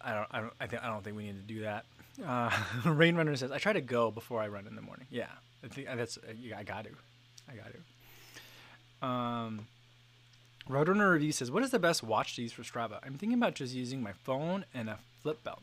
I 0.00 0.14
don't 0.14 0.26
I 0.30 0.40
don't 0.40 0.52
I 0.60 0.66
think 0.66 0.82
I 0.82 0.88
don't 0.88 1.02
think 1.02 1.16
we 1.16 1.24
need 1.24 1.36
to 1.46 1.54
do 1.54 1.60
that. 1.62 1.86
Uh, 2.24 2.50
Rain 2.84 3.16
Runner 3.16 3.34
says 3.36 3.50
I 3.50 3.58
try 3.58 3.72
to 3.72 3.80
go 3.80 4.10
before 4.10 4.42
I 4.42 4.48
run 4.48 4.66
in 4.66 4.76
the 4.76 4.82
morning. 4.82 5.06
Yeah, 5.10 5.26
I 5.64 5.68
think 5.68 5.88
that's 5.96 6.18
I 6.56 6.62
got 6.64 6.84
to, 6.84 6.90
I 7.50 7.54
got 7.54 7.72
to. 7.72 7.78
Um, 9.04 9.66
Roadrunner 10.68 11.12
Review 11.12 11.32
says, 11.32 11.50
"What 11.50 11.62
is 11.62 11.70
the 11.70 11.78
best 11.78 12.02
watch 12.02 12.36
to 12.36 12.42
use 12.42 12.52
for 12.52 12.62
Strava?" 12.62 12.98
I'm 13.04 13.14
thinking 13.14 13.38
about 13.38 13.54
just 13.54 13.74
using 13.74 14.02
my 14.02 14.12
phone 14.12 14.64
and 14.72 14.88
a 14.88 14.98
flip 15.22 15.40
belt. 15.44 15.62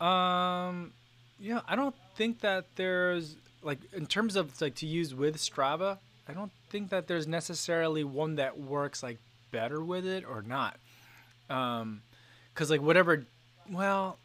Um, 0.00 0.92
yeah, 1.38 1.60
I 1.66 1.74
don't 1.74 1.94
think 2.16 2.40
that 2.40 2.66
there's 2.76 3.36
like 3.62 3.78
in 3.92 4.06
terms 4.06 4.36
of 4.36 4.60
like 4.60 4.74
to 4.76 4.86
use 4.86 5.14
with 5.14 5.36
Strava. 5.36 5.98
I 6.28 6.32
don't 6.32 6.52
think 6.68 6.90
that 6.90 7.08
there's 7.08 7.26
necessarily 7.26 8.04
one 8.04 8.36
that 8.36 8.58
works 8.60 9.02
like 9.02 9.18
better 9.50 9.82
with 9.82 10.06
it 10.06 10.24
or 10.24 10.42
not. 10.42 10.76
Um, 11.48 12.02
because 12.52 12.70
like 12.70 12.82
whatever, 12.82 13.24
well, 13.70 14.18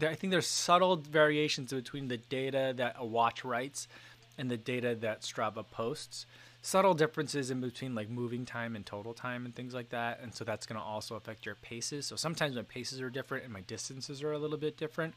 I 0.00 0.14
think 0.14 0.30
there's 0.30 0.46
subtle 0.46 0.96
variations 0.96 1.72
between 1.72 2.08
the 2.08 2.16
data 2.16 2.72
that 2.76 2.96
a 2.98 3.04
watch 3.04 3.44
writes 3.44 3.88
and 4.38 4.50
the 4.50 4.56
data 4.56 4.94
that 5.00 5.22
Strava 5.22 5.64
posts. 5.68 6.24
Subtle 6.68 6.92
differences 6.92 7.50
in 7.50 7.62
between 7.62 7.94
like 7.94 8.10
moving 8.10 8.44
time 8.44 8.76
and 8.76 8.84
total 8.84 9.14
time 9.14 9.46
and 9.46 9.54
things 9.54 9.72
like 9.72 9.88
that. 9.88 10.20
And 10.22 10.34
so 10.34 10.44
that's 10.44 10.66
going 10.66 10.78
to 10.78 10.84
also 10.84 11.14
affect 11.14 11.46
your 11.46 11.54
paces. 11.54 12.04
So 12.04 12.14
sometimes 12.14 12.56
my 12.56 12.62
paces 12.62 13.00
are 13.00 13.08
different 13.08 13.44
and 13.44 13.52
my 13.54 13.62
distances 13.62 14.22
are 14.22 14.32
a 14.32 14.38
little 14.38 14.58
bit 14.58 14.76
different 14.76 15.14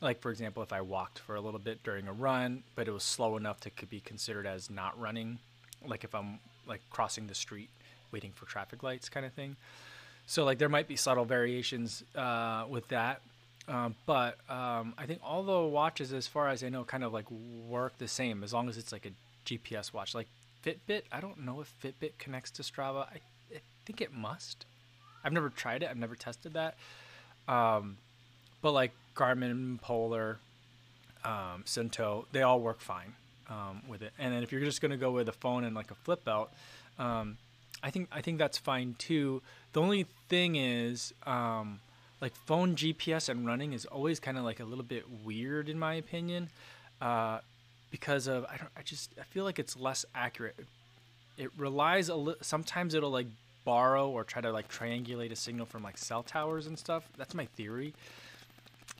like 0.00 0.20
for 0.20 0.30
example 0.30 0.62
if 0.62 0.72
i 0.72 0.80
walked 0.80 1.18
for 1.18 1.34
a 1.34 1.40
little 1.40 1.60
bit 1.60 1.82
during 1.82 2.08
a 2.08 2.12
run 2.12 2.62
but 2.74 2.88
it 2.88 2.90
was 2.90 3.02
slow 3.02 3.36
enough 3.36 3.60
to 3.60 3.70
could 3.70 3.90
be 3.90 4.00
considered 4.00 4.46
as 4.46 4.70
not 4.70 4.98
running 4.98 5.38
like 5.86 6.04
if 6.04 6.14
i'm 6.14 6.38
like 6.66 6.80
crossing 6.90 7.26
the 7.26 7.34
street 7.34 7.68
waiting 8.12 8.32
for 8.32 8.46
traffic 8.46 8.82
lights 8.82 9.08
kind 9.08 9.26
of 9.26 9.32
thing 9.32 9.56
so 10.26 10.44
like 10.44 10.58
there 10.58 10.68
might 10.68 10.88
be 10.88 10.96
subtle 10.96 11.24
variations 11.24 12.02
uh, 12.16 12.64
with 12.68 12.86
that 12.88 13.20
um, 13.68 13.94
but 14.06 14.38
um, 14.48 14.94
i 14.96 15.04
think 15.06 15.20
all 15.22 15.42
the 15.42 15.60
watches 15.60 16.12
as 16.12 16.26
far 16.26 16.48
as 16.48 16.64
i 16.64 16.68
know 16.68 16.84
kind 16.84 17.04
of 17.04 17.12
like 17.12 17.30
work 17.68 17.96
the 17.98 18.08
same 18.08 18.42
as 18.42 18.52
long 18.52 18.68
as 18.68 18.78
it's 18.78 18.92
like 18.92 19.06
a 19.06 19.10
gps 19.46 19.92
watch 19.92 20.14
like 20.14 20.28
fitbit? 20.64 21.02
I 21.12 21.20
don't 21.20 21.44
know 21.44 21.60
if 21.60 21.72
fitbit 21.82 22.18
connects 22.18 22.50
to 22.52 22.62
strava. 22.62 23.06
I, 23.06 23.20
I 23.54 23.60
think 23.84 24.00
it 24.00 24.12
must. 24.12 24.66
I've 25.24 25.32
never 25.32 25.50
tried 25.50 25.82
it. 25.82 25.90
I've 25.90 25.96
never 25.96 26.14
tested 26.14 26.54
that. 26.54 26.76
Um, 27.48 27.98
but 28.62 28.72
like 28.72 28.92
Garmin, 29.14 29.80
Polar, 29.80 30.38
um, 31.24 31.64
Suunto, 31.66 32.24
they 32.32 32.42
all 32.42 32.60
work 32.60 32.80
fine 32.80 33.14
um, 33.48 33.82
with 33.88 34.02
it. 34.02 34.12
And 34.18 34.32
then 34.32 34.42
if 34.42 34.52
you're 34.52 34.60
just 34.60 34.80
going 34.80 34.92
to 34.92 34.96
go 34.96 35.10
with 35.10 35.28
a 35.28 35.32
phone 35.32 35.64
and 35.64 35.74
like 35.74 35.90
a 35.90 35.94
flip 35.94 36.24
belt, 36.24 36.50
um, 36.98 37.36
I 37.82 37.90
think 37.90 38.08
I 38.12 38.20
think 38.20 38.38
that's 38.38 38.58
fine 38.58 38.94
too. 38.98 39.42
The 39.72 39.80
only 39.80 40.06
thing 40.28 40.56
is, 40.56 41.14
um, 41.26 41.80
like 42.20 42.34
phone 42.34 42.76
GPS 42.76 43.28
and 43.28 43.46
running 43.46 43.72
is 43.72 43.86
always 43.86 44.20
kind 44.20 44.36
of 44.36 44.44
like 44.44 44.60
a 44.60 44.64
little 44.64 44.84
bit 44.84 45.04
weird 45.24 45.68
in 45.68 45.78
my 45.78 45.94
opinion, 45.94 46.50
uh, 47.00 47.38
because 47.90 48.26
of 48.26 48.44
I 48.44 48.56
don't 48.56 48.70
I 48.76 48.82
just 48.82 49.12
I 49.18 49.24
feel 49.24 49.44
like 49.44 49.58
it's 49.58 49.76
less 49.76 50.04
accurate. 50.14 50.56
It 51.36 51.50
relies 51.56 52.08
a 52.08 52.14
little. 52.14 52.42
Sometimes 52.42 52.94
it'll 52.94 53.10
like 53.10 53.26
borrow 53.64 54.08
or 54.08 54.24
try 54.24 54.42
to 54.42 54.52
like 54.52 54.68
triangulate 54.68 55.30
a 55.32 55.36
signal 55.36 55.66
from 55.66 55.82
like 55.82 55.98
cell 55.98 56.22
towers 56.22 56.66
and 56.66 56.78
stuff. 56.78 57.08
That's 57.16 57.34
my 57.34 57.46
theory. 57.46 57.94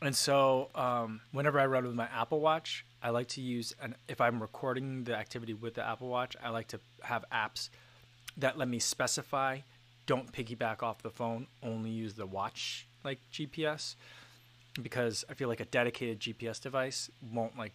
And 0.02 0.14
so 0.16 0.68
um, 0.74 1.20
whenever 1.32 1.60
I 1.60 1.66
run 1.66 1.84
with 1.84 1.94
my 1.94 2.08
Apple 2.14 2.40
Watch, 2.40 2.84
I 3.02 3.10
like 3.10 3.28
to 3.28 3.40
use 3.40 3.74
an 3.82 3.94
if 4.08 4.20
I'm 4.20 4.40
recording 4.40 5.04
the 5.04 5.14
activity 5.16 5.54
with 5.54 5.74
the 5.74 5.86
Apple 5.86 6.08
Watch, 6.08 6.36
I 6.42 6.50
like 6.50 6.68
to 6.68 6.80
have 7.02 7.24
apps 7.32 7.68
that 8.36 8.56
let 8.56 8.68
me 8.68 8.78
specify 8.78 9.58
don't 10.06 10.32
piggyback 10.32 10.82
off 10.82 11.02
the 11.02 11.10
phone, 11.10 11.46
only 11.62 11.90
use 11.90 12.14
the 12.14 12.26
watch 12.26 12.86
like 13.04 13.18
GPS 13.32 13.94
because 14.82 15.24
I 15.28 15.34
feel 15.34 15.48
like 15.48 15.60
a 15.60 15.64
dedicated 15.66 16.20
GPS 16.20 16.60
device 16.60 17.10
won't 17.32 17.56
like 17.58 17.72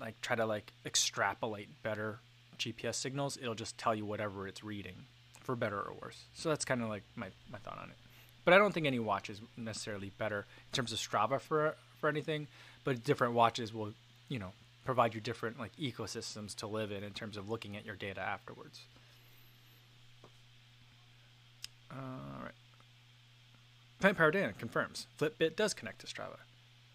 like 0.00 0.20
try 0.20 0.36
to 0.36 0.46
like 0.46 0.72
extrapolate 0.84 1.68
better 1.82 2.20
GPS 2.58 2.96
signals. 2.96 3.38
It'll 3.40 3.54
just 3.54 3.78
tell 3.78 3.94
you 3.94 4.04
whatever 4.04 4.46
it's 4.46 4.62
reading, 4.62 5.04
for 5.40 5.56
better 5.56 5.78
or 5.78 5.94
worse. 6.00 6.24
So 6.34 6.48
that's 6.48 6.64
kind 6.64 6.82
of 6.82 6.88
like 6.88 7.02
my, 7.16 7.28
my 7.50 7.58
thought 7.58 7.78
on 7.78 7.90
it. 7.90 7.96
But 8.44 8.54
I 8.54 8.58
don't 8.58 8.72
think 8.72 8.86
any 8.86 8.98
watch 8.98 9.30
is 9.30 9.40
necessarily 9.56 10.10
better 10.18 10.38
in 10.38 10.74
terms 10.74 10.92
of 10.92 10.98
Strava 10.98 11.40
for 11.40 11.76
for 12.00 12.08
anything. 12.08 12.48
But 12.84 13.04
different 13.04 13.34
watches 13.34 13.72
will, 13.72 13.92
you 14.28 14.38
know, 14.38 14.52
provide 14.84 15.14
you 15.14 15.20
different 15.20 15.58
like 15.58 15.74
ecosystems 15.76 16.54
to 16.56 16.66
live 16.66 16.90
in 16.90 17.04
in 17.04 17.12
terms 17.12 17.36
of 17.36 17.48
looking 17.48 17.76
at 17.76 17.86
your 17.86 17.94
data 17.94 18.20
afterwards. 18.20 18.80
All 21.92 22.42
right. 22.42 22.52
Plant 24.00 24.18
Power 24.18 24.30
Dan 24.32 24.54
confirms 24.58 25.06
Fitbit 25.20 25.54
does 25.54 25.74
connect 25.74 26.00
to 26.00 26.06
Strava. 26.06 26.38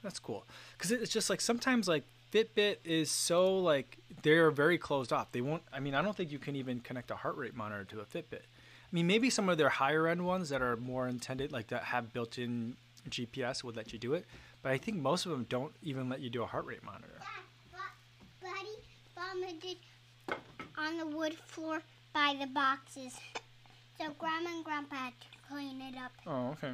That's 0.04 0.20
cool 0.20 0.46
because 0.78 0.92
it's 0.92 1.12
just 1.12 1.30
like 1.30 1.42
sometimes 1.42 1.88
like 1.88 2.04
Fitbit 2.34 2.78
is 2.84 3.10
so 3.10 3.58
like 3.58 3.98
they're 4.22 4.52
very 4.52 4.78
closed 4.78 5.14
off. 5.14 5.32
They 5.32 5.42
won't. 5.42 5.64
I 5.72 5.80
mean, 5.80 5.96
I 5.96 6.02
don't 6.02 6.16
think 6.16 6.32
you 6.32 6.40
can 6.40 6.56
even 6.56 6.80
connect 6.82 7.12
a 7.12 7.16
heart 7.16 7.38
rate 7.38 7.56
monitor 7.56 7.86
to 7.86 8.02
a 8.02 8.06
Fitbit. 8.06 8.42
I 8.42 8.92
mean, 8.92 9.08
maybe 9.08 9.30
some 9.30 9.50
of 9.50 9.58
their 9.58 9.70
higher 9.70 10.08
end 10.08 10.26
ones 10.26 10.50
that 10.50 10.62
are 10.62 10.78
more 10.78 11.08
intended, 11.08 11.52
like 11.52 11.68
that 11.68 11.84
have 11.84 12.14
built-in 12.14 12.78
GPS, 13.10 13.64
would 13.64 13.76
let 13.76 13.92
you 13.92 14.00
do 14.00 14.14
it. 14.14 14.26
But 14.62 14.72
I 14.72 14.78
think 14.78 14.98
most 14.98 15.26
of 15.26 15.32
them 15.32 15.46
don't 15.50 15.74
even 15.84 16.08
let 16.10 16.22
you 16.22 16.30
do 16.30 16.42
a 16.44 16.46
heart 16.46 16.66
rate 16.66 16.84
monitor. 16.84 17.22
But, 17.72 18.50
buddy 18.50 18.78
vomited 19.14 19.78
on 20.78 20.98
the 20.98 21.06
wood 21.06 21.34
floor 21.34 21.82
by 22.14 22.36
the 22.40 22.48
boxes. 22.48 23.18
So 23.98 24.10
Grandma 24.18 24.50
and 24.56 24.64
Grandpa 24.64 24.96
had 24.96 25.14
to 25.20 25.28
clean 25.50 25.82
it 25.82 25.98
up. 25.98 26.12
Oh, 26.26 26.52
okay. 26.52 26.74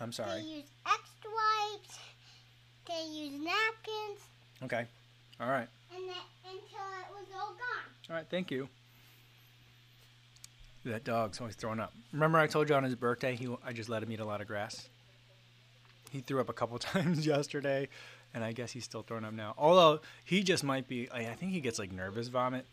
I'm 0.00 0.12
sorry. 0.12 0.42
They 0.42 0.46
used 0.46 0.70
extra 0.86 1.30
wipes. 1.30 1.98
They 2.88 3.04
used 3.10 3.44
napkins, 3.44 4.20
Okay. 4.62 4.86
All 5.40 5.48
right. 5.48 5.68
and 5.94 6.08
that 6.08 6.24
until 6.44 6.80
it 6.80 7.10
was 7.12 7.26
all 7.34 7.48
gone. 7.48 7.84
All 8.10 8.16
right. 8.16 8.26
Thank 8.30 8.50
you. 8.50 8.68
That 10.84 11.04
dog's 11.04 11.40
always 11.40 11.54
throwing 11.54 11.80
up. 11.80 11.92
Remember, 12.12 12.38
I 12.38 12.46
told 12.46 12.68
you 12.68 12.74
on 12.74 12.82
his 12.84 12.94
birthday, 12.94 13.36
he 13.36 13.48
I 13.64 13.72
just 13.72 13.88
let 13.88 14.02
him 14.02 14.10
eat 14.10 14.20
a 14.20 14.24
lot 14.24 14.40
of 14.40 14.46
grass. 14.46 14.88
He 16.10 16.20
threw 16.20 16.40
up 16.40 16.48
a 16.48 16.52
couple 16.54 16.78
times 16.94 17.26
yesterday, 17.26 17.88
and 18.32 18.42
I 18.42 18.52
guess 18.52 18.72
he's 18.72 18.84
still 18.84 19.02
throwing 19.02 19.24
up 19.24 19.34
now. 19.34 19.54
Although 19.58 20.00
he 20.24 20.42
just 20.42 20.64
might 20.64 20.88
be, 20.88 21.10
I 21.10 21.20
I 21.30 21.34
think 21.34 21.52
he 21.52 21.60
gets 21.60 21.78
like 21.78 21.92
nervous 21.92 22.28
vomit, 22.28 22.64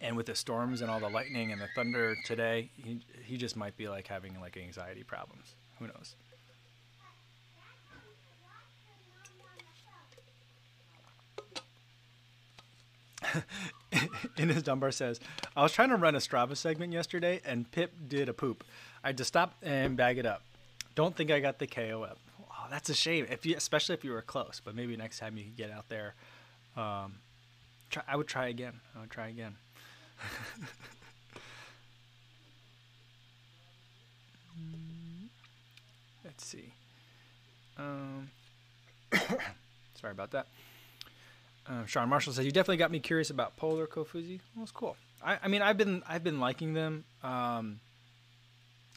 and 0.00 0.16
with 0.16 0.26
the 0.26 0.34
storms 0.34 0.80
and 0.80 0.90
all 0.90 1.00
the 1.00 1.10
lightning 1.10 1.52
and 1.52 1.60
the 1.60 1.68
thunder 1.74 2.16
today, 2.24 2.70
he 2.82 3.00
he 3.24 3.36
just 3.36 3.56
might 3.56 3.76
be 3.76 3.88
like 3.88 4.06
having 4.08 4.40
like 4.40 4.56
anxiety 4.56 5.02
problems. 5.02 5.54
Who 5.80 5.88
knows? 5.88 6.14
in 14.36 14.48
his 14.48 14.62
Dunbar 14.62 14.92
says, 14.92 15.20
I 15.56 15.62
was 15.62 15.72
trying 15.72 15.90
to 15.90 15.96
run 15.96 16.14
a 16.14 16.18
Strava 16.18 16.56
segment 16.56 16.92
yesterday 16.92 17.40
and 17.44 17.70
Pip 17.70 17.92
did 18.08 18.28
a 18.28 18.32
poop. 18.32 18.64
I 19.04 19.08
had 19.08 19.18
to 19.18 19.24
stop 19.24 19.54
and 19.62 19.96
bag 19.96 20.18
it 20.18 20.26
up. 20.26 20.42
Don't 20.94 21.16
think 21.16 21.30
I 21.30 21.40
got 21.40 21.58
the 21.58 21.66
KO 21.66 22.02
up. 22.02 22.18
Oh, 22.40 22.66
that's 22.70 22.88
a 22.90 22.94
shame. 22.94 23.26
If 23.30 23.44
you, 23.46 23.56
especially 23.56 23.94
if 23.94 24.04
you 24.04 24.12
were 24.12 24.22
close, 24.22 24.60
but 24.64 24.74
maybe 24.74 24.96
next 24.96 25.18
time 25.18 25.36
you 25.36 25.44
could 25.44 25.56
get 25.56 25.70
out 25.70 25.88
there. 25.88 26.14
Um, 26.76 27.14
try, 27.90 28.02
I 28.06 28.16
would 28.16 28.28
try 28.28 28.48
again. 28.48 28.80
I 28.96 29.00
would 29.00 29.10
try 29.10 29.28
again. 29.28 29.56
Let's 36.24 36.46
see. 36.46 36.72
Um, 37.78 38.30
sorry 40.00 40.12
about 40.12 40.30
that. 40.32 40.46
Uh, 41.66 41.86
Sean 41.86 42.08
Marshall 42.08 42.32
says 42.32 42.44
you 42.44 42.50
definitely 42.50 42.76
got 42.76 42.90
me 42.90 42.98
curious 42.98 43.30
about 43.30 43.56
Polar 43.56 43.86
Kofuzi. 43.86 44.40
Well, 44.54 44.64
it's 44.64 44.72
cool. 44.72 44.96
I, 45.24 45.38
I 45.44 45.48
mean, 45.48 45.62
I've 45.62 45.76
been 45.76 46.02
I've 46.08 46.24
been 46.24 46.40
liking 46.40 46.74
them. 46.74 47.04
Um, 47.22 47.80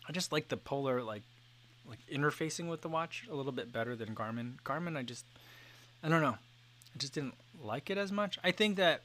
I 0.08 0.12
just 0.12 0.32
like 0.32 0.48
the 0.48 0.58
Polar 0.58 1.02
like 1.04 1.24
like 1.88 2.00
interfacing 2.12 2.70
with 2.70 2.82
the 2.82 2.90
watch 2.90 3.26
a 3.30 3.36
little 3.36 3.52
bit 3.52 3.72
better 3.72 3.96
than 3.96 4.16
Garmin. 4.16 4.54
Garmin, 4.64 4.98
I 4.98 5.04
just 5.04 5.26
I 6.04 6.10
don't 6.10 6.22
know. 6.22 6.38
I 6.96 6.98
just 6.98 7.14
didn't 7.14 7.36
like 7.62 7.90
it 7.90 7.98
as 7.98 8.12
much. 8.12 8.40
I 8.44 8.52
think 8.52 8.78
that 8.78 9.02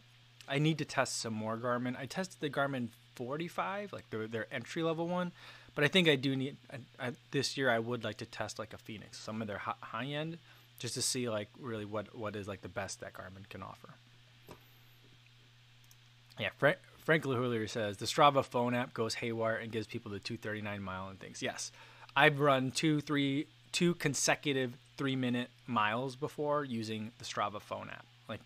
I 0.48 0.58
need 0.58 0.78
to 0.78 0.84
test 0.84 1.20
some 1.20 1.34
more 1.34 1.56
Garmin. 1.56 1.96
I 1.98 2.06
tested 2.06 2.40
the 2.40 2.50
Garmin 2.50 2.88
45, 3.16 3.92
like 3.92 4.08
their 4.10 4.26
their 4.26 4.46
entry 4.50 4.82
level 4.82 5.06
one, 5.06 5.32
but 5.74 5.84
I 5.84 5.88
think 5.88 6.08
I 6.08 6.16
do 6.16 6.34
need 6.34 6.56
I, 6.72 7.08
I, 7.08 7.12
this 7.30 7.56
year. 7.56 7.70
I 7.70 7.78
would 7.78 8.04
like 8.04 8.16
to 8.18 8.26
test 8.26 8.58
like 8.58 8.72
a 8.72 8.78
Fenix, 8.78 9.18
some 9.18 9.42
of 9.42 9.48
their 9.48 9.58
high 9.58 10.06
end, 10.06 10.38
just 10.80 10.94
to 10.94 11.02
see 11.02 11.28
like 11.28 11.48
really 11.60 11.84
what 11.84 12.18
what 12.18 12.34
is 12.34 12.48
like 12.48 12.62
the 12.62 12.68
best 12.68 13.00
that 13.00 13.12
Garmin 13.12 13.48
can 13.48 13.62
offer. 13.62 13.90
Yeah, 16.40 16.48
Frank, 16.56 16.78
Frank 17.04 17.24
Lahulier 17.24 17.68
says 17.68 17.98
the 17.98 18.06
Strava 18.06 18.42
phone 18.42 18.74
app 18.74 18.94
goes 18.94 19.14
haywire 19.14 19.56
and 19.56 19.70
gives 19.70 19.86
people 19.86 20.10
the 20.10 20.18
239 20.18 20.82
mile 20.82 21.08
and 21.08 21.20
things. 21.20 21.42
Yes, 21.42 21.70
I've 22.16 22.40
run 22.40 22.70
two, 22.70 23.02
three, 23.02 23.46
two 23.72 23.94
consecutive 23.94 24.72
three 24.96 25.16
minute 25.16 25.50
miles 25.66 26.16
before 26.16 26.64
using 26.64 27.12
the 27.18 27.24
Strava 27.24 27.60
phone 27.60 27.90
app, 27.90 28.06
like 28.26 28.40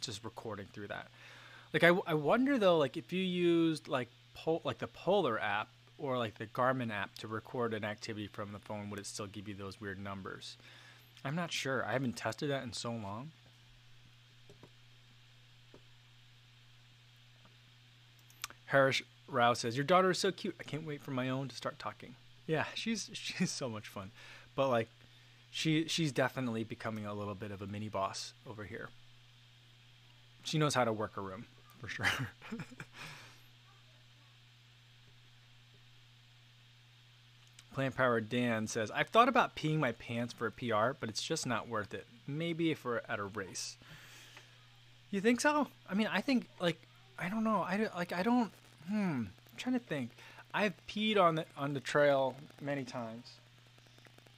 just 0.00 0.24
recording 0.24 0.66
through 0.72 0.88
that. 0.88 1.08
Like 1.72 1.82
I, 1.82 1.88
I 2.06 2.14
wonder 2.14 2.58
though, 2.58 2.78
like 2.78 2.96
if 2.96 3.12
you 3.12 3.22
used 3.22 3.88
like 3.88 4.08
pol- 4.34 4.62
like 4.64 4.78
the 4.78 4.86
Polar 4.86 5.40
app 5.40 5.68
or 5.98 6.18
like 6.18 6.38
the 6.38 6.46
Garmin 6.46 6.92
app 6.92 7.16
to 7.16 7.26
record 7.26 7.74
an 7.74 7.84
activity 7.84 8.28
from 8.28 8.52
the 8.52 8.58
phone, 8.60 8.88
would 8.90 9.00
it 9.00 9.06
still 9.06 9.26
give 9.26 9.48
you 9.48 9.54
those 9.54 9.80
weird 9.80 9.98
numbers? 9.98 10.56
I'm 11.24 11.36
not 11.36 11.52
sure. 11.52 11.84
I 11.84 11.92
haven't 11.92 12.16
tested 12.16 12.50
that 12.50 12.62
in 12.64 12.72
so 12.72 12.90
long. 12.90 13.30
Harris 18.66 19.02
Rao 19.28 19.52
says, 19.52 19.76
"Your 19.76 19.84
daughter 19.84 20.10
is 20.10 20.18
so 20.18 20.32
cute. 20.32 20.56
I 20.58 20.64
can't 20.64 20.86
wait 20.86 21.02
for 21.02 21.10
my 21.10 21.28
own 21.28 21.48
to 21.48 21.54
start 21.54 21.78
talking." 21.78 22.16
Yeah, 22.46 22.64
she's 22.74 23.10
she's 23.12 23.50
so 23.50 23.68
much 23.68 23.88
fun, 23.88 24.10
but 24.56 24.68
like, 24.68 24.88
she 25.50 25.86
she's 25.86 26.10
definitely 26.10 26.64
becoming 26.64 27.06
a 27.06 27.14
little 27.14 27.34
bit 27.34 27.50
of 27.50 27.62
a 27.62 27.66
mini 27.66 27.88
boss 27.88 28.32
over 28.48 28.64
here. 28.64 28.88
She 30.44 30.58
knows 30.58 30.74
how 30.74 30.84
to 30.84 30.92
work 30.92 31.16
a 31.16 31.20
room 31.20 31.46
for 31.80 31.88
sure. 31.88 32.06
Plant 37.74 37.96
Power 37.96 38.20
Dan 38.20 38.66
says, 38.66 38.90
I've 38.90 39.08
thought 39.08 39.28
about 39.28 39.56
peeing 39.56 39.78
my 39.78 39.92
pants 39.92 40.32
for 40.32 40.46
a 40.46 40.52
PR, 40.52 40.96
but 40.98 41.08
it's 41.08 41.22
just 41.22 41.46
not 41.46 41.68
worth 41.68 41.94
it. 41.94 42.06
Maybe 42.26 42.70
if 42.70 42.84
we're 42.84 43.00
at 43.08 43.18
a 43.18 43.24
race. 43.24 43.76
You 45.10 45.20
think 45.20 45.40
so? 45.40 45.68
I 45.90 45.94
mean, 45.94 46.08
I 46.10 46.20
think 46.20 46.46
like 46.60 46.80
I 47.18 47.28
don't 47.28 47.44
know. 47.44 47.58
I 47.58 47.88
like 47.94 48.12
I 48.12 48.22
don't. 48.22 48.50
Hmm. 48.88 48.94
I'm 48.94 49.30
trying 49.56 49.74
to 49.74 49.84
think. 49.84 50.10
I've 50.54 50.74
peed 50.88 51.18
on 51.18 51.34
the 51.34 51.44
on 51.56 51.74
the 51.74 51.80
trail 51.80 52.34
many 52.60 52.84
times. 52.84 53.32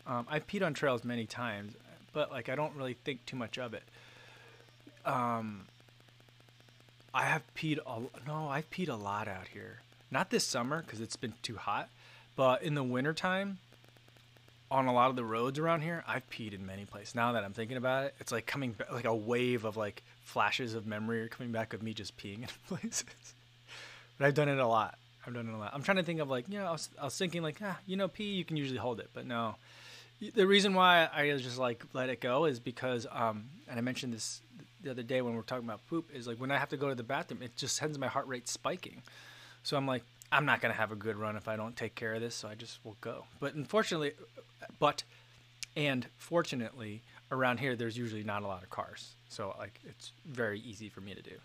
Um, 0.06 0.26
I've 0.28 0.46
peed 0.46 0.64
on 0.64 0.74
trails 0.74 1.04
many 1.04 1.26
times, 1.26 1.74
but 2.12 2.30
like 2.30 2.48
I 2.48 2.56
don't 2.56 2.74
really 2.74 2.94
think 3.04 3.24
too 3.26 3.36
much 3.36 3.58
of 3.58 3.74
it. 3.74 3.84
Um. 5.04 5.66
I 7.14 7.22
have 7.26 7.42
peed 7.54 7.78
a 7.86 8.00
no. 8.26 8.48
I've 8.48 8.68
peed 8.70 8.88
a 8.88 8.94
lot 8.96 9.28
out 9.28 9.46
here. 9.52 9.82
Not 10.10 10.30
this 10.30 10.44
summer 10.44 10.82
because 10.82 11.00
it's 11.00 11.14
been 11.14 11.34
too 11.42 11.56
hot, 11.56 11.88
but 12.36 12.62
in 12.62 12.74
the 12.74 12.82
wintertime, 12.82 13.58
on 14.70 14.86
a 14.86 14.92
lot 14.92 15.10
of 15.10 15.16
the 15.16 15.24
roads 15.24 15.58
around 15.58 15.82
here, 15.82 16.02
I've 16.06 16.28
peed 16.30 16.52
in 16.52 16.66
many 16.66 16.84
places. 16.84 17.14
Now 17.14 17.32
that 17.32 17.44
I'm 17.44 17.52
thinking 17.52 17.76
about 17.76 18.06
it, 18.06 18.14
it's 18.18 18.32
like 18.32 18.46
coming 18.46 18.74
ba- 18.76 18.86
like 18.92 19.04
a 19.04 19.14
wave 19.14 19.64
of 19.64 19.76
like 19.76 20.02
flashes 20.22 20.74
of 20.74 20.86
memory 20.86 21.20
are 21.22 21.28
coming 21.28 21.52
back 21.52 21.74
of 21.74 21.82
me 21.82 21.94
just 21.94 22.16
peeing 22.16 22.42
in 22.42 22.48
places. 22.68 23.04
but 24.18 24.26
I've 24.26 24.34
done 24.34 24.48
it 24.48 24.58
a 24.58 24.66
lot. 24.66 24.98
I've 25.26 25.34
done 25.34 25.48
it 25.48 25.54
a 25.54 25.56
lot. 25.56 25.70
I'm 25.72 25.82
trying 25.82 25.98
to 25.98 26.02
think 26.02 26.20
of 26.20 26.28
like, 26.28 26.48
you 26.48 26.58
know, 26.58 26.66
I 26.66 26.72
was, 26.72 26.88
I 27.00 27.04
was 27.04 27.16
thinking 27.16 27.42
like, 27.42 27.58
ah, 27.62 27.78
you 27.86 27.96
know, 27.96 28.08
pee, 28.08 28.32
you 28.32 28.44
can 28.44 28.56
usually 28.56 28.78
hold 28.78 29.00
it, 29.00 29.10
but 29.14 29.26
no. 29.26 29.56
The 30.34 30.46
reason 30.46 30.74
why 30.74 31.08
I 31.12 31.28
just 31.36 31.58
like 31.58 31.84
let 31.92 32.08
it 32.08 32.20
go 32.20 32.46
is 32.46 32.58
because, 32.58 33.06
um, 33.12 33.44
and 33.68 33.78
I 33.78 33.82
mentioned 33.82 34.12
this 34.12 34.40
the 34.82 34.90
other 34.90 35.02
day 35.02 35.22
when 35.22 35.32
we 35.32 35.36
were 35.36 35.44
talking 35.44 35.64
about 35.64 35.80
poop, 35.88 36.10
is 36.14 36.26
like 36.26 36.38
when 36.38 36.50
I 36.50 36.58
have 36.58 36.68
to 36.70 36.76
go 36.76 36.88
to 36.88 36.94
the 36.94 37.02
bathroom, 37.02 37.42
it 37.42 37.56
just 37.56 37.76
sends 37.76 37.98
my 37.98 38.06
heart 38.06 38.26
rate 38.26 38.48
spiking. 38.48 39.02
So 39.62 39.76
I'm 39.76 39.86
like, 39.86 40.02
I'm 40.34 40.44
not 40.44 40.60
gonna 40.60 40.74
have 40.74 40.92
a 40.92 40.96
good 40.96 41.16
run 41.16 41.36
if 41.36 41.48
I 41.48 41.56
don't 41.56 41.76
take 41.76 41.94
care 41.94 42.14
of 42.14 42.20
this. 42.20 42.34
So 42.34 42.48
I 42.48 42.54
just 42.54 42.84
will 42.84 42.96
go. 43.00 43.24
But 43.40 43.54
unfortunately, 43.54 44.12
but 44.78 45.04
and 45.76 46.06
fortunately, 46.18 47.02
around 47.30 47.60
here 47.60 47.76
there's 47.76 47.96
usually 47.96 48.24
not 48.24 48.42
a 48.42 48.46
lot 48.46 48.62
of 48.62 48.70
cars, 48.70 49.14
so 49.28 49.54
like 49.58 49.80
it's 49.88 50.12
very 50.26 50.60
easy 50.60 50.88
for 50.88 51.00
me 51.00 51.14
to 51.14 51.22
do. 51.22 51.36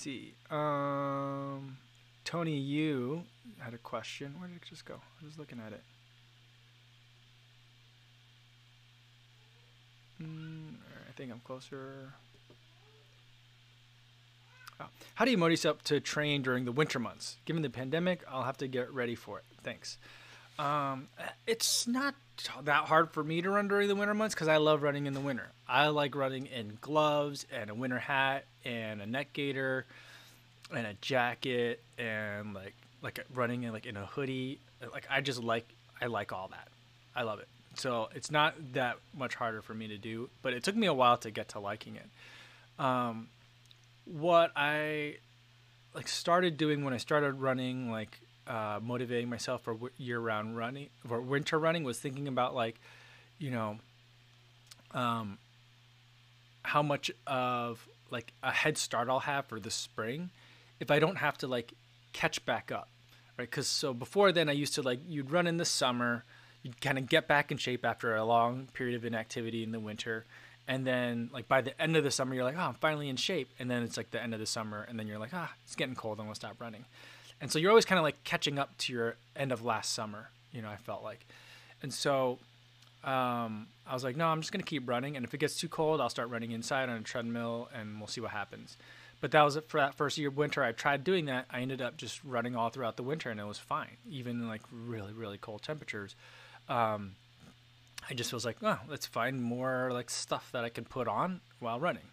see. 0.00 0.32
Um, 0.50 1.76
Tony, 2.24 2.56
you 2.56 3.24
had 3.58 3.74
a 3.74 3.78
question. 3.78 4.34
Where 4.38 4.48
did 4.48 4.56
it 4.56 4.62
just 4.68 4.86
go? 4.86 4.94
I 4.94 5.26
was 5.26 5.38
looking 5.38 5.60
at 5.64 5.72
it. 5.72 5.82
Mm, 10.22 10.74
I 11.08 11.12
think 11.16 11.30
I'm 11.30 11.40
closer. 11.40 12.14
How 15.14 15.24
do 15.24 15.30
you 15.30 15.38
motivate 15.38 15.58
yourself 15.58 15.84
to 15.84 16.00
train 16.00 16.42
during 16.42 16.64
the 16.64 16.72
winter 16.72 16.98
months? 16.98 17.36
Given 17.44 17.62
the 17.62 17.70
pandemic, 17.70 18.22
I'll 18.28 18.44
have 18.44 18.58
to 18.58 18.68
get 18.68 18.92
ready 18.92 19.14
for 19.14 19.38
it. 19.38 19.44
Thanks. 19.62 19.98
Um, 20.58 21.08
it's 21.46 21.86
not 21.86 22.14
that 22.64 22.84
hard 22.84 23.10
for 23.10 23.24
me 23.24 23.40
to 23.42 23.50
run 23.50 23.68
during 23.68 23.88
the 23.88 23.94
winter 23.94 24.14
months 24.14 24.34
because 24.34 24.48
I 24.48 24.58
love 24.58 24.82
running 24.82 25.06
in 25.06 25.14
the 25.14 25.20
winter. 25.20 25.48
I 25.66 25.88
like 25.88 26.14
running 26.14 26.46
in 26.46 26.78
gloves 26.80 27.46
and 27.50 27.70
a 27.70 27.74
winter 27.74 27.98
hat 27.98 28.44
and 28.64 29.00
a 29.00 29.06
neck 29.06 29.32
gaiter 29.32 29.86
and 30.74 30.86
a 30.86 30.94
jacket 31.00 31.82
and 31.98 32.54
like 32.54 32.74
like 33.02 33.24
running 33.34 33.62
in 33.62 33.72
like 33.72 33.86
in 33.86 33.96
a 33.96 34.04
hoodie. 34.04 34.58
Like 34.92 35.06
I 35.10 35.20
just 35.20 35.42
like 35.42 35.66
I 36.00 36.06
like 36.06 36.32
all 36.32 36.48
that. 36.48 36.68
I 37.16 37.22
love 37.22 37.40
it. 37.40 37.48
So 37.74 38.08
it's 38.14 38.30
not 38.30 38.54
that 38.74 38.96
much 39.16 39.34
harder 39.34 39.62
for 39.62 39.74
me 39.74 39.88
to 39.88 39.98
do, 39.98 40.28
but 40.42 40.52
it 40.52 40.62
took 40.62 40.76
me 40.76 40.86
a 40.86 40.94
while 40.94 41.16
to 41.18 41.30
get 41.30 41.50
to 41.50 41.60
liking 41.60 41.96
it. 41.96 42.82
Um, 42.82 43.28
what 44.10 44.50
I 44.56 45.16
like 45.94 46.08
started 46.08 46.56
doing 46.56 46.84
when 46.84 46.94
I 46.94 46.98
started 46.98 47.34
running, 47.34 47.90
like 47.90 48.20
uh, 48.46 48.80
motivating 48.82 49.28
myself 49.28 49.62
for 49.62 49.76
year-round 49.96 50.56
running 50.56 50.88
for 51.06 51.20
winter 51.20 51.58
running, 51.58 51.84
was 51.84 51.98
thinking 51.98 52.28
about 52.28 52.54
like, 52.54 52.80
you 53.38 53.50
know, 53.50 53.78
um, 54.92 55.38
how 56.62 56.82
much 56.82 57.10
of 57.26 57.86
like 58.10 58.32
a 58.42 58.50
head 58.50 58.76
start 58.76 59.08
I'll 59.08 59.20
have 59.20 59.46
for 59.46 59.60
the 59.60 59.70
spring 59.70 60.30
if 60.80 60.90
I 60.90 60.98
don't 60.98 61.16
have 61.16 61.38
to 61.38 61.46
like 61.46 61.72
catch 62.12 62.44
back 62.44 62.72
up, 62.72 62.88
right? 63.38 63.48
Because 63.48 63.68
so 63.68 63.94
before 63.94 64.32
then 64.32 64.48
I 64.48 64.52
used 64.52 64.74
to 64.74 64.82
like 64.82 65.00
you'd 65.06 65.30
run 65.30 65.46
in 65.46 65.58
the 65.58 65.64
summer, 65.64 66.24
you'd 66.62 66.80
kind 66.80 66.98
of 66.98 67.08
get 67.08 67.28
back 67.28 67.52
in 67.52 67.58
shape 67.58 67.84
after 67.84 68.16
a 68.16 68.24
long 68.24 68.68
period 68.74 68.96
of 68.96 69.04
inactivity 69.04 69.62
in 69.62 69.70
the 69.70 69.80
winter, 69.80 70.24
and 70.68 70.86
then 70.86 71.30
like 71.32 71.48
by 71.48 71.60
the 71.60 71.80
end 71.80 71.96
of 71.96 72.04
the 72.04 72.10
summer 72.10 72.34
you're 72.34 72.44
like 72.44 72.56
oh 72.56 72.60
i'm 72.60 72.74
finally 72.74 73.08
in 73.08 73.16
shape. 73.16 73.48
And 73.58 73.70
then 73.70 73.82
it's 73.82 73.96
like 73.96 74.10
the 74.10 74.22
end 74.22 74.34
of 74.34 74.40
the 74.40 74.46
summer 74.46 74.86
and 74.88 74.98
then 74.98 75.06
you're 75.06 75.18
like 75.18 75.30
ah 75.32 75.52
it's 75.64 75.74
getting 75.74 75.94
cold 75.94 76.18
i'm 76.20 76.26
gonna 76.26 76.34
stop 76.34 76.60
running. 76.60 76.84
And 77.40 77.50
so 77.50 77.58
you're 77.58 77.70
always 77.70 77.86
kind 77.86 77.98
of 77.98 78.02
like 78.02 78.22
catching 78.24 78.58
up 78.58 78.76
to 78.78 78.92
your 78.92 79.16
end 79.34 79.52
of 79.52 79.64
last 79.64 79.92
summer 79.92 80.30
you 80.52 80.62
know 80.62 80.68
i 80.68 80.76
felt 80.76 81.02
like. 81.02 81.26
And 81.82 81.92
so 81.92 82.38
um, 83.02 83.68
i 83.86 83.94
was 83.94 84.04
like 84.04 84.16
no 84.16 84.26
i'm 84.26 84.40
just 84.40 84.52
gonna 84.52 84.62
keep 84.62 84.88
running 84.88 85.16
and 85.16 85.24
if 85.24 85.32
it 85.32 85.38
gets 85.38 85.58
too 85.58 85.68
cold 85.68 86.02
i'll 86.02 86.10
start 86.10 86.28
running 86.28 86.50
inside 86.50 86.90
on 86.90 86.98
a 86.98 87.02
treadmill 87.02 87.70
and 87.74 87.98
we'll 87.98 88.08
see 88.08 88.20
what 88.20 88.30
happens. 88.30 88.76
But 89.20 89.32
that 89.32 89.42
was 89.42 89.56
it 89.56 89.68
for 89.68 89.80
that 89.80 89.94
first 89.94 90.16
year 90.16 90.28
of 90.28 90.36
winter. 90.38 90.64
I 90.64 90.72
tried 90.72 91.04
doing 91.04 91.26
that. 91.26 91.44
I 91.50 91.60
ended 91.60 91.82
up 91.82 91.98
just 91.98 92.24
running 92.24 92.56
all 92.56 92.70
throughout 92.70 92.96
the 92.96 93.02
winter 93.02 93.28
and 93.30 93.38
it 93.38 93.44
was 93.44 93.58
fine 93.58 93.96
even 94.08 94.40
in 94.40 94.48
like 94.48 94.62
really 94.72 95.12
really 95.12 95.38
cold 95.38 95.62
temperatures. 95.62 96.14
Um, 96.68 97.16
I 98.08 98.14
just 98.14 98.32
was 98.32 98.44
like, 98.44 98.56
oh, 98.62 98.78
let's 98.88 99.06
find 99.06 99.42
more 99.42 99.90
like 99.92 100.10
stuff 100.10 100.50
that 100.52 100.64
I 100.64 100.68
can 100.68 100.84
put 100.84 101.08
on 101.08 101.40
while 101.58 101.78
running. 101.78 102.06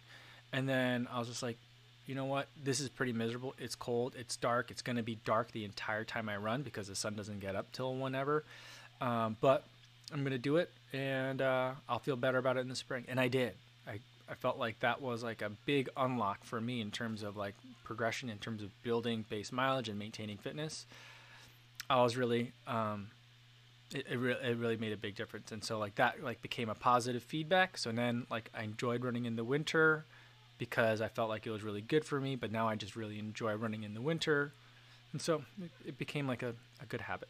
And 0.52 0.68
then 0.68 1.08
I 1.12 1.18
was 1.18 1.28
just 1.28 1.42
like, 1.42 1.58
you 2.06 2.14
know 2.14 2.24
what? 2.24 2.48
This 2.62 2.80
is 2.80 2.88
pretty 2.88 3.12
miserable. 3.12 3.54
It's 3.58 3.74
cold. 3.74 4.14
It's 4.18 4.36
dark. 4.36 4.70
It's 4.70 4.80
going 4.80 4.96
to 4.96 5.02
be 5.02 5.18
dark 5.24 5.52
the 5.52 5.64
entire 5.64 6.04
time 6.04 6.28
I 6.28 6.36
run 6.36 6.62
because 6.62 6.88
the 6.88 6.94
sun 6.94 7.14
doesn't 7.14 7.40
get 7.40 7.54
up 7.54 7.70
till 7.72 7.94
whenever. 7.96 8.44
Um, 9.00 9.36
but 9.40 9.64
I'm 10.12 10.20
going 10.20 10.32
to 10.32 10.38
do 10.38 10.56
it 10.56 10.70
and 10.92 11.42
uh, 11.42 11.72
I'll 11.88 11.98
feel 11.98 12.16
better 12.16 12.38
about 12.38 12.56
it 12.56 12.60
in 12.60 12.68
the 12.68 12.76
spring. 12.76 13.04
And 13.08 13.20
I 13.20 13.28
did. 13.28 13.52
I, 13.86 14.00
I 14.28 14.34
felt 14.34 14.58
like 14.58 14.80
that 14.80 15.02
was 15.02 15.22
like 15.22 15.42
a 15.42 15.50
big 15.66 15.90
unlock 15.96 16.44
for 16.44 16.60
me 16.60 16.80
in 16.80 16.90
terms 16.90 17.22
of 17.22 17.36
like 17.36 17.54
progression, 17.84 18.30
in 18.30 18.38
terms 18.38 18.62
of 18.62 18.70
building 18.82 19.24
base 19.28 19.52
mileage 19.52 19.88
and 19.88 19.98
maintaining 19.98 20.38
fitness. 20.38 20.86
I 21.90 22.02
was 22.02 22.16
really 22.16 22.52
um, 22.66 23.08
it, 23.94 24.06
it, 24.10 24.16
re- 24.16 24.36
it 24.42 24.56
really 24.58 24.76
made 24.76 24.92
a 24.92 24.96
big 24.96 25.14
difference 25.14 25.52
and 25.52 25.64
so 25.64 25.78
like 25.78 25.94
that 25.96 26.22
like 26.22 26.42
became 26.42 26.68
a 26.68 26.74
positive 26.74 27.22
feedback 27.22 27.78
so 27.78 27.90
then 27.92 28.26
like 28.30 28.50
i 28.54 28.62
enjoyed 28.62 29.04
running 29.04 29.24
in 29.24 29.36
the 29.36 29.44
winter 29.44 30.04
because 30.58 31.00
i 31.00 31.08
felt 31.08 31.28
like 31.28 31.46
it 31.46 31.50
was 31.50 31.62
really 31.62 31.80
good 31.80 32.04
for 32.04 32.20
me 32.20 32.36
but 32.36 32.52
now 32.52 32.68
i 32.68 32.74
just 32.74 32.96
really 32.96 33.18
enjoy 33.18 33.54
running 33.54 33.82
in 33.82 33.94
the 33.94 34.00
winter 34.02 34.52
and 35.12 35.22
so 35.22 35.42
it, 35.62 35.70
it 35.86 35.98
became 35.98 36.26
like 36.26 36.42
a, 36.42 36.54
a 36.82 36.86
good 36.88 37.00
habit 37.02 37.28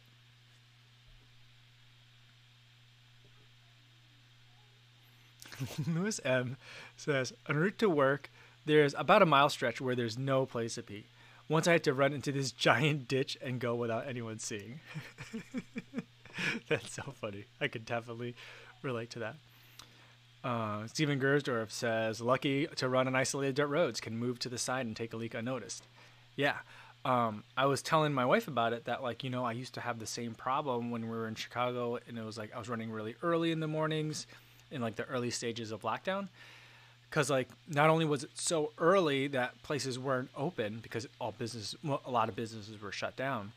Lewis 5.87 6.19
M 6.23 6.57
says, 6.95 7.33
en 7.47 7.57
route 7.57 7.77
to 7.79 7.89
work, 7.89 8.29
there's 8.65 8.93
about 8.97 9.21
a 9.21 9.25
mile 9.25 9.49
stretch 9.49 9.81
where 9.81 9.95
there's 9.95 10.17
no 10.17 10.45
place 10.45 10.75
to 10.75 10.83
pee. 10.83 11.05
Once 11.47 11.67
I 11.67 11.73
had 11.73 11.83
to 11.85 11.93
run 11.93 12.13
into 12.13 12.31
this 12.31 12.51
giant 12.53 13.07
ditch 13.07 13.37
and 13.41 13.59
go 13.59 13.75
without 13.75 14.07
anyone 14.07 14.39
seeing. 14.39 14.79
That's 16.69 16.93
so 16.93 17.03
funny. 17.19 17.45
I 17.59 17.67
could 17.67 17.85
definitely 17.85 18.35
relate 18.81 19.09
to 19.11 19.19
that. 19.19 19.35
Uh, 20.43 20.87
Steven 20.87 21.19
Gersdorf 21.19 21.69
says, 21.69 22.21
lucky 22.21 22.67
to 22.77 22.87
run 22.87 23.07
on 23.07 23.15
isolated 23.15 23.55
dirt 23.55 23.67
roads, 23.67 23.99
can 23.99 24.17
move 24.17 24.39
to 24.39 24.49
the 24.49 24.57
side 24.57 24.85
and 24.85 24.95
take 24.95 25.13
a 25.13 25.17
leak 25.17 25.33
unnoticed. 25.33 25.83
Yeah. 26.35 26.55
Um, 27.05 27.43
I 27.57 27.65
was 27.65 27.81
telling 27.81 28.13
my 28.13 28.25
wife 28.25 28.47
about 28.47 28.73
it 28.73 28.85
that, 28.85 29.01
like, 29.03 29.23
you 29.23 29.29
know, 29.29 29.45
I 29.45 29.53
used 29.53 29.73
to 29.75 29.81
have 29.81 29.99
the 29.99 30.05
same 30.05 30.33
problem 30.33 30.91
when 30.91 31.03
we 31.03 31.15
were 31.15 31.27
in 31.27 31.35
Chicago, 31.35 31.97
and 32.07 32.17
it 32.17 32.23
was 32.23 32.37
like 32.37 32.53
I 32.53 32.59
was 32.59 32.69
running 32.69 32.91
really 32.91 33.15
early 33.23 33.51
in 33.51 33.59
the 33.59 33.67
mornings 33.67 34.27
in 34.71 34.81
like 34.81 34.95
the 34.95 35.05
early 35.05 35.29
stages 35.29 35.71
of 35.71 35.81
lockdown. 35.81 36.27
Because, 37.09 37.29
like, 37.29 37.49
not 37.67 37.89
only 37.89 38.05
was 38.05 38.23
it 38.23 38.31
so 38.35 38.71
early 38.77 39.27
that 39.27 39.61
places 39.63 39.97
weren't 39.97 40.29
open 40.37 40.79
because 40.83 41.07
all 41.19 41.31
business, 41.31 41.73
well, 41.83 42.01
a 42.05 42.11
lot 42.11 42.29
of 42.29 42.35
businesses 42.35 42.79
were 42.79 42.91
shut 42.91 43.15
down, 43.15 43.51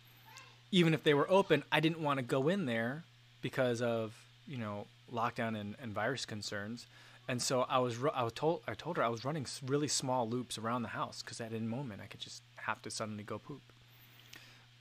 even 0.72 0.94
if 0.94 1.04
they 1.04 1.14
were 1.14 1.30
open, 1.30 1.62
I 1.70 1.78
didn't 1.78 2.00
want 2.00 2.18
to 2.18 2.24
go 2.24 2.48
in 2.48 2.66
there 2.66 3.04
because 3.42 3.80
of 3.80 4.12
you 4.48 4.58
know 4.58 4.86
lockdown 5.12 5.58
and, 5.60 5.76
and 5.80 5.92
virus 5.92 6.24
concerns. 6.24 6.86
And 7.28 7.40
so 7.40 7.66
I 7.68 7.78
was 7.78 7.98
I 8.12 8.24
was 8.24 8.32
told 8.32 8.62
I 8.66 8.74
told 8.74 8.96
her 8.96 9.04
I 9.04 9.08
was 9.08 9.24
running 9.24 9.46
really 9.64 9.86
small 9.86 10.28
loops 10.28 10.58
around 10.58 10.82
the 10.82 10.88
house 10.88 11.22
because 11.22 11.40
at 11.40 11.52
any 11.52 11.66
moment 11.66 12.00
I 12.02 12.06
could 12.06 12.20
just 12.20 12.42
have 12.56 12.82
to 12.82 12.90
suddenly 12.90 13.22
go 13.22 13.38
poop. 13.38 13.60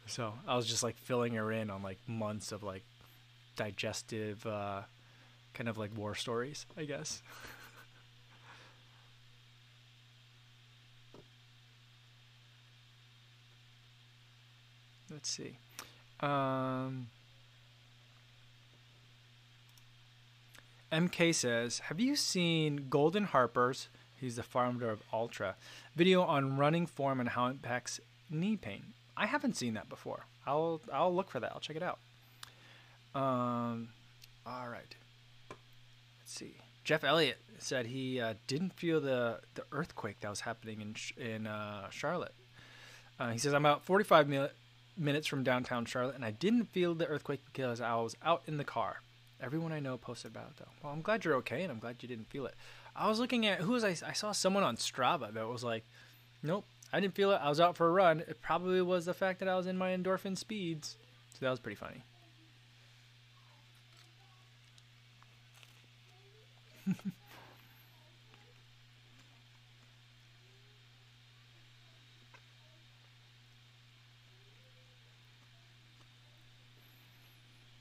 So 0.08 0.34
I 0.48 0.56
was 0.56 0.66
just 0.66 0.82
like 0.82 0.98
filling 0.98 1.34
her 1.36 1.52
in 1.52 1.70
on 1.70 1.84
like 1.84 2.00
months 2.08 2.52
of 2.52 2.64
like 2.64 2.84
digestive 3.56 4.46
uh, 4.48 4.82
kind 5.54 5.70
of 5.70 5.78
like 5.78 5.96
war 5.96 6.16
stories, 6.16 6.66
I 6.76 6.86
guess. 6.86 7.22
Let's 15.12 15.30
see. 15.30 15.58
Um, 16.20 17.08
MK 20.92 21.34
says, 21.34 21.80
"Have 21.80 22.00
you 22.00 22.16
seen 22.16 22.88
Golden 22.90 23.26
Harper's? 23.26 23.90
He's 24.20 24.36
the 24.36 24.44
founder 24.44 24.90
of 24.90 25.02
Altra, 25.12 25.56
Video 25.96 26.22
on 26.22 26.58
running 26.58 26.86
form 26.86 27.20
and 27.20 27.30
how 27.30 27.48
it 27.48 27.52
impacts 27.52 28.00
knee 28.30 28.56
pain. 28.56 28.94
I 29.18 29.26
haven't 29.26 29.58
seen 29.58 29.74
that 29.74 29.90
before. 29.90 30.26
I'll 30.46 30.82
I'll 30.92 31.14
look 31.14 31.30
for 31.30 31.40
that. 31.40 31.52
I'll 31.54 31.60
check 31.60 31.76
it 31.76 31.84
out. 31.84 32.00
Um, 33.14 33.90
all 34.46 34.70
right. 34.70 34.96
Let's 35.50 36.34
see. 36.34 36.56
Jeff 36.84 37.04
Elliott 37.04 37.40
said 37.58 37.88
he 37.88 38.20
uh, 38.20 38.36
didn't 38.48 38.74
feel 38.74 39.02
the 39.02 39.42
the 39.56 39.64
earthquake 39.72 40.22
that 40.22 40.30
was 40.30 40.42
happening 40.42 40.82
in 40.82 41.24
in 41.24 41.48
uh, 41.48 41.90
Charlotte. 41.90 42.34
Uh, 43.20 43.32
he 43.32 43.38
says 43.38 43.54
I'm 43.54 43.66
about 43.66 43.84
45 43.84 44.28
minutes 44.28 44.54
minutes 44.98 45.28
from 45.28 45.44
downtown 45.44 45.86
Charlotte, 45.86 46.16
and 46.16 46.26
I 46.26 46.32
didn't 46.32 46.66
feel 46.66 46.94
the 46.94 47.08
earthquake 47.08 47.42
because 47.46 47.82
I 47.82 47.96
was 47.96 48.16
out 48.24 48.44
in 48.48 48.58
the 48.58 48.64
car. 48.64 49.02
Everyone 49.42 49.72
I 49.72 49.80
know 49.80 49.98
posted 49.98 50.32
about 50.32 50.48
it 50.52 50.58
though. 50.58 50.72
Well, 50.84 50.94
I'm 50.94 51.02
glad 51.02 51.26
you're 51.26 51.36
okay, 51.38 51.64
and 51.64 51.72
I'm 51.72 51.80
glad 51.80 51.98
you 52.02 52.08
didn't 52.08 52.30
feel 52.30 52.46
it. 52.46 52.56
I 52.96 53.08
was 53.08 53.20
looking 53.20 53.46
at 53.46 53.62
who 53.62 53.72
was 53.72 53.84
I? 53.84 53.96
I 54.06 54.14
saw 54.14 54.32
someone 54.32 54.64
on 54.64 54.78
Strava 54.78 55.34
that 55.34 55.48
was 55.48 55.64
like, 55.64 55.84
"Nope, 56.44 56.66
I 56.94 57.00
didn't 57.00 57.16
feel 57.16 57.32
it. 57.32 57.40
I 57.42 57.50
was 57.50 57.60
out 57.60 57.76
for 57.76 57.88
a 57.88 57.92
run. 57.92 58.20
It 58.20 58.42
probably 58.42 58.82
was 58.82 59.06
the 59.06 59.14
fact 59.14 59.40
that 59.40 59.48
I 59.48 59.56
was 59.56 59.66
in 59.66 59.78
my 59.78 59.96
endorphin 59.96 60.38
speeds." 60.38 60.98
So 61.34 61.40
that 61.42 61.50
was 61.50 61.60
pretty 61.60 61.76
funny. 61.76 62.04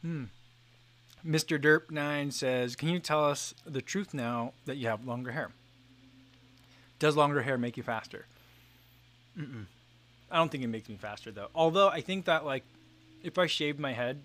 Hmm. 0.02 0.24
Mr. 1.26 1.60
Derp9 1.60 2.32
says, 2.32 2.76
Can 2.76 2.88
you 2.88 2.98
tell 2.98 3.24
us 3.24 3.54
the 3.66 3.82
truth 3.82 4.14
now 4.14 4.52
that 4.64 4.76
you 4.76 4.88
have 4.88 5.06
longer 5.06 5.32
hair? 5.32 5.50
Does 6.98 7.16
longer 7.16 7.42
hair 7.42 7.58
make 7.58 7.76
you 7.76 7.82
faster? 7.82 8.26
Mm-mm. 9.38 9.66
I 10.30 10.36
don't 10.36 10.50
think 10.50 10.64
it 10.64 10.68
makes 10.68 10.88
me 10.88 10.96
faster, 10.96 11.30
though. 11.30 11.48
Although 11.54 11.88
I 11.88 12.00
think 12.00 12.26
that, 12.26 12.44
like, 12.44 12.64
if 13.22 13.38
I 13.38 13.46
shaved 13.46 13.78
my 13.78 13.92
head, 13.92 14.22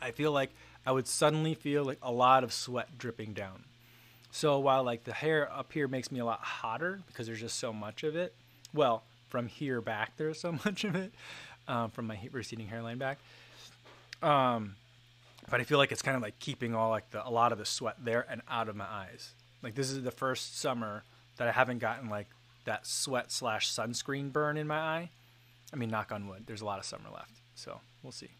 I 0.00 0.10
feel 0.10 0.32
like 0.32 0.50
I 0.86 0.92
would 0.92 1.06
suddenly 1.06 1.54
feel 1.54 1.84
like 1.84 1.98
a 2.02 2.12
lot 2.12 2.44
of 2.44 2.52
sweat 2.52 2.98
dripping 2.98 3.34
down. 3.34 3.64
So 4.30 4.58
while, 4.58 4.82
like, 4.82 5.04
the 5.04 5.12
hair 5.12 5.50
up 5.52 5.72
here 5.72 5.88
makes 5.88 6.10
me 6.10 6.20
a 6.20 6.24
lot 6.24 6.40
hotter 6.40 7.00
because 7.06 7.26
there's 7.26 7.40
just 7.40 7.58
so 7.58 7.72
much 7.72 8.02
of 8.04 8.16
it, 8.16 8.34
Well, 8.72 9.02
from 9.28 9.46
here 9.46 9.80
back, 9.80 10.16
there's 10.16 10.40
so 10.40 10.52
much 10.64 10.84
of 10.84 10.96
it 10.96 11.12
um, 11.66 11.90
from 11.90 12.06
my 12.06 12.18
receding 12.32 12.66
hairline 12.66 12.98
back. 12.98 13.18
Um, 14.22 14.74
but 15.50 15.60
I 15.60 15.64
feel 15.64 15.78
like 15.78 15.92
it's 15.92 16.02
kind 16.02 16.16
of 16.16 16.22
like 16.22 16.38
keeping 16.38 16.74
all 16.74 16.90
like 16.90 17.10
the 17.10 17.26
a 17.26 17.30
lot 17.30 17.52
of 17.52 17.58
the 17.58 17.64
sweat 17.64 17.96
there 18.02 18.26
and 18.28 18.42
out 18.48 18.68
of 18.68 18.76
my 18.76 18.86
eyes. 18.86 19.32
Like 19.62 19.74
this 19.74 19.90
is 19.90 20.02
the 20.02 20.10
first 20.10 20.58
summer 20.58 21.04
that 21.36 21.48
I 21.48 21.52
haven't 21.52 21.78
gotten 21.78 22.08
like 22.08 22.28
that 22.64 22.86
sweat 22.86 23.32
slash 23.32 23.70
sunscreen 23.70 24.32
burn 24.32 24.56
in 24.56 24.66
my 24.66 24.78
eye. 24.78 25.10
I 25.72 25.76
mean, 25.76 25.90
knock 25.90 26.12
on 26.12 26.28
wood. 26.28 26.44
There's 26.46 26.62
a 26.62 26.64
lot 26.66 26.78
of 26.78 26.84
summer 26.84 27.10
left, 27.12 27.32
so 27.54 27.80
we'll 28.02 28.12
see. 28.12 28.30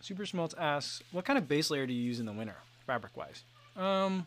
Super 0.00 0.26
Smelts 0.26 0.54
asks, 0.58 1.02
what 1.12 1.24
kind 1.24 1.38
of 1.38 1.46
base 1.46 1.70
layer 1.70 1.86
do 1.86 1.92
you 1.92 2.02
use 2.02 2.18
in 2.18 2.26
the 2.26 2.32
winter, 2.32 2.56
fabric 2.86 3.16
wise? 3.16 3.44
Um, 3.76 4.26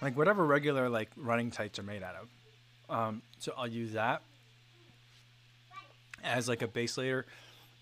like 0.00 0.16
whatever 0.16 0.44
regular 0.44 0.88
like 0.88 1.10
running 1.16 1.50
tights 1.50 1.78
are 1.78 1.82
made 1.82 2.02
out 2.02 2.14
of. 2.14 2.28
Um, 2.96 3.22
so 3.38 3.52
I'll 3.56 3.68
use 3.68 3.92
that 3.92 4.22
as 6.24 6.48
like 6.48 6.62
a 6.62 6.68
base 6.68 6.96
layer. 6.96 7.26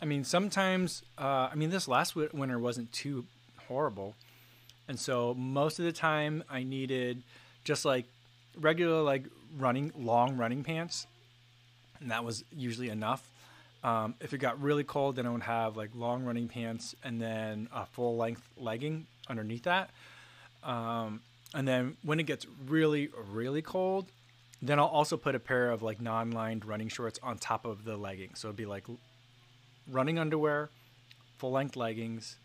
I 0.00 0.04
mean, 0.04 0.24
sometimes, 0.24 1.02
uh, 1.18 1.48
I 1.50 1.54
mean, 1.54 1.70
this 1.70 1.88
last 1.88 2.16
winter 2.16 2.58
wasn't 2.58 2.92
too 2.92 3.24
horrible. 3.66 4.14
And 4.88 4.98
so 4.98 5.34
most 5.34 5.78
of 5.78 5.84
the 5.84 5.92
time 5.92 6.44
I 6.50 6.62
needed 6.62 7.22
just 7.64 7.84
like 7.84 8.04
regular, 8.58 9.02
like 9.02 9.24
running, 9.58 9.92
long 9.98 10.36
running 10.36 10.62
pants. 10.62 11.06
And 12.00 12.10
that 12.10 12.24
was 12.24 12.44
usually 12.54 12.90
enough. 12.90 13.26
Um, 13.82 14.14
if 14.20 14.32
it 14.34 14.38
got 14.38 14.60
really 14.60 14.84
cold, 14.84 15.16
then 15.16 15.26
I 15.26 15.30
would 15.30 15.42
have 15.42 15.76
like 15.76 15.90
long 15.94 16.24
running 16.24 16.48
pants 16.48 16.94
and 17.02 17.20
then 17.20 17.68
a 17.72 17.86
full 17.86 18.16
length 18.16 18.42
legging 18.58 19.06
underneath 19.28 19.62
that. 19.64 19.90
Um, 20.62 21.20
and 21.54 21.66
then 21.66 21.96
when 22.02 22.20
it 22.20 22.24
gets 22.24 22.46
really, 22.66 23.10
really 23.28 23.62
cold, 23.62 24.06
then 24.60 24.78
I'll 24.78 24.86
also 24.86 25.16
put 25.16 25.34
a 25.34 25.38
pair 25.38 25.70
of 25.70 25.82
like 25.82 26.00
non-lined 26.00 26.64
running 26.64 26.88
shorts 26.88 27.18
on 27.22 27.38
top 27.38 27.64
of 27.64 27.84
the 27.84 27.96
leggings. 27.96 28.40
So 28.40 28.48
it'd 28.48 28.56
be 28.56 28.66
like 28.66 28.84
running 29.90 30.18
underwear, 30.18 30.70
full-length 31.38 31.76
leggings, 31.76 32.36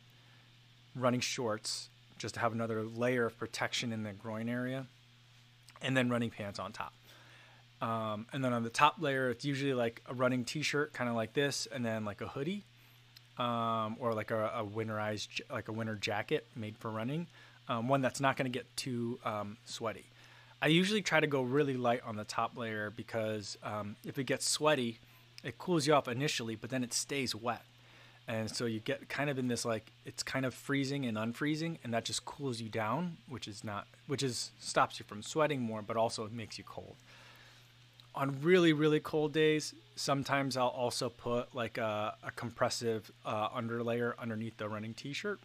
running 0.95 1.21
shorts, 1.21 1.89
just 2.17 2.35
to 2.35 2.39
have 2.39 2.51
another 2.51 2.83
layer 2.83 3.25
of 3.25 3.37
protection 3.37 3.91
in 3.91 4.03
the 4.03 4.13
groin 4.13 4.47
area, 4.47 4.85
and 5.81 5.97
then 5.97 6.09
running 6.09 6.29
pants 6.29 6.59
on 6.59 6.71
top. 6.71 6.93
Um, 7.81 8.27
and 8.31 8.45
then 8.45 8.53
on 8.53 8.61
the 8.61 8.69
top 8.69 8.97
layer, 8.99 9.31
it's 9.31 9.43
usually 9.43 9.73
like 9.73 10.03
a 10.07 10.13
running 10.13 10.45
t-shirt, 10.45 10.93
kind 10.93 11.09
of 11.09 11.15
like 11.15 11.33
this, 11.33 11.67
and 11.71 11.83
then 11.83 12.05
like 12.05 12.21
a 12.21 12.27
hoodie, 12.27 12.63
um, 13.39 13.95
or 13.99 14.13
like 14.13 14.29
a, 14.29 14.51
a 14.55 14.63
winterized, 14.63 15.41
like 15.49 15.67
a 15.67 15.71
winter 15.71 15.95
jacket 15.95 16.45
made 16.55 16.77
for 16.77 16.91
running 16.91 17.25
um, 17.67 17.87
one 17.87 18.01
that's 18.01 18.19
not 18.19 18.37
going 18.37 18.51
to 18.51 18.57
get 18.57 18.75
too 18.75 19.19
um, 19.23 19.57
sweaty. 19.65 20.05
I 20.61 20.67
usually 20.67 21.01
try 21.01 21.19
to 21.19 21.27
go 21.27 21.41
really 21.41 21.75
light 21.75 22.01
on 22.05 22.15
the 22.15 22.23
top 22.23 22.55
layer 22.55 22.91
because 22.91 23.57
um, 23.63 23.95
if 24.05 24.19
it 24.19 24.25
gets 24.25 24.47
sweaty, 24.47 24.99
it 25.43 25.57
cools 25.57 25.87
you 25.87 25.93
off 25.93 26.07
initially, 26.07 26.55
but 26.55 26.69
then 26.69 26.83
it 26.83 26.93
stays 26.93 27.33
wet. 27.33 27.63
And 28.27 28.49
so 28.49 28.65
you 28.65 28.79
get 28.79 29.09
kind 29.09 29.29
of 29.29 29.39
in 29.39 29.47
this 29.47 29.65
like 29.65 29.91
it's 30.05 30.21
kind 30.21 30.45
of 30.45 30.53
freezing 30.53 31.05
and 31.05 31.17
unfreezing, 31.17 31.77
and 31.83 31.93
that 31.93 32.05
just 32.05 32.25
cools 32.25 32.61
you 32.61 32.69
down, 32.69 33.17
which 33.27 33.47
is 33.47 33.63
not 33.63 33.87
which 34.07 34.21
is 34.21 34.51
stops 34.59 34.99
you 34.99 35.05
from 35.05 35.23
sweating 35.23 35.61
more, 35.61 35.81
but 35.81 35.97
also 35.97 36.25
it 36.25 36.31
makes 36.31 36.57
you 36.57 36.63
cold. 36.63 36.95
On 38.13 38.39
really 38.41 38.73
really 38.73 38.99
cold 38.99 39.33
days, 39.33 39.73
sometimes 39.95 40.55
I'll 40.55 40.67
also 40.67 41.09
put 41.09 41.55
like 41.55 41.79
a, 41.79 42.15
a 42.23 42.31
compressive 42.31 43.11
uh, 43.25 43.49
underlayer 43.49 44.13
underneath 44.19 44.57
the 44.57 44.69
running 44.69 44.93
t-shirt 44.93 45.39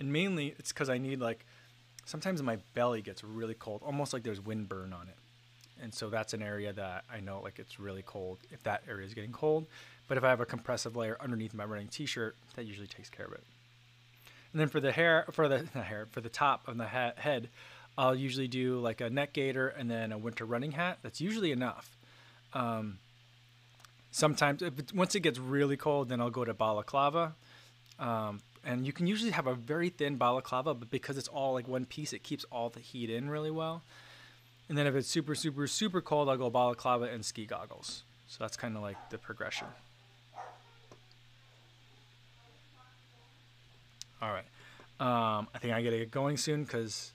and 0.00 0.12
mainly 0.12 0.54
it's 0.58 0.72
because 0.72 0.88
I 0.88 0.98
need 0.98 1.20
like 1.20 1.44
sometimes 2.04 2.42
my 2.42 2.58
belly 2.74 3.02
gets 3.02 3.24
really 3.24 3.54
cold, 3.54 3.82
almost 3.84 4.12
like 4.12 4.22
there's 4.22 4.40
wind 4.40 4.68
burn 4.68 4.92
on 4.92 5.08
it, 5.08 5.16
and 5.82 5.92
so 5.92 6.08
that's 6.08 6.34
an 6.34 6.42
area 6.42 6.72
that 6.72 7.04
I 7.12 7.20
know 7.20 7.40
like 7.42 7.58
it's 7.58 7.78
really 7.78 8.02
cold 8.02 8.38
if 8.50 8.62
that 8.64 8.82
area 8.88 9.06
is 9.06 9.14
getting 9.14 9.32
cold. 9.32 9.66
But 10.08 10.18
if 10.18 10.24
I 10.24 10.30
have 10.30 10.40
a 10.40 10.46
compressive 10.46 10.94
layer 10.96 11.16
underneath 11.20 11.52
my 11.52 11.64
running 11.64 11.88
t-shirt, 11.88 12.36
that 12.54 12.64
usually 12.64 12.86
takes 12.86 13.10
care 13.10 13.26
of 13.26 13.32
it. 13.32 13.42
And 14.52 14.60
then 14.60 14.68
for 14.68 14.80
the 14.80 14.92
hair, 14.92 15.26
for 15.32 15.48
the 15.48 15.66
hair, 15.82 16.06
for 16.12 16.20
the 16.20 16.28
top 16.28 16.68
of 16.68 16.78
the 16.78 16.86
ha- 16.86 17.12
head, 17.16 17.48
I'll 17.98 18.14
usually 18.14 18.48
do 18.48 18.78
like 18.78 19.00
a 19.00 19.10
neck 19.10 19.32
gaiter 19.32 19.68
and 19.68 19.90
then 19.90 20.12
a 20.12 20.18
winter 20.18 20.44
running 20.44 20.72
hat. 20.72 20.98
That's 21.02 21.20
usually 21.20 21.50
enough. 21.50 21.96
Um, 22.52 22.98
sometimes, 24.10 24.62
once 24.94 25.14
it 25.14 25.20
gets 25.20 25.38
really 25.38 25.76
cold, 25.76 26.08
then 26.08 26.20
I'll 26.20 26.30
go 26.30 26.44
to 26.44 26.54
balaclava. 26.54 27.34
Um, 27.98 28.40
and 28.66 28.84
you 28.84 28.92
can 28.92 29.06
usually 29.06 29.30
have 29.30 29.46
a 29.46 29.54
very 29.54 29.88
thin 29.88 30.16
balaclava, 30.16 30.74
but 30.74 30.90
because 30.90 31.16
it's 31.16 31.28
all 31.28 31.54
like 31.54 31.68
one 31.68 31.86
piece, 31.86 32.12
it 32.12 32.24
keeps 32.24 32.44
all 32.50 32.68
the 32.68 32.80
heat 32.80 33.08
in 33.08 33.30
really 33.30 33.50
well. 33.50 33.82
And 34.68 34.76
then 34.76 34.88
if 34.88 34.94
it's 34.96 35.08
super, 35.08 35.36
super, 35.36 35.68
super 35.68 36.00
cold, 36.00 36.28
I'll 36.28 36.36
go 36.36 36.50
balaclava 36.50 37.04
and 37.04 37.24
ski 37.24 37.46
goggles. 37.46 38.02
So 38.26 38.38
that's 38.42 38.56
kind 38.56 38.76
of 38.76 38.82
like 38.82 38.96
the 39.10 39.18
progression. 39.18 39.68
All 44.20 44.32
right. 44.32 44.44
Um, 44.98 45.46
I 45.54 45.58
think 45.58 45.72
I 45.72 45.82
gotta 45.82 45.98
get 45.98 46.10
going 46.10 46.36
soon 46.36 46.64
because 46.64 47.12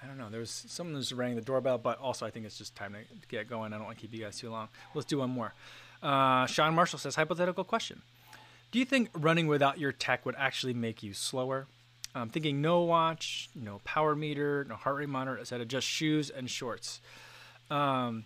I 0.00 0.06
don't 0.06 0.18
know. 0.18 0.28
There's 0.30 0.64
someone 0.68 0.94
who's 0.94 1.12
ringing 1.12 1.34
the 1.34 1.42
doorbell, 1.42 1.78
but 1.78 1.98
also 1.98 2.24
I 2.24 2.30
think 2.30 2.46
it's 2.46 2.58
just 2.58 2.76
time 2.76 2.92
to 2.92 3.26
get 3.26 3.48
going. 3.48 3.72
I 3.72 3.78
don't 3.78 3.86
want 3.86 3.96
to 3.98 4.00
keep 4.00 4.14
you 4.14 4.22
guys 4.22 4.38
too 4.38 4.50
long. 4.50 4.68
Let's 4.94 5.06
do 5.06 5.18
one 5.18 5.30
more. 5.30 5.54
Uh, 6.00 6.46
Sean 6.46 6.74
Marshall 6.74 7.00
says 7.00 7.16
hypothetical 7.16 7.64
question. 7.64 8.02
Do 8.74 8.80
you 8.80 8.84
think 8.84 9.08
running 9.14 9.46
without 9.46 9.78
your 9.78 9.92
tech 9.92 10.26
would 10.26 10.34
actually 10.36 10.74
make 10.74 11.00
you 11.00 11.14
slower? 11.14 11.68
I'm 12.12 12.28
thinking 12.28 12.60
no 12.60 12.80
watch, 12.80 13.48
no 13.54 13.80
power 13.84 14.16
meter, 14.16 14.66
no 14.68 14.74
heart 14.74 14.96
rate 14.96 15.08
monitor, 15.08 15.38
etc. 15.38 15.64
Just 15.64 15.86
shoes 15.86 16.28
and 16.28 16.50
shorts. 16.50 17.00
Um, 17.70 18.24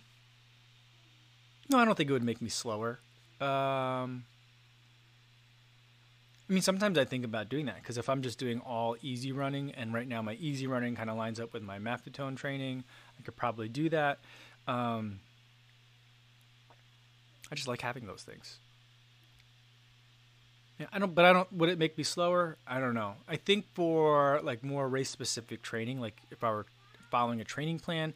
no, 1.69 1.77
I 1.77 1.85
don't 1.85 1.93
think 1.93 2.09
it 2.09 2.13
would 2.13 2.23
make 2.23 2.41
me 2.41 2.49
slower. 2.49 2.99
Um, 3.39 4.25
I 6.49 6.53
mean, 6.53 6.63
sometimes 6.63 6.97
I 6.97 7.05
think 7.05 7.25
about 7.25 7.47
doing 7.47 7.67
that 7.67 7.75
because 7.75 7.99
if 7.99 8.09
I'm 8.09 8.23
just 8.23 8.39
doing 8.39 8.59
all 8.61 8.97
easy 9.03 9.31
running, 9.31 9.71
and 9.73 9.93
right 9.93 10.07
now 10.07 10.23
my 10.23 10.33
easy 10.33 10.65
running 10.65 10.95
kind 10.95 11.11
of 11.11 11.15
lines 11.15 11.39
up 11.39 11.53
with 11.53 11.61
my 11.61 11.77
Maffetone 11.77 12.35
training, 12.35 12.85
I 13.19 13.21
could 13.21 13.35
probably 13.35 13.69
do 13.69 13.87
that. 13.89 14.17
Um, 14.67 15.19
I 17.51 17.55
just 17.55 17.67
like 17.67 17.81
having 17.81 18.07
those 18.07 18.23
things. 18.23 18.57
Yeah, 20.79 20.85
I 20.93 20.99
don't, 20.99 21.13
but 21.13 21.25
I 21.25 21.33
don't. 21.33 21.51
Would 21.53 21.69
it 21.69 21.77
make 21.77 21.97
me 21.97 22.03
slower? 22.03 22.57
I 22.65 22.79
don't 22.79 22.93
know. 22.93 23.15
I 23.27 23.35
think 23.35 23.65
for 23.73 24.39
like 24.43 24.63
more 24.63 24.87
race 24.87 25.09
specific 25.09 25.61
training, 25.61 25.99
like 25.99 26.15
if 26.31 26.43
I 26.43 26.51
were 26.51 26.65
following 27.11 27.41
a 27.41 27.43
training 27.43 27.79
plan, 27.79 28.13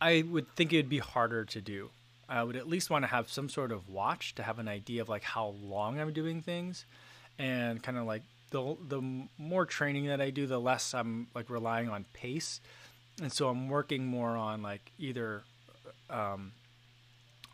I 0.00 0.22
would 0.30 0.54
think 0.54 0.72
it 0.72 0.76
would 0.76 0.88
be 0.88 0.98
harder 0.98 1.44
to 1.44 1.60
do. 1.60 1.90
I 2.28 2.42
would 2.44 2.56
at 2.56 2.68
least 2.68 2.90
want 2.90 3.02
to 3.04 3.08
have 3.08 3.30
some 3.30 3.48
sort 3.48 3.72
of 3.72 3.88
watch 3.88 4.34
to 4.36 4.42
have 4.42 4.58
an 4.58 4.68
idea 4.68 5.02
of 5.02 5.08
like 5.08 5.22
how 5.22 5.54
long 5.62 5.98
I'm 5.98 6.12
doing 6.12 6.40
things, 6.40 6.84
and 7.38 7.82
kind 7.82 7.98
of 7.98 8.06
like 8.06 8.22
the 8.50 8.76
the 8.88 9.02
more 9.36 9.66
training 9.66 10.06
that 10.06 10.20
I 10.20 10.30
do, 10.30 10.46
the 10.46 10.60
less 10.60 10.94
I'm 10.94 11.26
like 11.34 11.50
relying 11.50 11.88
on 11.88 12.04
pace, 12.12 12.60
and 13.20 13.32
so 13.32 13.48
I'm 13.48 13.68
working 13.68 14.06
more 14.06 14.36
on 14.36 14.62
like 14.62 14.92
either 15.00 15.42
um, 16.10 16.52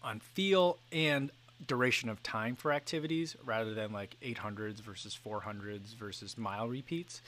on 0.02 0.20
feel 0.20 0.76
and 0.90 1.30
duration 1.66 2.08
of 2.08 2.22
time 2.22 2.56
for 2.56 2.72
activities 2.72 3.36
rather 3.44 3.74
than 3.74 3.92
like 3.92 4.16
800s 4.22 4.80
versus 4.80 5.18
400s 5.24 5.94
versus 5.94 6.36
mile 6.36 6.68
repeats. 6.68 7.22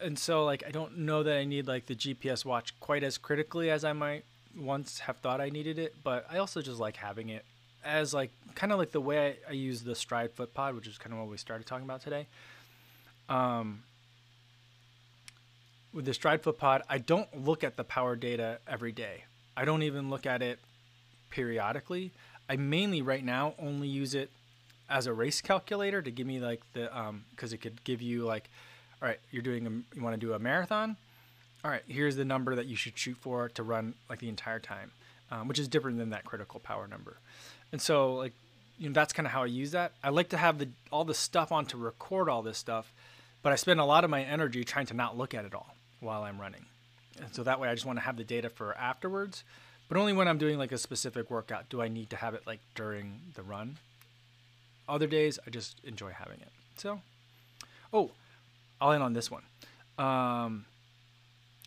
And 0.00 0.18
so 0.18 0.44
like 0.44 0.62
I 0.66 0.70
don't 0.70 0.98
know 0.98 1.22
that 1.22 1.36
I 1.36 1.44
need 1.44 1.66
like 1.66 1.86
the 1.86 1.94
GPS 1.94 2.44
watch 2.44 2.78
quite 2.80 3.02
as 3.02 3.18
critically 3.18 3.70
as 3.70 3.84
I 3.84 3.92
might 3.92 4.24
once 4.56 5.00
have 5.00 5.18
thought 5.18 5.40
I 5.40 5.48
needed 5.48 5.78
it, 5.78 5.94
but 6.02 6.26
I 6.30 6.38
also 6.38 6.60
just 6.60 6.80
like 6.80 6.96
having 6.96 7.28
it 7.28 7.44
as 7.84 8.14
like 8.14 8.30
kind 8.54 8.72
of 8.72 8.78
like 8.78 8.92
the 8.92 9.00
way 9.00 9.36
I, 9.48 9.50
I 9.50 9.52
use 9.52 9.82
the 9.82 9.92
Stryd 9.92 10.32
Foot 10.32 10.54
Pod, 10.54 10.74
which 10.74 10.86
is 10.86 10.98
kind 10.98 11.12
of 11.12 11.18
what 11.18 11.28
we 11.28 11.36
started 11.36 11.66
talking 11.66 11.84
about 11.84 12.02
today. 12.02 12.26
Um, 13.28 13.82
with 15.92 16.04
the 16.04 16.12
Stryd 16.12 16.42
Foot 16.42 16.58
Pod, 16.58 16.82
I 16.88 16.98
don't 16.98 17.44
look 17.44 17.64
at 17.64 17.76
the 17.76 17.84
power 17.84 18.16
data 18.16 18.58
every 18.66 18.92
day. 18.92 19.24
I 19.56 19.64
don't 19.64 19.82
even 19.82 20.10
look 20.10 20.26
at 20.26 20.42
it 20.42 20.58
periodically. 21.30 22.12
I 22.52 22.56
mainly 22.56 23.00
right 23.00 23.24
now 23.24 23.54
only 23.58 23.88
use 23.88 24.14
it 24.14 24.30
as 24.90 25.06
a 25.06 25.12
race 25.14 25.40
calculator 25.40 26.02
to 26.02 26.10
give 26.10 26.26
me 26.26 26.38
like 26.38 26.60
the 26.74 26.94
um 26.96 27.24
because 27.30 27.54
it 27.54 27.58
could 27.58 27.82
give 27.82 28.02
you 28.02 28.24
like 28.26 28.50
all 29.00 29.08
right 29.08 29.18
you're 29.30 29.42
doing 29.42 29.66
a 29.66 29.70
you 29.96 30.02
want 30.02 30.20
to 30.20 30.20
do 30.20 30.34
a 30.34 30.38
marathon? 30.38 30.98
All 31.64 31.70
right 31.70 31.82
here's 31.88 32.14
the 32.14 32.26
number 32.26 32.54
that 32.54 32.66
you 32.66 32.76
should 32.76 32.98
shoot 32.98 33.16
for 33.16 33.48
to 33.48 33.62
run 33.62 33.94
like 34.10 34.18
the 34.18 34.28
entire 34.28 34.58
time 34.58 34.90
um, 35.30 35.48
which 35.48 35.58
is 35.58 35.66
different 35.66 35.96
than 35.96 36.10
that 36.10 36.26
critical 36.26 36.60
power 36.60 36.86
number. 36.86 37.16
And 37.72 37.80
so 37.80 38.16
like 38.16 38.34
you 38.78 38.90
know 38.90 38.92
that's 38.92 39.14
kind 39.14 39.26
of 39.26 39.32
how 39.32 39.44
i 39.44 39.46
use 39.46 39.70
that. 39.70 39.92
I 40.04 40.10
like 40.10 40.28
to 40.28 40.36
have 40.36 40.58
the 40.58 40.68
all 40.90 41.06
the 41.06 41.14
stuff 41.14 41.52
on 41.52 41.64
to 41.66 41.78
record 41.78 42.28
all 42.28 42.42
this 42.42 42.58
stuff 42.58 42.92
but 43.42 43.50
i 43.50 43.56
spend 43.56 43.80
a 43.80 43.84
lot 43.86 44.04
of 44.04 44.10
my 44.10 44.22
energy 44.22 44.62
trying 44.62 44.86
to 44.86 44.94
not 44.94 45.16
look 45.16 45.32
at 45.32 45.46
it 45.46 45.54
all 45.54 45.74
while 46.00 46.22
i'm 46.22 46.38
running. 46.38 46.66
And 47.18 47.34
so 47.34 47.44
that 47.44 47.58
way 47.60 47.68
i 47.68 47.74
just 47.74 47.86
want 47.86 47.98
to 47.98 48.04
have 48.04 48.18
the 48.18 48.24
data 48.24 48.50
for 48.50 48.76
afterwards 48.76 49.42
but 49.92 50.00
only 50.00 50.14
when 50.14 50.26
I'm 50.26 50.38
doing 50.38 50.56
like 50.56 50.72
a 50.72 50.78
specific 50.78 51.30
workout 51.30 51.68
do 51.68 51.82
I 51.82 51.88
need 51.88 52.08
to 52.10 52.16
have 52.16 52.32
it 52.32 52.46
like 52.46 52.60
during 52.74 53.20
the 53.34 53.42
run. 53.42 53.76
Other 54.88 55.06
days, 55.06 55.38
I 55.46 55.50
just 55.50 55.76
enjoy 55.84 56.12
having 56.12 56.40
it. 56.40 56.48
So, 56.78 57.02
oh, 57.92 58.10
I'll 58.80 58.92
end 58.92 59.02
on 59.02 59.12
this 59.12 59.30
one. 59.30 59.42
Um, 59.98 60.64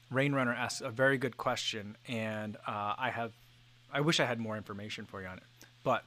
Rain 0.09 0.33
Runner 0.33 0.55
asks 0.55 0.81
a 0.81 0.89
very 0.89 1.19
good 1.19 1.37
question, 1.37 1.97
and 2.07 2.57
uh, 2.65 2.95
I 2.97 3.11
have, 3.11 3.31
I 3.93 4.01
wish 4.01 4.19
I 4.19 4.25
had 4.25 4.39
more 4.39 4.57
information 4.57 5.05
for 5.05 5.21
you 5.21 5.27
on 5.27 5.37
it, 5.37 5.43
but 5.83 6.03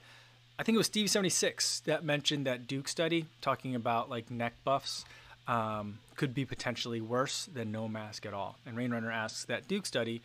I 0.59 0.65
think 0.65 0.75
it 0.75 0.79
was 0.79 0.89
Steve 0.89 1.09
seventy 1.09 1.31
six 1.31 1.79
that 1.87 2.03
mentioned 2.03 2.47
that 2.47 2.67
Duke 2.67 2.89
study 2.89 3.27
talking 3.41 3.77
about 3.77 4.11
like 4.11 4.29
neck 4.29 4.55
buffs 4.65 5.05
um, 5.47 6.01
could 6.17 6.35
be 6.35 6.45
potentially 6.45 7.01
worse 7.01 7.49
than 7.55 7.71
no 7.71 7.87
mask 7.87 8.27
at 8.27 8.35
all. 8.35 8.57
And 8.67 8.77
Rain 8.77 8.91
Runner 8.91 9.13
asks 9.13 9.45
that 9.45 9.69
Duke 9.69 9.87
study 9.87 10.21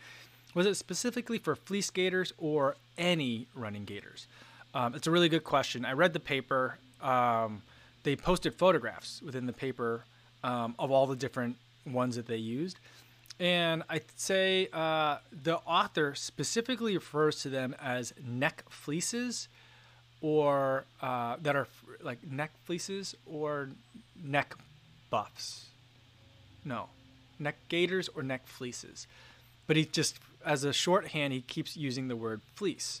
was 0.54 0.66
it 0.66 0.76
specifically 0.76 1.38
for 1.38 1.54
fleece 1.54 1.90
gaiters 1.90 2.32
or 2.38 2.76
any 2.96 3.46
running 3.54 3.84
gaiters? 3.84 4.26
Um, 4.74 4.94
it's 4.94 5.06
a 5.06 5.10
really 5.10 5.28
good 5.28 5.44
question. 5.44 5.84
I 5.84 5.92
read 5.92 6.12
the 6.12 6.20
paper. 6.20 6.78
Um, 7.00 7.62
they 8.02 8.16
posted 8.16 8.54
photographs 8.54 9.20
within 9.22 9.46
the 9.46 9.52
paper 9.52 10.04
um, 10.42 10.74
of 10.78 10.90
all 10.90 11.06
the 11.06 11.16
different 11.16 11.56
ones 11.86 12.16
that 12.16 12.26
they 12.26 12.36
used. 12.36 12.78
And 13.40 13.82
I'd 13.88 14.04
say 14.16 14.68
uh, 14.72 15.18
the 15.32 15.56
author 15.66 16.14
specifically 16.14 16.94
refers 16.94 17.42
to 17.42 17.48
them 17.48 17.74
as 17.82 18.12
neck 18.24 18.64
fleeces 18.68 19.48
or 20.20 20.84
uh, 21.02 21.36
that 21.42 21.56
are 21.56 21.66
like 22.02 22.24
neck 22.26 22.52
fleeces 22.64 23.14
or 23.26 23.70
neck 24.22 24.54
buffs. 25.10 25.66
No, 26.64 26.88
neck 27.38 27.56
gaiters 27.68 28.08
or 28.08 28.22
neck 28.22 28.46
fleeces. 28.46 29.06
But 29.66 29.76
he 29.76 29.84
just, 29.84 30.18
as 30.44 30.64
a 30.64 30.72
shorthand, 30.72 31.32
he 31.32 31.40
keeps 31.40 31.76
using 31.76 32.08
the 32.08 32.16
word 32.16 32.40
fleece. 32.54 33.00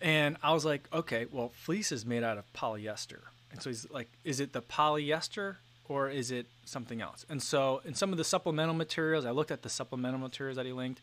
And 0.00 0.36
I 0.42 0.52
was 0.52 0.64
like, 0.64 0.88
okay, 0.92 1.26
well, 1.30 1.52
fleece 1.54 1.92
is 1.92 2.04
made 2.04 2.24
out 2.24 2.36
of 2.36 2.44
polyester. 2.52 3.20
And 3.52 3.62
so 3.62 3.70
he's 3.70 3.88
like, 3.90 4.08
is 4.24 4.40
it 4.40 4.52
the 4.52 4.62
polyester 4.62 5.56
or 5.88 6.08
is 6.08 6.30
it 6.30 6.46
something 6.64 7.00
else? 7.00 7.24
And 7.28 7.42
so 7.42 7.82
in 7.84 7.94
some 7.94 8.10
of 8.10 8.18
the 8.18 8.24
supplemental 8.24 8.74
materials, 8.74 9.24
I 9.24 9.30
looked 9.30 9.50
at 9.50 9.62
the 9.62 9.68
supplemental 9.68 10.18
materials 10.18 10.56
that 10.56 10.66
he 10.66 10.72
linked. 10.72 11.00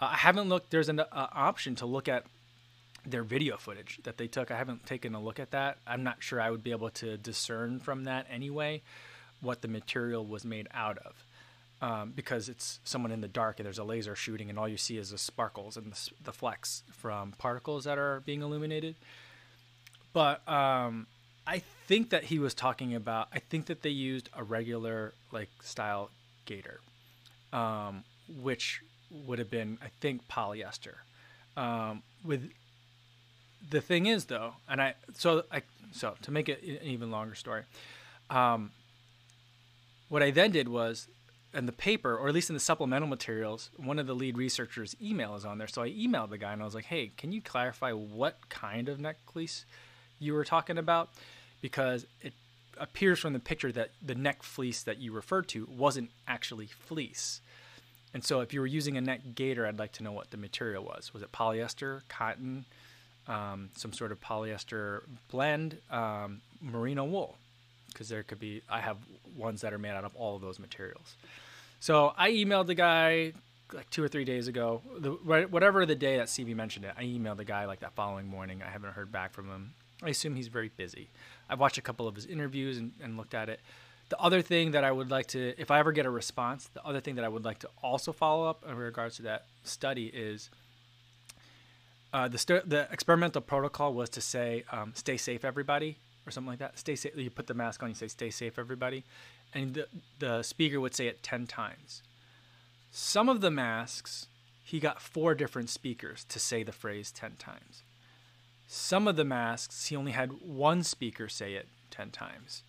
Uh, 0.00 0.10
I 0.12 0.16
haven't 0.16 0.48
looked, 0.48 0.70
there's 0.70 0.88
an 0.88 1.00
uh, 1.00 1.06
option 1.12 1.74
to 1.76 1.86
look 1.86 2.06
at 2.08 2.24
their 3.04 3.22
video 3.22 3.56
footage 3.56 4.00
that 4.04 4.16
they 4.16 4.26
took. 4.28 4.50
I 4.50 4.56
haven't 4.56 4.86
taken 4.86 5.14
a 5.14 5.20
look 5.20 5.40
at 5.40 5.50
that. 5.52 5.78
I'm 5.86 6.04
not 6.04 6.22
sure 6.22 6.40
I 6.40 6.50
would 6.50 6.62
be 6.62 6.70
able 6.70 6.90
to 6.90 7.16
discern 7.16 7.80
from 7.80 8.04
that 8.04 8.26
anyway 8.30 8.82
what 9.40 9.62
the 9.62 9.68
material 9.68 10.24
was 10.24 10.44
made 10.44 10.68
out 10.72 10.98
of 10.98 11.25
um, 11.82 12.12
because 12.14 12.48
it's 12.48 12.80
someone 12.84 13.12
in 13.12 13.20
the 13.20 13.28
dark 13.28 13.58
and 13.58 13.66
there's 13.66 13.78
a 13.78 13.84
laser 13.84 14.14
shooting 14.14 14.48
and 14.48 14.58
all 14.58 14.68
you 14.68 14.76
see 14.76 14.96
is 14.96 15.10
the 15.10 15.18
sparkles 15.18 15.76
and 15.76 15.92
the, 15.92 16.10
the 16.24 16.32
flecks 16.32 16.82
from 16.92 17.32
particles 17.32 17.84
that 17.84 17.98
are 17.98 18.20
being 18.20 18.42
illuminated. 18.42 18.94
But 20.12 20.46
um, 20.48 21.06
I 21.46 21.62
think 21.86 22.10
that 22.10 22.24
he 22.24 22.38
was 22.38 22.54
talking 22.54 22.94
about. 22.94 23.28
I 23.32 23.38
think 23.38 23.66
that 23.66 23.82
they 23.82 23.90
used 23.90 24.30
a 24.34 24.42
regular 24.42 25.12
like 25.30 25.50
style 25.60 26.10
gaiter, 26.46 26.80
um, 27.52 28.02
which 28.40 28.80
would 29.10 29.38
have 29.38 29.50
been 29.50 29.78
I 29.82 29.88
think 30.00 30.26
polyester. 30.28 30.94
Um, 31.56 32.02
with 32.24 32.50
the 33.68 33.80
thing 33.80 34.06
is 34.06 34.24
though, 34.24 34.54
and 34.68 34.80
I 34.80 34.94
so 35.14 35.44
I 35.52 35.62
so 35.92 36.14
to 36.22 36.30
make 36.30 36.48
it 36.48 36.62
an 36.62 36.86
even 36.86 37.10
longer 37.10 37.34
story, 37.34 37.62
um, 38.30 38.70
what 40.08 40.22
I 40.22 40.30
then 40.30 40.50
did 40.50 40.68
was 40.68 41.08
in 41.54 41.66
the 41.66 41.72
paper, 41.72 42.16
or 42.16 42.28
at 42.28 42.34
least 42.34 42.50
in 42.50 42.54
the 42.54 42.60
supplemental 42.60 43.08
materials, 43.08 43.70
one 43.76 43.98
of 43.98 44.06
the 44.06 44.14
lead 44.14 44.36
researchers' 44.36 44.94
email 45.02 45.34
is 45.34 45.44
on 45.44 45.58
there. 45.58 45.66
So 45.68 45.82
I 45.82 45.90
emailed 45.90 46.30
the 46.30 46.38
guy 46.38 46.52
and 46.52 46.62
I 46.62 46.64
was 46.64 46.74
like, 46.74 46.86
"Hey, 46.86 47.12
can 47.16 47.32
you 47.32 47.40
clarify 47.40 47.92
what 47.92 48.48
kind 48.48 48.88
of 48.88 49.00
neck 49.00 49.16
fleece 49.32 49.64
you 50.18 50.34
were 50.34 50.44
talking 50.44 50.78
about?" 50.78 51.10
Because 51.60 52.06
it 52.20 52.34
appears 52.78 53.18
from 53.18 53.32
the 53.32 53.38
picture 53.38 53.72
that 53.72 53.90
the 54.02 54.14
neck 54.14 54.42
fleece 54.42 54.82
that 54.82 54.98
you 54.98 55.12
referred 55.12 55.48
to 55.48 55.66
wasn't 55.66 56.10
actually 56.28 56.66
fleece. 56.66 57.40
And 58.12 58.24
so, 58.24 58.40
if 58.40 58.52
you 58.52 58.60
were 58.60 58.66
using 58.66 58.96
a 58.96 59.00
neck 59.00 59.20
gaiter, 59.34 59.66
I'd 59.66 59.78
like 59.78 59.92
to 59.92 60.02
know 60.02 60.12
what 60.12 60.30
the 60.30 60.36
material 60.36 60.84
was. 60.84 61.12
Was 61.12 61.22
it 61.22 61.32
polyester, 61.32 62.02
cotton, 62.08 62.64
um, 63.26 63.70
some 63.74 63.92
sort 63.92 64.12
of 64.12 64.20
polyester 64.20 65.02
blend, 65.28 65.78
um, 65.90 66.40
merino 66.60 67.04
wool? 67.04 67.36
Because 67.88 68.08
there 68.08 68.22
could 68.22 68.38
be, 68.38 68.62
I 68.68 68.80
have 68.80 68.98
ones 69.36 69.60
that 69.62 69.72
are 69.72 69.78
made 69.78 69.90
out 69.90 70.04
of 70.04 70.14
all 70.16 70.36
of 70.36 70.42
those 70.42 70.58
materials. 70.58 71.16
So 71.80 72.12
I 72.16 72.30
emailed 72.30 72.66
the 72.66 72.74
guy 72.74 73.32
like 73.72 73.90
two 73.90 74.02
or 74.02 74.08
three 74.08 74.24
days 74.24 74.48
ago, 74.48 74.80
the, 74.98 75.10
whatever 75.10 75.84
the 75.86 75.94
day 75.94 76.18
that 76.18 76.28
CV 76.28 76.54
mentioned 76.54 76.84
it. 76.84 76.94
I 76.96 77.04
emailed 77.04 77.38
the 77.38 77.44
guy 77.44 77.64
like 77.64 77.80
that 77.80 77.94
following 77.94 78.26
morning. 78.26 78.62
I 78.62 78.70
haven't 78.70 78.92
heard 78.92 79.10
back 79.10 79.32
from 79.32 79.48
him. 79.48 79.74
I 80.02 80.10
assume 80.10 80.36
he's 80.36 80.48
very 80.48 80.68
busy. 80.68 81.08
I've 81.48 81.58
watched 81.58 81.78
a 81.78 81.82
couple 81.82 82.06
of 82.06 82.14
his 82.14 82.26
interviews 82.26 82.78
and, 82.78 82.92
and 83.02 83.16
looked 83.16 83.34
at 83.34 83.48
it. 83.48 83.60
The 84.08 84.20
other 84.20 84.40
thing 84.40 84.70
that 84.72 84.84
I 84.84 84.92
would 84.92 85.10
like 85.10 85.26
to, 85.28 85.54
if 85.58 85.70
I 85.70 85.80
ever 85.80 85.90
get 85.90 86.06
a 86.06 86.10
response, 86.10 86.70
the 86.74 86.84
other 86.84 87.00
thing 87.00 87.16
that 87.16 87.24
I 87.24 87.28
would 87.28 87.44
like 87.44 87.58
to 87.60 87.68
also 87.82 88.12
follow 88.12 88.46
up 88.46 88.64
in 88.68 88.76
regards 88.76 89.16
to 89.16 89.22
that 89.22 89.46
study 89.64 90.06
is 90.06 90.48
uh, 92.12 92.28
the 92.28 92.62
the 92.64 92.88
experimental 92.92 93.42
protocol 93.42 93.92
was 93.92 94.08
to 94.10 94.20
say, 94.20 94.64
um, 94.70 94.92
"Stay 94.94 95.16
safe, 95.16 95.44
everybody," 95.44 95.98
or 96.26 96.30
something 96.30 96.50
like 96.50 96.58
that. 96.58 96.78
Stay 96.78 96.96
safe. 96.96 97.16
You 97.16 97.30
put 97.30 97.46
the 97.46 97.54
mask 97.54 97.82
on. 97.82 97.90
You 97.90 97.94
say, 97.94 98.08
"Stay 98.08 98.30
safe, 98.30 98.58
everybody," 98.58 99.04
and 99.54 99.74
the 99.74 99.88
the 100.18 100.42
speaker 100.42 100.80
would 100.80 100.94
say 100.94 101.06
it 101.06 101.22
ten 101.22 101.46
times. 101.46 102.02
Some 102.90 103.28
of 103.28 103.40
the 103.40 103.50
masks, 103.50 104.26
he 104.64 104.80
got 104.80 105.02
four 105.02 105.34
different 105.34 105.70
speakers 105.70 106.24
to 106.24 106.38
say 106.38 106.62
the 106.62 106.72
phrase 106.72 107.10
ten 107.10 107.36
times. 107.36 107.82
Some 108.66 109.06
of 109.06 109.16
the 109.16 109.24
masks, 109.24 109.86
he 109.86 109.96
only 109.96 110.12
had 110.12 110.42
one 110.42 110.82
speaker 110.82 111.28
say 111.28 111.54
it 111.54 111.68
10 111.90 112.10
times. 112.10 112.62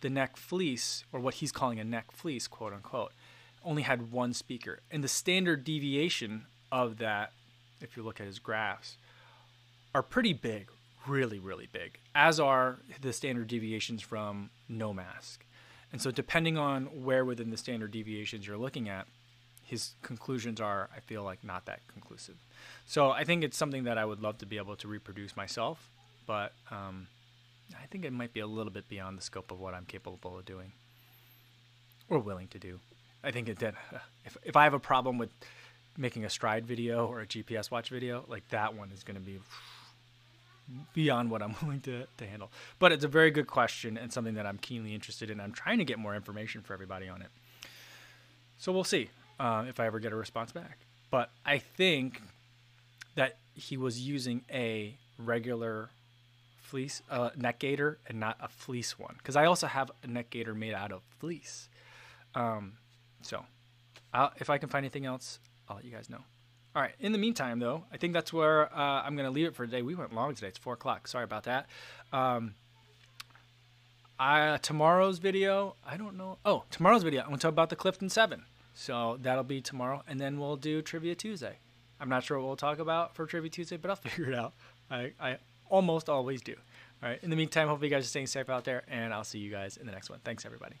The 0.00 0.10
neck 0.10 0.36
fleece, 0.36 1.04
or 1.10 1.20
what 1.20 1.34
he's 1.34 1.52
calling 1.52 1.80
a 1.80 1.84
neck 1.84 2.12
fleece, 2.12 2.46
quote 2.46 2.72
unquote, 2.72 3.12
only 3.64 3.82
had 3.82 4.12
one 4.12 4.34
speaker. 4.34 4.80
And 4.90 5.02
the 5.02 5.08
standard 5.08 5.64
deviation 5.64 6.46
of 6.70 6.98
that, 6.98 7.32
if 7.80 7.96
you 7.96 8.02
look 8.02 8.20
at 8.20 8.26
his 8.26 8.38
graphs, 8.38 8.96
are 9.94 10.02
pretty 10.02 10.34
big, 10.34 10.68
really, 11.08 11.38
really 11.38 11.68
big, 11.70 11.98
as 12.14 12.38
are 12.38 12.78
the 13.00 13.12
standard 13.12 13.48
deviations 13.48 14.02
from 14.02 14.50
no 14.68 14.92
mask. 14.92 15.44
And 15.90 16.02
so, 16.02 16.10
depending 16.10 16.58
on 16.58 17.04
where 17.04 17.24
within 17.24 17.50
the 17.50 17.56
standard 17.56 17.90
deviations 17.90 18.46
you're 18.46 18.58
looking 18.58 18.88
at, 18.88 19.06
his 19.68 19.92
conclusions 20.02 20.60
are, 20.60 20.88
I 20.96 21.00
feel 21.00 21.22
like, 21.22 21.44
not 21.44 21.66
that 21.66 21.80
conclusive. 21.88 22.36
So 22.86 23.10
I 23.10 23.24
think 23.24 23.44
it's 23.44 23.56
something 23.56 23.84
that 23.84 23.98
I 23.98 24.04
would 24.04 24.20
love 24.20 24.38
to 24.38 24.46
be 24.46 24.56
able 24.56 24.76
to 24.76 24.88
reproduce 24.88 25.36
myself, 25.36 25.90
but 26.26 26.54
um, 26.70 27.06
I 27.74 27.84
think 27.86 28.06
it 28.06 28.12
might 28.14 28.32
be 28.32 28.40
a 28.40 28.46
little 28.46 28.72
bit 28.72 28.88
beyond 28.88 29.18
the 29.18 29.22
scope 29.22 29.50
of 29.50 29.60
what 29.60 29.74
I'm 29.74 29.84
capable 29.84 30.38
of 30.38 30.46
doing 30.46 30.72
or 32.08 32.18
willing 32.18 32.48
to 32.48 32.58
do. 32.58 32.80
I 33.22 33.30
think 33.30 33.50
it 33.50 33.58
did. 33.58 33.74
If, 34.24 34.38
if 34.42 34.56
I 34.56 34.64
have 34.64 34.72
a 34.72 34.78
problem 34.78 35.18
with 35.18 35.28
making 35.98 36.24
a 36.24 36.28
Stryd 36.28 36.62
video 36.62 37.06
or 37.06 37.20
a 37.20 37.26
GPS 37.26 37.70
watch 37.70 37.90
video, 37.90 38.24
like 38.26 38.48
that 38.48 38.74
one 38.74 38.90
is 38.90 39.04
going 39.04 39.16
to 39.16 39.24
be 39.24 39.38
beyond 40.92 41.30
what 41.30 41.42
I'm 41.42 41.54
willing 41.62 41.80
to, 41.82 42.06
to 42.16 42.26
handle. 42.26 42.50
But 42.78 42.92
it's 42.92 43.04
a 43.04 43.08
very 43.08 43.30
good 43.30 43.46
question 43.46 43.96
and 43.96 44.12
something 44.12 44.34
that 44.34 44.46
I'm 44.46 44.58
keenly 44.58 44.94
interested 44.94 45.30
in. 45.30 45.40
I'm 45.40 45.52
trying 45.52 45.78
to 45.78 45.84
get 45.84 45.98
more 45.98 46.14
information 46.14 46.62
for 46.62 46.74
everybody 46.74 47.08
on 47.08 47.22
it. 47.22 47.28
So 48.58 48.72
we'll 48.72 48.84
see 48.84 49.10
uh, 49.38 49.64
if 49.68 49.80
I 49.80 49.86
ever 49.86 50.00
get 50.00 50.12
a 50.12 50.16
response 50.16 50.52
back. 50.52 50.78
But 51.10 51.30
I 51.46 51.58
think 51.58 52.20
that 53.14 53.36
he 53.54 53.76
was 53.76 54.00
using 54.00 54.42
a 54.52 54.96
regular 55.18 55.90
fleece 56.60 57.02
uh, 57.10 57.30
neck 57.34 57.58
gaiter 57.60 57.98
and 58.06 58.20
not 58.20 58.36
a 58.40 58.48
fleece 58.48 58.98
one 58.98 59.14
because 59.16 59.36
I 59.36 59.46
also 59.46 59.66
have 59.66 59.90
a 60.02 60.06
neck 60.06 60.28
gaiter 60.30 60.54
made 60.54 60.74
out 60.74 60.92
of 60.92 61.02
fleece. 61.18 61.68
Um, 62.34 62.74
so 63.22 63.44
I'll, 64.12 64.32
if 64.36 64.50
I 64.50 64.58
can 64.58 64.68
find 64.68 64.84
anything 64.84 65.06
else, 65.06 65.40
I'll 65.68 65.76
let 65.76 65.84
you 65.84 65.90
guys 65.90 66.10
know. 66.10 66.20
All 66.76 66.82
right. 66.82 66.94
In 67.00 67.12
the 67.12 67.18
meantime, 67.18 67.58
though, 67.58 67.84
I 67.92 67.96
think 67.96 68.12
that's 68.12 68.32
where 68.32 68.72
uh, 68.72 69.02
I'm 69.02 69.16
going 69.16 69.26
to 69.26 69.32
leave 69.32 69.46
it 69.46 69.54
for 69.54 69.66
today. 69.66 69.82
We 69.82 69.94
went 69.94 70.14
long 70.14 70.34
today. 70.34 70.48
It's 70.48 70.58
four 70.58 70.74
o'clock. 70.74 71.08
Sorry 71.08 71.24
about 71.24 71.44
that. 71.44 71.66
Um, 72.12 72.54
I, 74.18 74.58
tomorrow's 74.58 75.18
video, 75.18 75.76
I 75.86 75.96
don't 75.96 76.16
know. 76.16 76.38
Oh, 76.44 76.64
tomorrow's 76.70 77.02
video, 77.02 77.22
I'm 77.22 77.28
going 77.28 77.38
to 77.38 77.42
talk 77.42 77.52
about 77.52 77.70
the 77.70 77.76
Clifton 77.76 78.08
7. 78.08 78.42
So 78.74 79.18
that'll 79.20 79.44
be 79.44 79.60
tomorrow. 79.60 80.02
And 80.06 80.20
then 80.20 80.38
we'll 80.38 80.56
do 80.56 80.82
Trivia 80.82 81.14
Tuesday. 81.14 81.58
I'm 82.00 82.08
not 82.08 82.24
sure 82.24 82.38
what 82.38 82.46
we'll 82.46 82.56
talk 82.56 82.78
about 82.78 83.14
for 83.14 83.26
Trivia 83.26 83.50
Tuesday, 83.50 83.76
but 83.76 83.90
I'll 83.90 83.96
figure 84.10 84.30
it 84.30 84.34
out. 84.34 84.52
I, 84.90 85.12
I 85.20 85.38
almost 85.68 86.08
always 86.08 86.42
do. 86.42 86.54
All 87.02 87.08
right. 87.08 87.18
In 87.22 87.30
the 87.30 87.36
meantime, 87.36 87.68
hopefully 87.68 87.88
you 87.88 87.94
guys 87.94 88.04
are 88.04 88.08
staying 88.08 88.26
safe 88.26 88.48
out 88.48 88.64
there, 88.64 88.82
and 88.88 89.14
I'll 89.14 89.24
see 89.24 89.38
you 89.38 89.50
guys 89.50 89.76
in 89.76 89.86
the 89.86 89.92
next 89.92 90.10
one. 90.10 90.20
Thanks, 90.24 90.44
everybody. 90.44 90.76